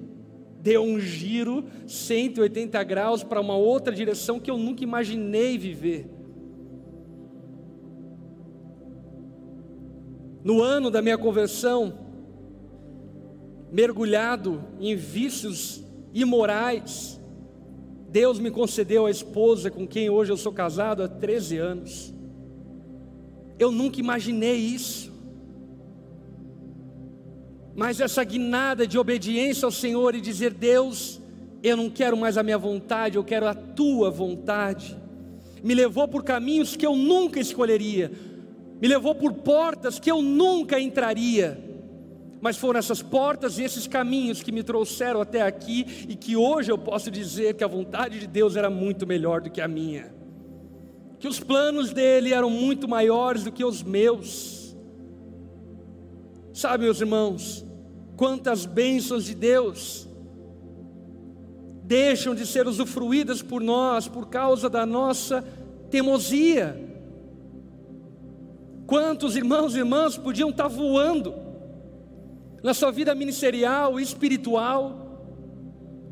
deu 0.61 0.83
um 0.83 0.99
giro 1.01 1.64
180 1.87 2.83
graus 2.85 3.25
para 3.25 3.41
uma 3.41 3.57
outra 3.57 3.93
direção 3.93 4.39
que 4.39 4.51
eu 4.51 4.57
nunca 4.57 4.85
imaginei 4.85 5.59
viver. 5.59 6.09
No 10.45 10.61
ano 10.61 10.91
da 10.91 11.01
minha 11.01 11.16
conversão, 11.16 11.95
mergulhado 13.70 14.64
em 14.81 14.95
vícios 14.95 15.85
imorais, 16.12 17.20
Deus 18.13 18.39
me 18.39 18.51
concedeu 18.51 19.07
a 19.07 19.11
esposa 19.11 19.71
com 19.71 19.87
quem 19.87 20.11
hoje 20.11 20.31
eu 20.31 20.37
sou 20.37 20.53
casado 20.53 21.03
há 21.03 21.09
13 21.09 21.57
anos. 21.57 22.13
Eu 23.59 23.73
nunca 23.73 23.99
imaginei 24.01 24.57
isso. 24.57 25.11
Mas 27.75 28.01
essa 28.01 28.23
guinada 28.23 28.87
de 28.87 28.99
obediência 28.99 29.65
ao 29.65 29.73
Senhor 29.73 30.15
e 30.15 30.21
dizer: 30.21 30.53
Deus, 30.53 31.23
eu 31.63 31.75
não 31.75 31.89
quero 31.89 32.15
mais 32.15 32.37
a 32.37 32.43
minha 32.43 32.59
vontade, 32.59 33.17
eu 33.17 33.25
quero 33.25 33.49
a 33.49 33.55
tua 33.55 34.11
vontade, 34.11 34.95
me 35.65 35.75
levou 35.75 36.07
por 36.07 36.23
caminhos 36.23 36.77
que 36.77 36.85
eu 36.85 36.95
nunca 36.95 37.41
escolheria, 37.41 38.13
me 38.79 38.89
levou 38.89 39.15
por 39.15 39.33
portas 39.33 39.99
que 39.99 40.11
eu 40.11 40.21
nunca 40.21 40.79
entraria 40.79 41.72
mas 42.43 42.57
foram 42.57 42.80
essas 42.80 43.01
portas 43.01 43.57
e 43.57 43.62
esses 43.62 43.86
caminhos 43.86 44.43
que 44.43 44.51
me 44.51 44.64
trouxeram 44.64 45.20
até 45.20 45.43
aqui 45.43 46.05
e 46.09 46.16
que 46.16 46.36
hoje 46.36 46.72
eu 46.72 46.76
posso 46.76 47.09
dizer 47.09 47.55
que 47.55 47.62
a 47.62 47.68
vontade 47.68 48.18
de 48.18 48.26
Deus 48.26 48.57
era 48.57 48.68
muito 48.68 49.07
melhor 49.07 49.40
do 49.40 49.49
que 49.49 49.61
a 49.61 49.68
minha, 49.68 50.12
que 51.20 51.28
os 51.28 51.38
planos 51.38 51.93
dele 51.93 52.34
eram 52.34 52.51
muito 52.51 52.88
maiores 52.88 53.45
do 53.45 53.53
que 53.53 53.64
os 53.64 53.80
meus. 53.84 54.76
Sabe, 56.53 56.82
meus 56.82 57.01
irmãos, 57.01 57.64
quantas 58.16 58.66
bênçãos 58.66 59.24
de 59.24 59.36
Deus 59.36 60.09
deixam 61.84 62.34
de 62.34 62.45
ser 62.45 62.66
usufruídas 62.66 63.40
por 63.40 63.61
nós 63.61 64.09
por 64.09 64.28
causa 64.28 64.68
da 64.68 64.84
nossa 64.84 65.43
teimosia. 65.93 66.90
Quantos 68.84 69.36
irmãos 69.36 69.76
e 69.76 69.78
irmãs 69.78 70.18
podiam 70.18 70.51
estar 70.51 70.66
voando, 70.66 71.41
na 72.63 72.73
sua 72.73 72.93
vida 72.93 73.15
ministerial, 73.15 73.99
espiritual, 73.99 75.03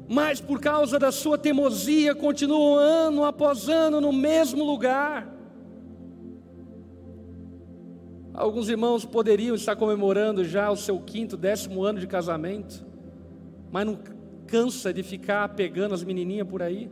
mas 0.09 0.41
por 0.41 0.61
causa 0.61 0.99
da 0.99 1.13
sua 1.13 1.39
teimosia 1.39 2.15
continuam 2.15 2.75
ano 2.75 3.25
após 3.25 3.69
ano 3.69 4.01
no 4.01 4.13
mesmo 4.13 4.65
lugar. 4.65 5.33
Alguns 8.35 8.69
irmãos 8.69 9.05
poderiam 9.05 9.55
estar 9.55 9.77
comemorando 9.77 10.45
já 10.45 10.71
o 10.71 10.77
seu 10.77 10.99
quinto, 10.99 11.37
décimo 11.37 11.85
ano 11.85 12.01
de 12.01 12.07
casamento, 12.07 12.85
mas 13.71 13.87
não 13.87 13.99
cansa 14.47 14.93
de 14.93 15.03
ficar 15.05 15.49
pegando 15.51 15.95
as 15.95 16.03
menininhas 16.03 16.49
por 16.49 16.63
aí. 16.63 16.91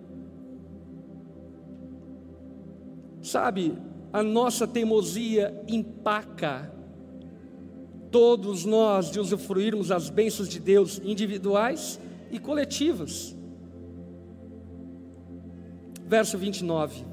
Sabe, 3.21 3.77
a 4.13 4.23
nossa 4.23 4.67
teimosia 4.67 5.61
empaca 5.67 6.73
todos 8.11 8.65
nós 8.65 9.11
de 9.11 9.21
usufruirmos 9.21 9.91
as 9.91 10.11
bênçãos 10.11 10.49
de 10.49 10.59
Deus 10.59 11.01
individuais 11.05 12.01
e 12.31 12.39
coletivas. 12.39 13.37
Verso 16.07 16.39
29. 16.39 17.05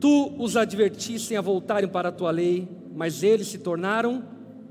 Tu 0.00 0.34
os 0.38 0.56
advertiste 0.56 1.34
a 1.34 1.40
voltarem 1.40 1.88
para 1.88 2.10
a 2.10 2.12
tua 2.12 2.30
lei, 2.30 2.68
mas 2.94 3.22
eles 3.22 3.48
se 3.48 3.58
tornaram 3.58 4.24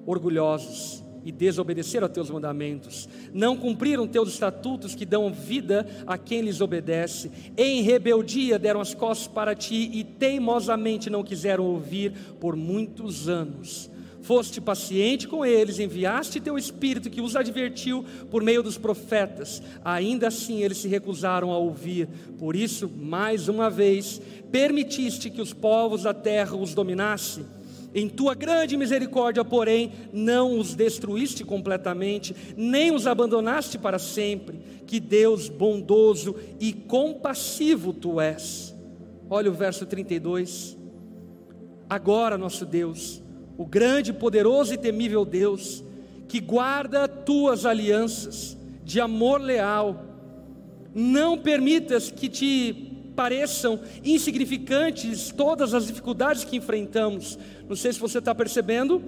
orgulhosos 0.05 1.02
e 1.25 1.31
desobedeceram 1.31 2.05
a 2.05 2.09
teus 2.09 2.29
mandamentos, 2.29 3.07
não 3.33 3.55
cumpriram 3.55 4.07
teus 4.07 4.29
estatutos 4.29 4.95
que 4.95 5.05
dão 5.05 5.31
vida 5.31 5.87
a 6.05 6.17
quem 6.17 6.41
lhes 6.41 6.61
obedece, 6.61 7.31
em 7.57 7.81
rebeldia 7.81 8.59
deram 8.59 8.81
as 8.81 8.93
costas 8.93 9.27
para 9.27 9.55
ti 9.55 9.89
e 9.93 10.03
teimosamente 10.03 11.09
não 11.09 11.23
quiseram 11.23 11.65
ouvir 11.65 12.13
por 12.39 12.55
muitos 12.55 13.29
anos. 13.29 13.89
Foste 14.23 14.61
paciente 14.61 15.27
com 15.27 15.45
eles, 15.45 15.79
enviaste 15.79 16.39
teu 16.39 16.57
espírito 16.57 17.09
que 17.09 17.19
os 17.19 17.35
advertiu 17.35 18.05
por 18.31 18.41
meio 18.41 18.63
dos 18.63 18.77
profetas, 18.77 19.61
ainda 19.83 20.29
assim 20.29 20.63
eles 20.63 20.77
se 20.77 20.87
recusaram 20.87 21.51
a 21.51 21.57
ouvir. 21.57 22.07
Por 22.39 22.55
isso, 22.55 22.89
mais 22.89 23.49
uma 23.49 23.69
vez, 23.69 24.21
permitiste 24.49 25.29
que 25.29 25.41
os 25.41 25.51
povos 25.51 26.03
da 26.03 26.13
terra 26.13 26.55
os 26.55 26.73
dominassem 26.73 27.45
em 27.93 28.09
tua 28.09 28.33
grande 28.33 28.75
misericórdia, 28.75 29.45
porém, 29.45 29.91
não 30.11 30.57
os 30.57 30.73
destruíste 30.73 31.43
completamente, 31.43 32.35
nem 32.57 32.91
os 32.91 33.05
abandonaste 33.05 33.77
para 33.77 33.99
sempre. 33.99 34.59
Que 34.87 34.99
Deus 34.99 35.47
bondoso 35.49 36.35
e 36.59 36.73
compassivo 36.73 37.93
tu 37.93 38.19
és. 38.19 38.75
Olha 39.29 39.51
o 39.51 39.53
verso 39.53 39.85
32. 39.85 40.77
Agora, 41.89 42.37
nosso 42.37 42.65
Deus, 42.65 43.21
o 43.57 43.65
grande, 43.65 44.11
poderoso 44.11 44.73
e 44.73 44.77
temível 44.77 45.23
Deus, 45.23 45.83
que 46.27 46.39
guarda 46.39 47.07
tuas 47.07 47.65
alianças 47.65 48.57
de 48.83 48.99
amor 48.99 49.39
leal, 49.39 50.03
não 50.93 51.37
permitas 51.37 52.11
que 52.11 52.27
te 52.27 52.92
pareçam 53.15 53.79
insignificantes 54.03 55.31
todas 55.31 55.73
as 55.73 55.87
dificuldades 55.87 56.43
que 56.43 56.57
enfrentamos. 56.57 57.37
Não 57.67 57.75
sei 57.75 57.93
se 57.93 57.99
você 57.99 58.19
está 58.19 58.33
percebendo, 58.33 59.03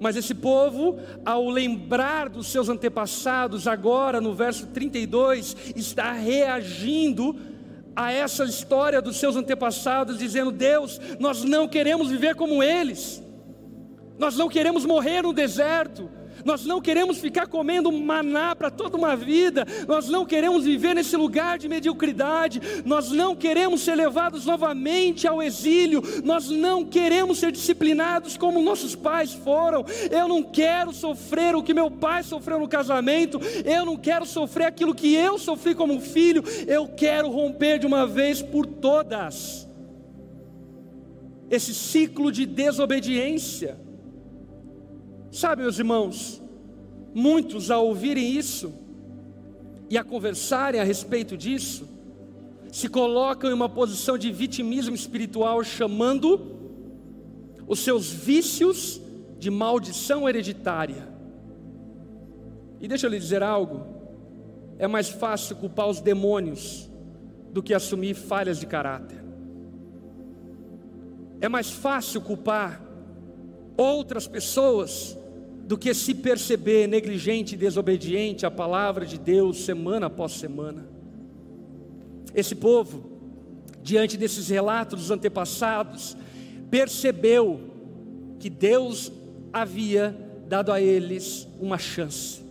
mas 0.00 0.16
esse 0.16 0.34
povo, 0.34 0.98
ao 1.24 1.48
lembrar 1.48 2.28
dos 2.28 2.48
seus 2.48 2.68
antepassados, 2.68 3.66
agora 3.66 4.20
no 4.20 4.34
verso 4.34 4.66
32, 4.66 5.56
está 5.74 6.12
reagindo 6.12 7.36
a 7.94 8.12
essa 8.12 8.44
história 8.44 9.00
dos 9.00 9.16
seus 9.16 9.36
antepassados, 9.36 10.18
dizendo: 10.18 10.52
Deus, 10.52 11.00
nós 11.18 11.42
não 11.42 11.66
queremos 11.66 12.10
viver 12.10 12.34
como 12.34 12.62
eles, 12.62 13.22
nós 14.18 14.36
não 14.36 14.48
queremos 14.48 14.84
morrer 14.84 15.22
no 15.22 15.32
deserto, 15.32 16.10
nós 16.46 16.64
não 16.64 16.80
queremos 16.80 17.18
ficar 17.18 17.48
comendo 17.48 17.90
maná 17.90 18.54
para 18.54 18.70
toda 18.70 18.96
uma 18.96 19.16
vida, 19.16 19.66
nós 19.88 20.08
não 20.08 20.24
queremos 20.24 20.64
viver 20.64 20.94
nesse 20.94 21.16
lugar 21.16 21.58
de 21.58 21.68
mediocridade, 21.68 22.62
nós 22.84 23.10
não 23.10 23.34
queremos 23.34 23.80
ser 23.80 23.96
levados 23.96 24.46
novamente 24.46 25.26
ao 25.26 25.42
exílio, 25.42 26.00
nós 26.24 26.48
não 26.48 26.84
queremos 26.84 27.38
ser 27.38 27.50
disciplinados 27.50 28.36
como 28.36 28.62
nossos 28.62 28.94
pais 28.94 29.34
foram. 29.34 29.84
Eu 30.08 30.28
não 30.28 30.42
quero 30.42 30.92
sofrer 30.92 31.56
o 31.56 31.62
que 31.62 31.74
meu 31.74 31.90
pai 31.90 32.22
sofreu 32.22 32.60
no 32.60 32.68
casamento, 32.68 33.40
eu 33.64 33.84
não 33.84 33.96
quero 33.96 34.24
sofrer 34.24 34.66
aquilo 34.66 34.94
que 34.94 35.14
eu 35.14 35.38
sofri 35.38 35.74
como 35.74 36.00
filho, 36.00 36.44
eu 36.68 36.86
quero 36.86 37.28
romper 37.28 37.80
de 37.80 37.86
uma 37.86 38.06
vez 38.06 38.40
por 38.40 38.64
todas 38.66 39.66
esse 41.50 41.74
ciclo 41.74 42.30
de 42.30 42.44
desobediência. 42.46 43.85
Sabe, 45.36 45.60
meus 45.60 45.78
irmãos, 45.78 46.40
muitos 47.14 47.70
ao 47.70 47.88
ouvirem 47.88 48.30
isso 48.30 48.72
e 49.90 49.98
a 49.98 50.02
conversarem 50.02 50.80
a 50.80 50.82
respeito 50.82 51.36
disso, 51.36 51.86
se 52.72 52.88
colocam 52.88 53.50
em 53.50 53.52
uma 53.52 53.68
posição 53.68 54.16
de 54.16 54.32
vitimismo 54.32 54.94
espiritual, 54.94 55.62
chamando 55.62 56.56
os 57.68 57.80
seus 57.80 58.10
vícios 58.10 58.98
de 59.38 59.50
maldição 59.50 60.26
hereditária. 60.26 61.06
E 62.80 62.88
deixa 62.88 63.06
eu 63.06 63.10
lhe 63.10 63.18
dizer 63.18 63.42
algo: 63.42 63.84
é 64.78 64.88
mais 64.88 65.10
fácil 65.10 65.56
culpar 65.56 65.86
os 65.86 66.00
demônios 66.00 66.88
do 67.52 67.62
que 67.62 67.74
assumir 67.74 68.14
falhas 68.14 68.58
de 68.58 68.64
caráter. 68.64 69.22
É 71.42 71.48
mais 71.50 71.70
fácil 71.70 72.22
culpar 72.22 72.80
outras 73.76 74.26
pessoas 74.26 75.14
do 75.66 75.76
que 75.76 75.92
se 75.92 76.14
perceber 76.14 76.86
negligente 76.86 77.54
e 77.54 77.58
desobediente 77.58 78.46
à 78.46 78.50
palavra 78.50 79.04
de 79.04 79.18
Deus 79.18 79.64
semana 79.64 80.06
após 80.06 80.32
semana. 80.32 80.86
Esse 82.32 82.54
povo, 82.54 83.10
diante 83.82 84.16
desses 84.16 84.48
relatos 84.48 85.00
dos 85.00 85.10
antepassados, 85.10 86.16
percebeu 86.70 87.60
que 88.38 88.48
Deus 88.48 89.10
havia 89.52 90.16
dado 90.46 90.70
a 90.70 90.80
eles 90.80 91.48
uma 91.58 91.78
chance. 91.78 92.44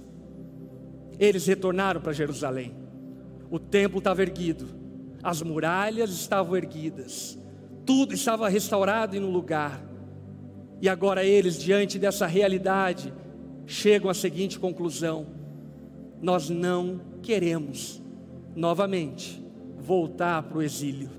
Eles 1.17 1.45
retornaram 1.45 2.01
para 2.01 2.11
Jerusalém. 2.11 2.75
O 3.49 3.57
templo 3.59 3.99
estava 3.99 4.23
erguido, 4.23 4.67
as 5.23 5.41
muralhas 5.41 6.09
estavam 6.09 6.57
erguidas, 6.57 7.37
tudo 7.85 8.13
estava 8.13 8.49
restaurado 8.49 9.15
e 9.15 9.21
no 9.21 9.29
lugar. 9.29 9.81
E 10.81 10.89
agora 10.89 11.23
eles, 11.23 11.57
diante 11.57 11.97
dessa 11.97 12.25
realidade, 12.25 13.13
chegam 13.65 14.09
à 14.09 14.13
seguinte 14.13 14.59
conclusão: 14.59 15.27
nós 16.21 16.49
não 16.49 17.01
queremos 17.21 18.01
novamente 18.55 19.43
voltar 19.77 20.43
para 20.43 20.57
o 20.57 20.61
exílio, 20.61 21.09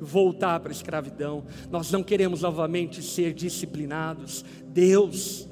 voltar 0.00 0.60
para 0.60 0.70
a 0.70 0.72
escravidão, 0.72 1.44
nós 1.70 1.90
não 1.90 2.02
queremos 2.02 2.42
novamente 2.42 3.02
ser 3.02 3.32
disciplinados. 3.32 4.44
Deus, 4.66 5.48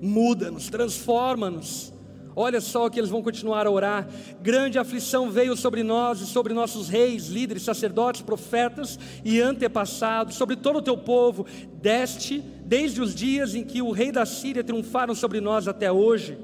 muda-nos, 0.00 0.68
transforma-nos. 0.68 1.92
Olha 2.34 2.60
só 2.60 2.88
que 2.88 2.98
eles 2.98 3.10
vão 3.10 3.22
continuar 3.22 3.66
a 3.66 3.70
orar. 3.70 4.08
Grande 4.40 4.78
aflição 4.78 5.30
veio 5.30 5.56
sobre 5.56 5.82
nós 5.82 6.20
e 6.20 6.26
sobre 6.26 6.54
nossos 6.54 6.88
reis, 6.88 7.28
líderes, 7.28 7.62
sacerdotes, 7.62 8.22
profetas 8.22 8.98
e 9.24 9.40
antepassados, 9.40 10.36
sobre 10.36 10.56
todo 10.56 10.78
o 10.78 10.82
teu 10.82 10.96
povo, 10.96 11.46
deste 11.74 12.42
desde 12.64 13.00
os 13.00 13.14
dias 13.14 13.54
em 13.54 13.64
que 13.64 13.82
o 13.82 13.90
rei 13.90 14.12
da 14.12 14.24
Síria 14.24 14.62
triunfaram 14.62 15.14
sobre 15.14 15.40
nós 15.40 15.66
até 15.66 15.90
hoje. 15.90 16.38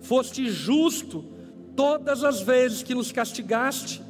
Foste 0.00 0.48
justo 0.50 1.24
todas 1.76 2.24
as 2.24 2.40
vezes 2.40 2.82
que 2.82 2.94
nos 2.94 3.12
castigaste 3.12 4.02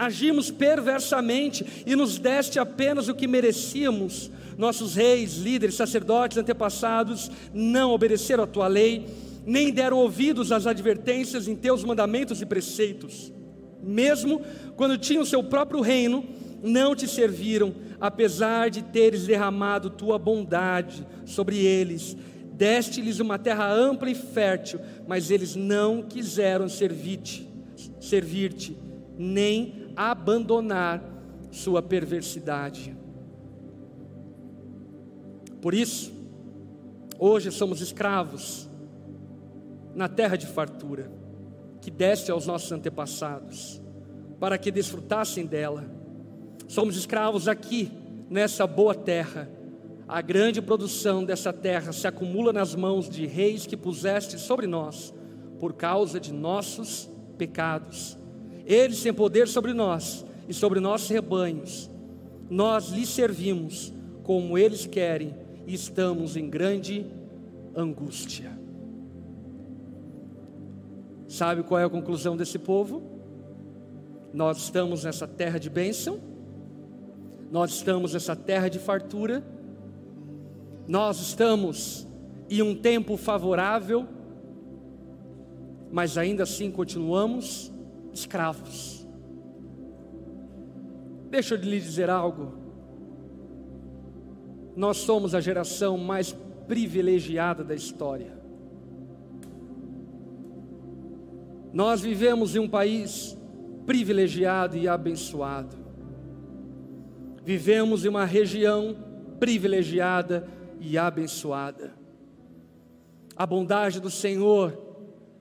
agimos 0.00 0.50
perversamente 0.50 1.84
e 1.84 1.94
nos 1.94 2.18
deste 2.18 2.58
apenas 2.58 3.08
o 3.08 3.14
que 3.14 3.28
merecíamos. 3.28 4.30
Nossos 4.56 4.94
reis, 4.94 5.36
líderes, 5.36 5.74
sacerdotes, 5.74 6.38
antepassados 6.38 7.30
não 7.52 7.92
obedeceram 7.92 8.44
a 8.44 8.46
tua 8.46 8.66
lei, 8.66 9.06
nem 9.46 9.72
deram 9.72 9.98
ouvidos 9.98 10.52
às 10.52 10.66
advertências 10.66 11.48
em 11.48 11.56
teus 11.56 11.84
mandamentos 11.84 12.40
e 12.40 12.46
preceitos. 12.46 13.32
Mesmo 13.82 14.42
quando 14.76 14.98
tinham 14.98 15.24
seu 15.24 15.42
próprio 15.42 15.80
reino, 15.80 16.24
não 16.62 16.94
te 16.94 17.08
serviram, 17.08 17.74
apesar 18.00 18.70
de 18.70 18.82
teres 18.82 19.26
derramado 19.26 19.90
tua 19.90 20.18
bondade 20.18 21.06
sobre 21.24 21.58
eles. 21.58 22.16
Deste-lhes 22.52 23.20
uma 23.20 23.38
terra 23.38 23.72
ampla 23.72 24.10
e 24.10 24.14
fértil, 24.14 24.80
mas 25.06 25.30
eles 25.30 25.56
não 25.56 26.02
quiseram 26.02 26.68
servir-te, 26.68 27.48
servir-te, 27.98 28.76
nem 29.18 29.86
abandonar 29.96 31.02
sua 31.50 31.82
perversidade. 31.82 32.94
Por 35.60 35.74
isso, 35.74 36.12
hoje 37.18 37.50
somos 37.50 37.80
escravos 37.80 38.69
na 39.94 40.08
terra 40.08 40.36
de 40.36 40.46
fartura, 40.46 41.10
que 41.80 41.90
deste 41.90 42.30
aos 42.30 42.46
nossos 42.46 42.70
antepassados, 42.72 43.80
para 44.38 44.58
que 44.58 44.70
desfrutassem 44.70 45.46
dela. 45.46 45.84
Somos 46.68 46.96
escravos 46.96 47.48
aqui, 47.48 47.90
nessa 48.28 48.66
boa 48.66 48.94
terra. 48.94 49.50
A 50.06 50.20
grande 50.20 50.62
produção 50.62 51.24
dessa 51.24 51.52
terra 51.52 51.92
se 51.92 52.06
acumula 52.06 52.52
nas 52.52 52.74
mãos 52.74 53.08
de 53.08 53.26
reis 53.26 53.66
que 53.66 53.76
puseste 53.76 54.38
sobre 54.38 54.66
nós, 54.66 55.12
por 55.58 55.74
causa 55.74 56.18
de 56.18 56.32
nossos 56.32 57.10
pecados. 57.36 58.16
Eles 58.64 59.02
têm 59.02 59.12
poder 59.12 59.48
sobre 59.48 59.72
nós 59.72 60.24
e 60.48 60.54
sobre 60.54 60.80
nossos 60.80 61.08
rebanhos. 61.08 61.90
Nós 62.48 62.88
lhes 62.90 63.08
servimos 63.08 63.92
como 64.22 64.56
eles 64.56 64.86
querem 64.86 65.34
e 65.66 65.74
estamos 65.74 66.36
em 66.36 66.48
grande 66.48 67.06
angústia. 67.74 68.59
Sabe 71.30 71.62
qual 71.62 71.78
é 71.78 71.84
a 71.84 71.88
conclusão 71.88 72.36
desse 72.36 72.58
povo? 72.58 73.02
Nós 74.34 74.58
estamos 74.58 75.04
nessa 75.04 75.28
terra 75.28 75.60
de 75.60 75.70
bênção, 75.70 76.18
nós 77.52 77.70
estamos 77.70 78.14
nessa 78.14 78.34
terra 78.34 78.68
de 78.68 78.80
fartura, 78.80 79.40
nós 80.88 81.20
estamos 81.20 82.04
em 82.50 82.62
um 82.62 82.74
tempo 82.74 83.16
favorável, 83.16 84.08
mas 85.92 86.18
ainda 86.18 86.42
assim 86.42 86.68
continuamos 86.68 87.72
escravos. 88.12 89.06
Deixa 91.30 91.54
eu 91.54 91.58
lhe 91.60 91.78
dizer 91.78 92.10
algo. 92.10 92.54
Nós 94.74 94.96
somos 94.96 95.32
a 95.32 95.40
geração 95.40 95.96
mais 95.96 96.36
privilegiada 96.66 97.62
da 97.62 97.76
história. 97.76 98.39
Nós 101.72 102.00
vivemos 102.00 102.56
em 102.56 102.58
um 102.58 102.68
país 102.68 103.36
privilegiado 103.86 104.76
e 104.76 104.88
abençoado. 104.88 105.76
Vivemos 107.44 108.04
em 108.04 108.08
uma 108.08 108.24
região 108.24 108.96
privilegiada 109.38 110.46
e 110.80 110.98
abençoada. 110.98 111.94
A 113.36 113.46
bondade 113.46 114.00
do 114.00 114.10
Senhor 114.10 114.78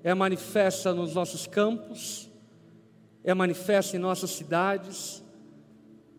é 0.04 0.14
manifesta 0.14 0.94
nos 0.94 1.14
nossos 1.14 1.46
campos, 1.46 2.32
é 3.24 3.34
manifesta 3.34 3.98
em 3.98 4.00
nossas 4.00 4.30
cidades, 4.32 5.24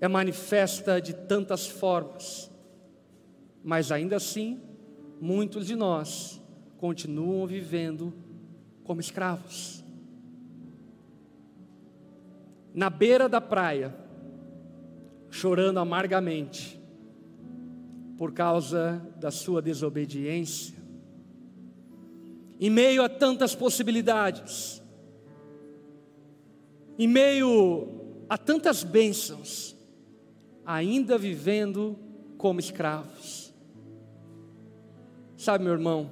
é 0.00 0.08
manifesta 0.08 1.00
de 1.00 1.14
tantas 1.14 1.66
formas, 1.66 2.50
mas 3.62 3.90
ainda 3.90 4.16
assim, 4.16 4.60
muitos 5.20 5.66
de 5.66 5.76
nós 5.76 6.40
continuam 6.78 7.46
vivendo 7.46 8.12
como 8.84 9.00
escravos. 9.00 9.84
Na 12.74 12.88
beira 12.88 13.28
da 13.28 13.40
praia, 13.40 13.94
chorando 15.30 15.78
amargamente, 15.78 16.80
por 18.16 18.32
causa 18.32 19.00
da 19.16 19.30
sua 19.30 19.62
desobediência, 19.62 20.76
em 22.60 22.68
meio 22.68 23.02
a 23.02 23.08
tantas 23.08 23.54
possibilidades, 23.54 24.82
em 26.98 27.08
meio 27.08 27.88
a 28.28 28.36
tantas 28.36 28.84
bênçãos, 28.84 29.74
ainda 30.66 31.16
vivendo 31.16 31.98
como 32.36 32.60
escravos. 32.60 33.54
Sabe, 35.36 35.64
meu 35.64 35.72
irmão, 35.72 36.10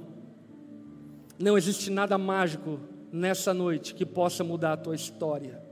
não 1.38 1.58
existe 1.58 1.90
nada 1.90 2.16
mágico 2.16 2.80
nessa 3.12 3.52
noite 3.52 3.94
que 3.94 4.06
possa 4.06 4.42
mudar 4.42 4.72
a 4.72 4.76
tua 4.78 4.94
história, 4.94 5.62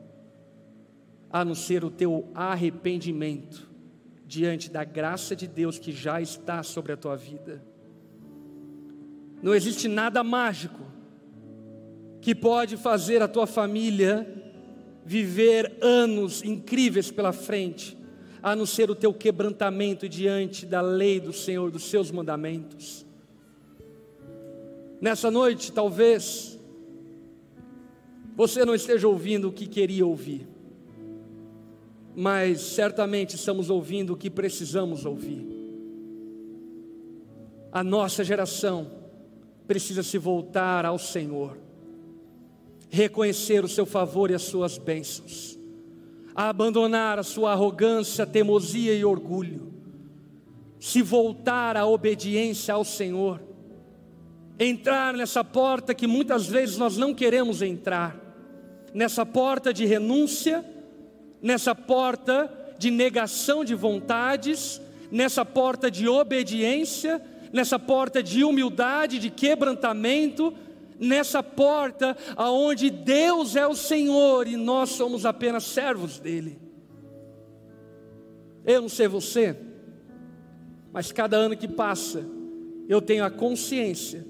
a 1.31 1.45
não 1.45 1.55
ser 1.55 1.85
o 1.85 1.91
teu 1.91 2.29
arrependimento 2.35 3.69
diante 4.27 4.71
da 4.71 4.85
graça 4.85 5.37
de 5.37 5.47
Deus 5.47 5.79
que 5.79 5.93
já 5.93 6.21
está 6.21 6.63
sobre 6.63 6.93
a 6.93 6.97
tua 6.97 7.17
vida. 7.17 7.63
Não 9.43 9.55
existe 9.55 9.87
nada 9.87 10.25
mágico 10.25 10.83
que 12.21 12.35
pode 12.35 12.77
fazer 12.77 13.23
a 13.23 13.29
tua 13.29 13.47
família 13.47 14.27
viver 15.05 15.79
anos 15.81 16.43
incríveis 16.43 17.13
pela 17.13 17.33
frente, 17.33 17.97
a 18.43 18.57
não 18.57 18.67
ser 18.67 18.91
o 18.91 18.95
teu 18.95 19.15
quebrantamento 19.15 20.09
diante 20.09 20.67
da 20.67 20.81
lei 20.81 21.21
do 21.21 21.33
Senhor, 21.33 21.71
dos 21.71 21.85
seus 21.85 22.11
mandamentos. 22.11 23.07
Nessa 25.01 25.31
noite, 25.31 25.71
talvez, 25.71 26.59
você 28.35 28.65
não 28.65 28.75
esteja 28.75 29.07
ouvindo 29.07 29.49
o 29.49 29.53
que 29.53 29.69
queria 29.69 30.05
ouvir, 30.05 30.49
mas 32.17 32.63
certamente 32.63 33.37
estamos 33.37 33.71
ouvindo 33.71 34.15
o 34.15 34.17
que 34.17 34.31
precisamos 34.31 35.05
ouvir. 35.05 35.47
A 37.71 37.85
nossa 37.85 38.25
geração 38.25 38.91
precisa 39.67 40.03
se 40.03 40.17
voltar 40.17 40.87
ao 40.87 40.99
Senhor 40.99 41.67
reconhecer 42.91 43.65
o 43.65 43.69
seu 43.69 43.85
favor 43.85 44.31
e 44.31 44.35
as 44.35 44.43
suas 44.43 44.79
bênçãos, 44.79 45.59
a 46.35 46.49
abandonar 46.49 47.19
a 47.19 47.23
sua 47.23 47.53
arrogância, 47.53 48.27
teimosia 48.27 48.95
e 48.95 49.05
orgulho, 49.05 49.73
se 50.79 51.03
voltar 51.03 51.77
à 51.77 51.87
obediência 51.87 52.75
ao 52.75 52.85
Senhor, 52.85 53.41
entrar 54.59 55.15
nessa 55.15 55.43
porta 55.43 55.95
que 55.95 56.07
muitas 56.07 56.47
vezes 56.47 56.79
nós 56.79 56.97
não 56.97 57.15
queremos 57.15 57.63
entrar, 57.63 58.17
nessa 58.95 59.27
porta 59.27 59.73
de 59.73 59.85
renúncia, 59.85 60.65
nessa 61.41 61.75
porta 61.75 62.51
de 62.79 62.91
negação 62.91 63.65
de 63.65 63.75
vontades, 63.75 64.81
nessa 65.11 65.45
porta 65.45 65.91
de 65.91 66.09
obediência, 66.09 67.23
nessa 67.53 67.79
porta 67.79 68.23
de 68.23 68.45
humildade, 68.45 69.19
de 69.19 69.31
quebrantamento, 69.31 70.53
nessa 70.99 71.43
porta 71.43 72.17
aonde 72.37 72.91
Deus 72.91 73.57
é 73.57 73.67
o 73.67 73.75
Senhor 73.75 74.47
e 74.47 74.57
nós 74.57 74.91
somos 74.91 75.25
apenas 75.25 75.65
servos 75.65 76.19
dele. 76.19 76.59
Eu 78.65 78.83
não 78.83 78.89
sei 78.89 79.07
você, 79.07 79.57
mas 80.93 81.13
cada 81.13 81.37
ano 81.37 81.57
que 81.57 81.69
passa, 81.69 82.25
eu 82.89 83.01
tenho 83.01 83.25
a 83.25 83.31
consciência 83.31 84.27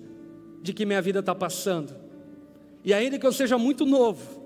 de 0.62 0.72
que 0.72 0.84
minha 0.84 1.00
vida 1.00 1.20
está 1.20 1.34
passando. 1.34 1.94
E 2.84 2.92
ainda 2.92 3.18
que 3.18 3.26
eu 3.26 3.32
seja 3.32 3.56
muito 3.56 3.86
novo, 3.86 4.45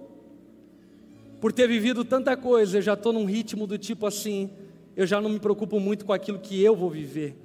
por 1.40 1.52
ter 1.52 1.66
vivido 1.66 2.04
tanta 2.04 2.36
coisa, 2.36 2.78
eu 2.78 2.82
já 2.82 2.94
estou 2.94 3.12
num 3.12 3.24
ritmo 3.24 3.66
do 3.66 3.78
tipo 3.78 4.06
assim, 4.06 4.50
eu 4.94 5.06
já 5.06 5.20
não 5.20 5.30
me 5.30 5.40
preocupo 5.40 5.80
muito 5.80 6.04
com 6.04 6.12
aquilo 6.12 6.38
que 6.38 6.62
eu 6.62 6.76
vou 6.76 6.90
viver. 6.90 7.36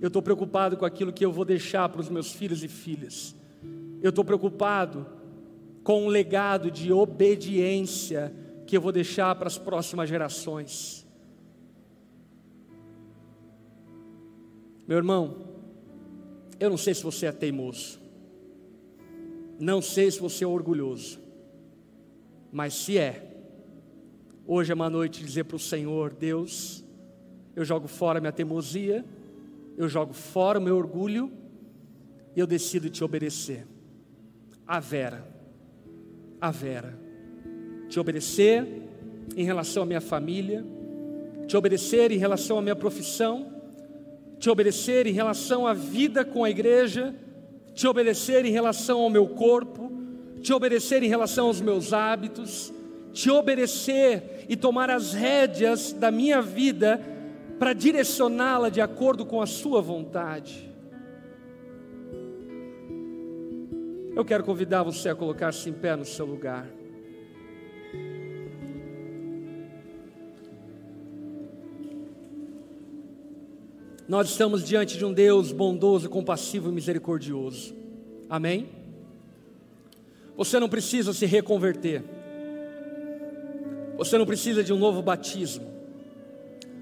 Eu 0.00 0.08
estou 0.08 0.22
preocupado 0.22 0.76
com 0.76 0.84
aquilo 0.84 1.12
que 1.12 1.24
eu 1.24 1.32
vou 1.32 1.44
deixar 1.44 1.88
para 1.88 2.00
os 2.00 2.08
meus 2.08 2.32
filhos 2.32 2.64
e 2.64 2.68
filhas. 2.68 3.34
Eu 4.02 4.10
estou 4.10 4.24
preocupado 4.24 5.06
com 5.82 6.04
um 6.04 6.08
legado 6.08 6.70
de 6.70 6.92
obediência 6.92 8.32
que 8.66 8.76
eu 8.76 8.80
vou 8.80 8.92
deixar 8.92 9.34
para 9.34 9.46
as 9.46 9.58
próximas 9.58 10.08
gerações. 10.08 11.06
Meu 14.86 14.96
irmão, 14.96 15.46
eu 16.58 16.70
não 16.70 16.76
sei 16.76 16.94
se 16.94 17.02
você 17.02 17.26
é 17.26 17.32
teimoso, 17.32 17.98
não 19.58 19.82
sei 19.82 20.10
se 20.10 20.20
você 20.20 20.44
é 20.44 20.46
orgulhoso, 20.46 21.18
mas 22.52 22.74
se 22.74 22.96
é, 22.96 23.25
hoje 24.46 24.72
é 24.72 24.74
uma 24.74 24.88
noite 24.88 25.24
dizer 25.24 25.44
para 25.44 25.56
o 25.56 25.60
Senhor: 25.60 26.12
Deus, 26.12 26.84
eu 27.54 27.64
jogo 27.64 27.88
fora 27.88 28.20
minha 28.20 28.32
teimosia, 28.32 29.04
eu 29.76 29.88
jogo 29.88 30.12
fora 30.12 30.58
o 30.58 30.62
meu 30.62 30.76
orgulho 30.76 31.30
e 32.34 32.40
eu 32.40 32.46
decido 32.46 32.88
te 32.88 33.02
obedecer. 33.02 33.66
A 34.66 34.80
Vera, 34.80 35.26
a 36.40 36.50
Vera, 36.50 36.98
te 37.88 37.98
obedecer 37.98 38.66
em 39.36 39.44
relação 39.44 39.82
à 39.82 39.86
minha 39.86 40.00
família, 40.00 40.64
te 41.46 41.56
obedecer 41.56 42.10
em 42.10 42.18
relação 42.18 42.58
à 42.58 42.62
minha 42.62 42.76
profissão, 42.76 43.52
te 44.38 44.50
obedecer 44.50 45.06
em 45.06 45.12
relação 45.12 45.66
à 45.66 45.72
vida 45.72 46.24
com 46.24 46.44
a 46.44 46.50
igreja, 46.50 47.14
te 47.74 47.86
obedecer 47.86 48.44
em 48.44 48.50
relação 48.50 49.00
ao 49.00 49.10
meu 49.10 49.28
corpo, 49.28 49.90
te 50.42 50.52
obedecer 50.52 51.02
em 51.02 51.08
relação 51.08 51.46
aos 51.46 51.60
meus 51.60 51.92
hábitos, 51.92 52.72
te 53.16 53.30
obedecer 53.30 54.44
e 54.46 54.54
tomar 54.54 54.90
as 54.90 55.14
rédeas 55.14 55.90
da 55.90 56.10
minha 56.10 56.42
vida 56.42 57.00
para 57.58 57.72
direcioná-la 57.72 58.68
de 58.68 58.82
acordo 58.82 59.24
com 59.24 59.40
a 59.40 59.46
Sua 59.46 59.80
vontade. 59.80 60.70
Eu 64.14 64.22
quero 64.22 64.44
convidar 64.44 64.82
você 64.82 65.08
a 65.08 65.14
colocar-se 65.14 65.70
em 65.70 65.72
pé 65.72 65.96
no 65.96 66.04
seu 66.04 66.26
lugar. 66.26 66.66
Nós 74.06 74.28
estamos 74.28 74.62
diante 74.62 74.98
de 74.98 75.06
um 75.06 75.12
Deus 75.12 75.52
bondoso, 75.52 76.10
compassivo 76.10 76.68
e 76.68 76.72
misericordioso. 76.72 77.74
Amém? 78.28 78.68
Você 80.36 80.60
não 80.60 80.68
precisa 80.68 81.14
se 81.14 81.24
reconverter. 81.24 82.15
Você 83.96 84.18
não 84.18 84.26
precisa 84.26 84.62
de 84.62 84.72
um 84.72 84.78
novo 84.78 85.00
batismo. 85.02 85.66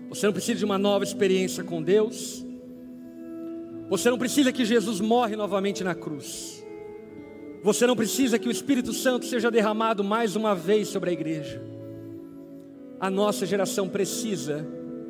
Você 0.08 0.26
não 0.26 0.32
precisa 0.32 0.58
de 0.58 0.64
uma 0.64 0.78
nova 0.78 1.04
experiência 1.04 1.62
com 1.62 1.82
Deus. 1.82 2.44
Você 3.88 4.10
não 4.10 4.18
precisa 4.18 4.52
que 4.52 4.64
Jesus 4.64 5.00
morre 5.00 5.36
novamente 5.36 5.84
na 5.84 5.94
cruz. 5.94 6.64
Você 7.62 7.86
não 7.86 7.96
precisa 7.96 8.38
que 8.38 8.48
o 8.48 8.50
Espírito 8.50 8.92
Santo 8.92 9.24
seja 9.24 9.50
derramado 9.50 10.04
mais 10.04 10.36
uma 10.36 10.54
vez 10.54 10.88
sobre 10.88 11.10
a 11.10 11.12
igreja. 11.12 11.62
A 13.00 13.08
nossa 13.08 13.46
geração 13.46 13.88
precisa 13.88 14.66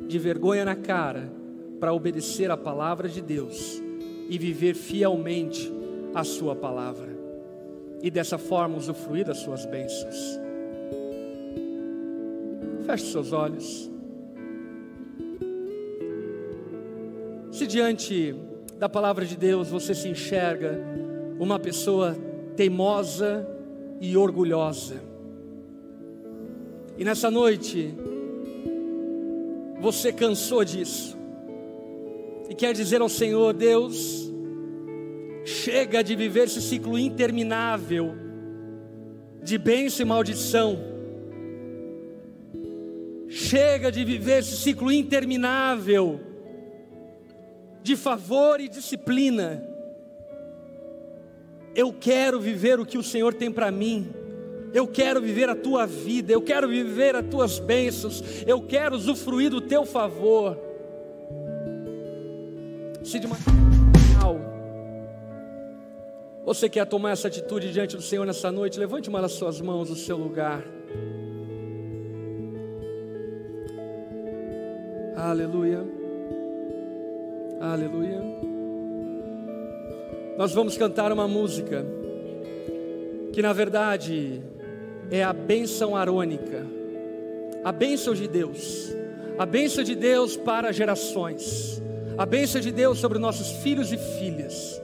de 0.07 0.19
vergonha 0.19 0.63
na 0.63 0.75
cara 0.75 1.31
para 1.79 1.93
obedecer 1.93 2.49
a 2.49 2.57
palavra 2.57 3.09
de 3.09 3.21
Deus 3.21 3.81
e 4.29 4.37
viver 4.37 4.73
fielmente 4.73 5.71
a 6.13 6.23
Sua 6.23 6.55
palavra, 6.55 7.09
e 8.01 8.09
dessa 8.09 8.37
forma 8.37 8.77
usufruir 8.77 9.25
das 9.25 9.39
Suas 9.39 9.65
bênçãos. 9.65 10.44
Feche 12.85 13.05
seus 13.05 13.33
olhos. 13.33 13.89
Se 17.51 17.65
diante 17.65 18.35
da 18.77 18.87
palavra 18.87 19.25
de 19.25 19.35
Deus 19.35 19.69
você 19.69 19.95
se 19.95 20.07
enxerga 20.07 20.79
uma 21.39 21.57
pessoa 21.57 22.15
teimosa 22.55 23.47
e 23.99 24.15
orgulhosa, 24.15 25.01
e 26.97 27.03
nessa 27.03 27.31
noite 27.31 27.95
você 29.81 30.13
cansou 30.13 30.63
disso, 30.63 31.17
e 32.49 32.53
quer 32.53 32.73
dizer 32.73 33.01
ao 33.01 33.09
Senhor: 33.09 33.53
Deus, 33.53 34.31
chega 35.43 36.03
de 36.03 36.15
viver 36.15 36.43
esse 36.43 36.61
ciclo 36.61 36.99
interminável 36.99 38.13
de 39.41 39.57
bênção 39.57 40.05
e 40.05 40.09
maldição. 40.09 40.94
Chega 43.49 43.91
de 43.91 44.03
viver 44.03 44.39
esse 44.39 44.57
ciclo 44.57 44.91
interminável 44.91 46.19
de 47.83 47.95
favor 47.95 48.59
e 48.59 48.67
disciplina. 48.67 49.63
Eu 51.75 51.93
quero 51.93 52.39
viver 52.39 52.79
o 52.79 52.85
que 52.85 52.97
o 52.97 53.03
Senhor 53.03 53.33
tem 53.33 53.51
para 53.51 53.69
mim. 53.71 54.09
Eu 54.73 54.87
quero 54.87 55.21
viver 55.21 55.49
a 55.49 55.55
tua 55.55 55.85
vida, 55.85 56.33
eu 56.33 56.41
quero 56.41 56.67
viver 56.67 57.15
as 57.15 57.25
tuas 57.27 57.59
bênçãos, 57.59 58.21
eu 58.45 58.61
quero 58.61 58.95
usufruir 58.95 59.49
do 59.49 59.61
teu 59.61 59.85
favor 59.85 60.57
se 63.03 63.19
de 63.19 63.27
uma 63.27 63.37
você 66.45 66.69
quer 66.69 66.85
tomar 66.85 67.11
essa 67.11 67.27
atitude 67.27 67.71
diante 67.71 67.95
do 67.95 68.03
Senhor 68.03 68.23
nessa 68.23 68.51
noite, 68.51 68.79
levante 68.79 69.09
uma 69.09 69.19
das 69.19 69.31
suas 69.31 69.59
mãos 69.59 69.89
no 69.89 69.95
seu 69.95 70.15
lugar. 70.15 70.63
Aleluia. 75.29 75.83
Aleluia. 77.59 78.21
Nós 80.37 80.53
vamos 80.53 80.77
cantar 80.77 81.11
uma 81.11 81.27
música 81.27 81.85
que 83.33 83.41
na 83.41 83.53
verdade 83.53 84.41
é 85.09 85.23
a 85.23 85.33
bênção 85.33 85.95
arônica, 85.95 86.65
a 87.63 87.71
bênção 87.71 88.13
de 88.13 88.27
Deus, 88.27 88.95
a 89.37 89.45
bênção 89.45 89.83
de 89.83 89.95
Deus 89.95 90.35
para 90.37 90.71
gerações 90.71 91.81
a 92.17 92.25
bênção 92.25 92.61
de 92.61 92.71
Deus 92.71 92.99
sobre 92.99 93.19
nossos 93.19 93.61
filhos 93.61 93.91
e 93.91 93.97
filhas. 93.97 94.81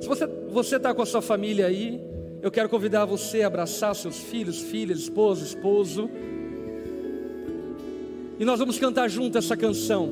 Se 0.00 0.08
você 0.50 0.76
está 0.76 0.92
com 0.92 1.02
a 1.02 1.06
sua 1.06 1.22
família 1.22 1.66
aí, 1.66 2.00
eu 2.42 2.50
quero 2.50 2.68
convidar 2.68 3.04
você 3.04 3.42
a 3.42 3.46
abraçar 3.46 3.94
seus 3.94 4.18
filhos, 4.18 4.60
filhas, 4.60 4.98
esposa, 4.98 5.44
esposo. 5.44 6.10
E 8.38 8.44
nós 8.44 8.58
vamos 8.58 8.78
cantar 8.78 9.08
junto 9.08 9.36
essa 9.36 9.56
canção, 9.56 10.10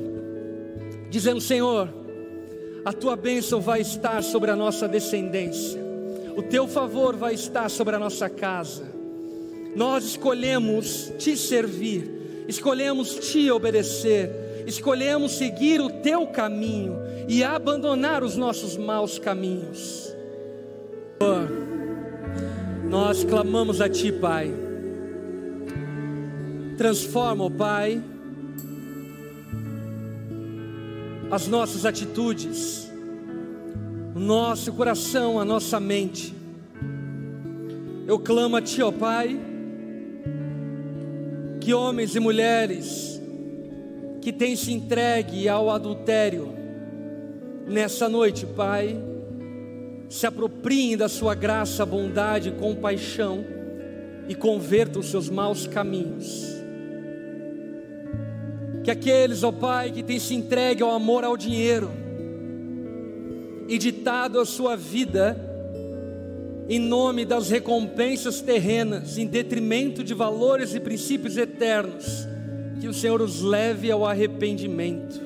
dizendo: 1.09 1.39
Senhor, 1.39 1.89
a 2.83 2.91
tua 2.91 3.15
bênção 3.15 3.61
vai 3.61 3.81
estar 3.81 4.21
sobre 4.23 4.51
a 4.51 4.55
nossa 4.55 4.87
descendência, 4.87 5.81
o 6.35 6.43
teu 6.43 6.67
favor 6.67 7.15
vai 7.15 7.33
estar 7.33 7.69
sobre 7.69 7.95
a 7.95 7.99
nossa 7.99 8.29
casa. 8.29 8.83
Nós 9.75 10.03
escolhemos 10.05 11.11
te 11.17 11.37
servir, 11.37 12.45
escolhemos 12.47 13.15
te 13.15 13.49
obedecer 13.51 14.47
escolhemos 14.67 15.31
seguir 15.31 15.79
o 15.79 15.89
teu 15.89 16.27
caminho 16.27 16.97
e 17.25 17.41
abandonar 17.41 18.21
os 18.21 18.35
nossos 18.35 18.75
maus 18.75 19.17
caminhos. 19.17 20.13
Senhor, 21.17 21.49
nós 22.89 23.23
clamamos 23.23 23.79
a 23.79 23.87
Ti, 23.87 24.11
Pai. 24.11 24.51
Transforma, 26.77 27.49
Pai, 27.49 28.03
as 31.29 31.47
nossas 31.47 31.85
atitudes, 31.85 32.89
o 34.15 34.19
nosso 34.19 34.71
coração, 34.73 35.39
a 35.39 35.45
nossa 35.45 35.79
mente. 35.79 36.33
Eu 38.07 38.17
clamo 38.17 38.55
a 38.55 38.61
Ti, 38.61 38.81
ó 38.81 38.91
Pai, 38.91 39.37
que 41.59 41.73
homens 41.73 42.15
e 42.15 42.19
mulheres 42.19 43.21
que 44.21 44.31
tem 44.31 44.55
se 44.55 44.71
entregue 44.71 45.47
ao 45.49 45.69
adultério, 45.69 46.49
nessa 47.67 48.07
noite, 48.07 48.45
Pai, 48.45 48.97
se 50.09 50.25
apropriem 50.25 50.95
da 50.95 51.09
Sua 51.09 51.35
graça, 51.35 51.85
bondade 51.85 52.51
compaixão 52.51 53.43
e 54.29 54.35
convertam 54.35 55.01
os 55.01 55.09
seus 55.09 55.29
maus 55.29 55.67
caminhos. 55.67 56.56
Que 58.87 58.91
aqueles, 58.91 59.43
ó 59.43 59.51
Pai, 59.51 59.91
que 59.91 60.01
têm 60.01 60.17
se 60.17 60.33
entregue 60.33 60.81
ao 60.81 60.91
amor 60.91 61.25
ao 61.25 61.35
dinheiro 61.35 61.91
e 63.67 63.77
ditado 63.77 64.39
a 64.39 64.45
sua 64.45 64.77
vida 64.77 65.35
em 66.69 66.79
nome 66.79 67.25
das 67.25 67.49
recompensas 67.49 68.39
terrenas, 68.39 69.17
em 69.17 69.27
detrimento 69.27 70.05
de 70.05 70.13
valores 70.13 70.73
e 70.73 70.79
princípios 70.79 71.35
eternos, 71.35 72.25
que 72.79 72.87
o 72.87 72.93
Senhor 72.93 73.21
os 73.21 73.41
leve 73.41 73.91
ao 73.91 74.05
arrependimento. 74.05 75.19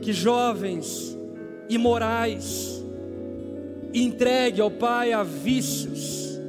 Que 0.00 0.10
jovens 0.10 1.14
imorais 1.68 2.82
entregue 3.92 4.62
ao 4.62 4.70
Pai 4.70 5.12
a 5.12 5.22
vícios, 5.22 6.40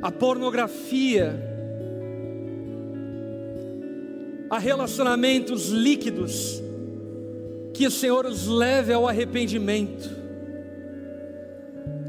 a 0.00 0.10
pornografia, 0.10 1.55
a 4.48 4.58
relacionamentos 4.58 5.68
líquidos, 5.68 6.62
que 7.74 7.86
o 7.86 7.90
Senhor 7.90 8.26
os 8.26 8.46
leve 8.46 8.92
ao 8.92 9.06
arrependimento. 9.06 10.08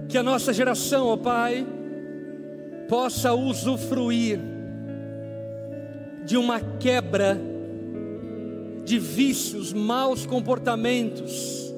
Que 0.08 0.18
a 0.18 0.24
nossa 0.24 0.54
geração, 0.54 1.08
ó 1.08 1.18
Pai, 1.18 1.66
possa 2.88 3.34
usufruir 3.34 4.40
de 6.26 6.38
uma 6.38 6.60
quebra 6.60 7.40
de 8.86 9.00
vícios, 9.00 9.74
maus 9.74 10.26
comportamentos, 10.26 11.74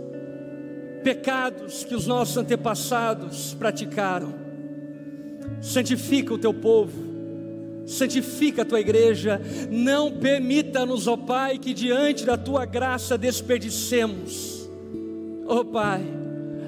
pecados 1.03 1.83
que 1.83 1.95
os 1.95 2.05
nossos 2.05 2.37
antepassados 2.37 3.55
praticaram. 3.55 4.33
Santifica 5.61 6.33
o 6.33 6.37
teu 6.37 6.53
povo, 6.53 7.08
santifica 7.89 8.61
a 8.61 8.65
tua 8.65 8.79
igreja, 8.79 9.41
não 9.69 10.11
permita-nos, 10.11 11.07
ó 11.07 11.17
Pai, 11.17 11.57
que 11.57 11.73
diante 11.73 12.23
da 12.23 12.37
tua 12.37 12.63
graça 12.63 13.17
desperdicemos. 13.17 14.69
Ó 15.47 15.63
Pai, 15.63 16.03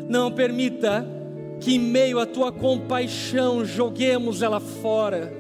não 0.10 0.32
permita 0.32 1.06
que 1.60 1.76
em 1.76 1.80
meio 1.80 2.20
à 2.20 2.26
tua 2.26 2.52
compaixão 2.52 3.64
joguemos 3.64 4.42
ela 4.42 4.60
fora. 4.60 5.32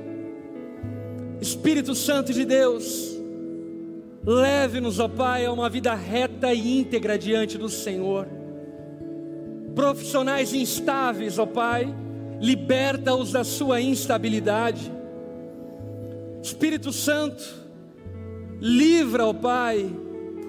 Espírito 1.42 1.96
Santo 1.96 2.32
de 2.32 2.46
Deus, 2.46 3.20
leve-nos, 4.24 5.00
ó 5.00 5.08
Pai, 5.08 5.46
a 5.46 5.52
uma 5.52 5.68
vida 5.68 5.96
reta 5.96 6.54
e 6.54 6.80
íntegra 6.80 7.18
diante 7.18 7.58
do 7.58 7.68
Senhor. 7.68 8.28
Profissionais 9.74 10.54
instáveis, 10.54 11.40
ó 11.40 11.48
Pai, 11.48 11.92
liberta-os 12.40 13.32
da 13.32 13.44
sua 13.44 13.82
instabilidade 13.82 15.01
Espírito 16.42 16.92
Santo, 16.92 17.44
livra, 18.60 19.26
ó 19.26 19.34
Pai, 19.34 19.90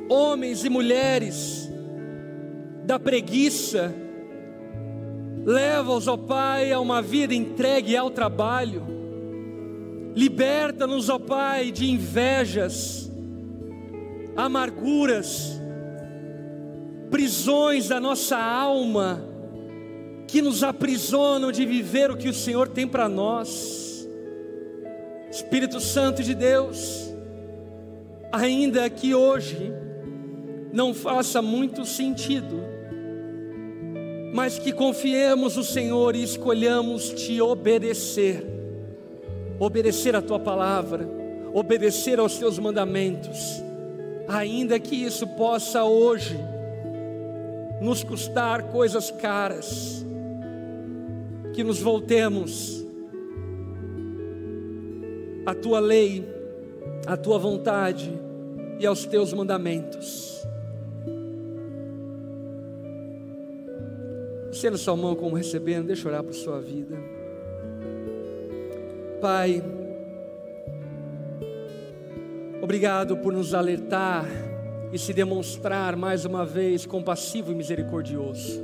homens 0.09 0.65
e 0.65 0.71
mulheres 0.71 1.71
da 2.85 2.99
preguiça, 2.99 3.95
leva-os, 5.45 6.09
ó 6.09 6.17
Pai, 6.17 6.73
a 6.73 6.81
uma 6.81 7.03
vida 7.03 7.35
entregue 7.35 7.97
ao 7.97 8.11
trabalho, 8.11 8.87
liberta-nos, 10.15 11.09
ó 11.09 11.19
Pai, 11.19 11.71
de 11.71 11.91
invejas, 11.91 13.11
amarguras, 14.35 15.61
prisões 17.11 17.89
da 17.89 18.01
nossa 18.01 18.39
alma, 18.39 19.23
que 20.27 20.41
nos 20.41 20.63
aprisionam 20.63 21.53
de 21.53 21.67
viver 21.67 22.11
o 22.11 22.17
que 22.17 22.31
o 22.31 22.35
Senhor 22.35 22.67
tem 22.69 22.89
para 22.89 23.07
nós. 23.07 23.82
Espírito 25.33 25.81
Santo 25.81 26.23
de 26.23 26.35
Deus, 26.35 27.11
ainda 28.31 28.89
que 28.91 29.15
hoje 29.15 29.73
não 30.71 30.93
faça 30.93 31.41
muito 31.41 31.87
sentido, 31.87 32.63
mas 34.35 34.59
que 34.59 34.75
confiemos 34.75 35.57
no 35.57 35.65
Senhor 35.65 36.15
e 36.15 36.23
escolhamos 36.23 37.09
te 37.15 37.41
obedecer, 37.41 38.47
obedecer 39.59 40.15
a 40.15 40.21
tua 40.21 40.39
palavra, 40.39 41.09
obedecer 41.55 42.19
aos 42.19 42.37
teus 42.37 42.59
mandamentos, 42.59 43.65
ainda 44.29 44.79
que 44.79 44.97
isso 44.97 45.27
possa 45.29 45.83
hoje 45.83 46.39
nos 47.81 48.05
custar 48.05 48.65
coisas 48.65 49.11
caras, 49.11 50.05
que 51.55 51.65
nos 51.65 51.81
voltemos 51.81 52.82
a 55.45 55.55
tua 55.55 55.81
lei, 55.81 56.25
a 57.07 57.17
tua 57.17 57.39
vontade 57.39 58.13
e 58.79 58.87
aos 58.87 59.05
teus 59.05 59.33
mandamentos. 59.33 60.47
Sendo 64.53 64.79
sua 64.79 64.97
mão 64.97 65.17
como 65.17 65.35
recebendo, 65.35 65.87
deixa 65.87 66.07
eu 66.07 66.13
orar 66.13 66.23
por 66.23 66.35
sua 66.35 66.61
vida. 66.61 66.97
Pai, 69.21 69.63
obrigado 72.61 73.17
por 73.17 73.33
nos 73.33 73.55
alertar 73.55 74.27
e 74.93 74.99
se 74.99 75.13
demonstrar 75.13 75.97
mais 75.97 76.25
uma 76.25 76.45
vez 76.45 76.87
compassivo 76.87 77.51
e 77.51 77.55
misericordioso. 77.55 78.61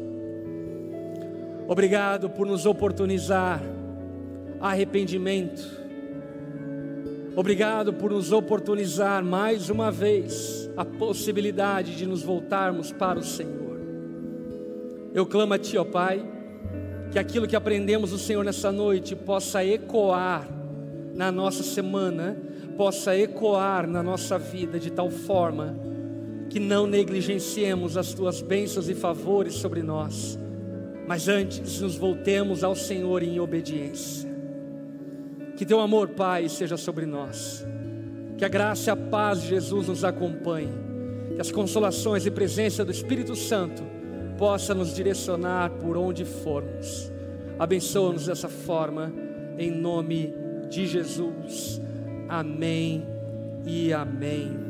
Obrigado 1.67 2.31
por 2.31 2.47
nos 2.47 2.67
oportunizar 2.67 3.63
arrependimento 4.61 5.88
Obrigado 7.39 7.93
por 7.93 8.11
nos 8.11 8.33
oportunizar 8.33 9.25
mais 9.25 9.71
uma 9.71 9.93
vez 9.93 10.69
a 10.77 10.85
possibilidade 10.85 11.95
de 11.95 12.05
nos 12.05 12.21
voltarmos 12.21 12.91
para 12.91 13.17
o 13.17 13.23
Senhor. 13.23 13.79
Eu 15.15 15.25
clamo 15.25 15.55
a 15.55 15.59
Ti, 15.59 15.79
ó 15.79 15.85
Pai, 15.85 16.21
que 17.13 17.17
aquilo 17.17 17.47
que 17.47 17.55
aprendemos 17.55 18.11
do 18.11 18.19
Senhor 18.19 18.45
nessa 18.45 18.73
noite 18.73 19.15
possa 19.15 19.65
ecoar 19.65 20.49
na 21.15 21.31
nossa 21.31 21.63
semana, 21.63 22.37
possa 22.77 23.17
ecoar 23.17 23.87
na 23.87 24.03
nossa 24.03 24.37
vida 24.37 24.77
de 24.77 24.91
tal 24.91 25.09
forma 25.09 25.79
que 26.51 26.59
não 26.59 26.89
negligenciemos 26.89 27.97
as 27.97 28.13
Tuas 28.13 28.43
bênçãos 28.43 28.89
e 28.89 28.97
favores 28.97 29.55
sobre 29.55 29.81
nós, 29.81 30.37
mas 31.07 31.29
antes 31.29 31.81
nos 31.81 31.95
voltemos 31.95 32.65
ao 32.65 32.75
Senhor 32.75 33.23
em 33.23 33.39
obediência. 33.39 34.28
Que 35.59 35.67
teu 35.67 35.81
amor, 35.81 36.11
Pai, 36.11 36.49
seja 36.49 36.77
sobre 36.77 37.05
nós. 37.05 37.67
Que 38.37 38.45
a 38.45 38.49
graça 38.49 38.91
e 38.91 38.93
a 38.93 38.97
paz 38.97 39.43
de 39.43 39.49
Jesus 39.49 39.89
nos 39.89 40.05
acompanhe. 40.05 40.71
Que 41.35 41.41
as 41.41 41.51
consolações 41.51 42.25
e 42.25 42.31
presença 42.31 42.85
do 42.85 42.93
Espírito 42.93 43.35
Santo 43.35 43.83
possa 44.39 44.73
nos 44.73 44.95
direcionar 44.95 45.71
por 45.71 45.97
onde 45.97 46.25
formos. 46.25 47.11
Abençoa-nos 47.59 48.27
dessa 48.27 48.49
forma, 48.49 49.13
em 49.59 49.69
nome 49.69 50.33
de 50.71 50.87
Jesus. 50.87 51.81
Amém 52.29 53.05
e 53.67 53.93
amém. 53.93 54.68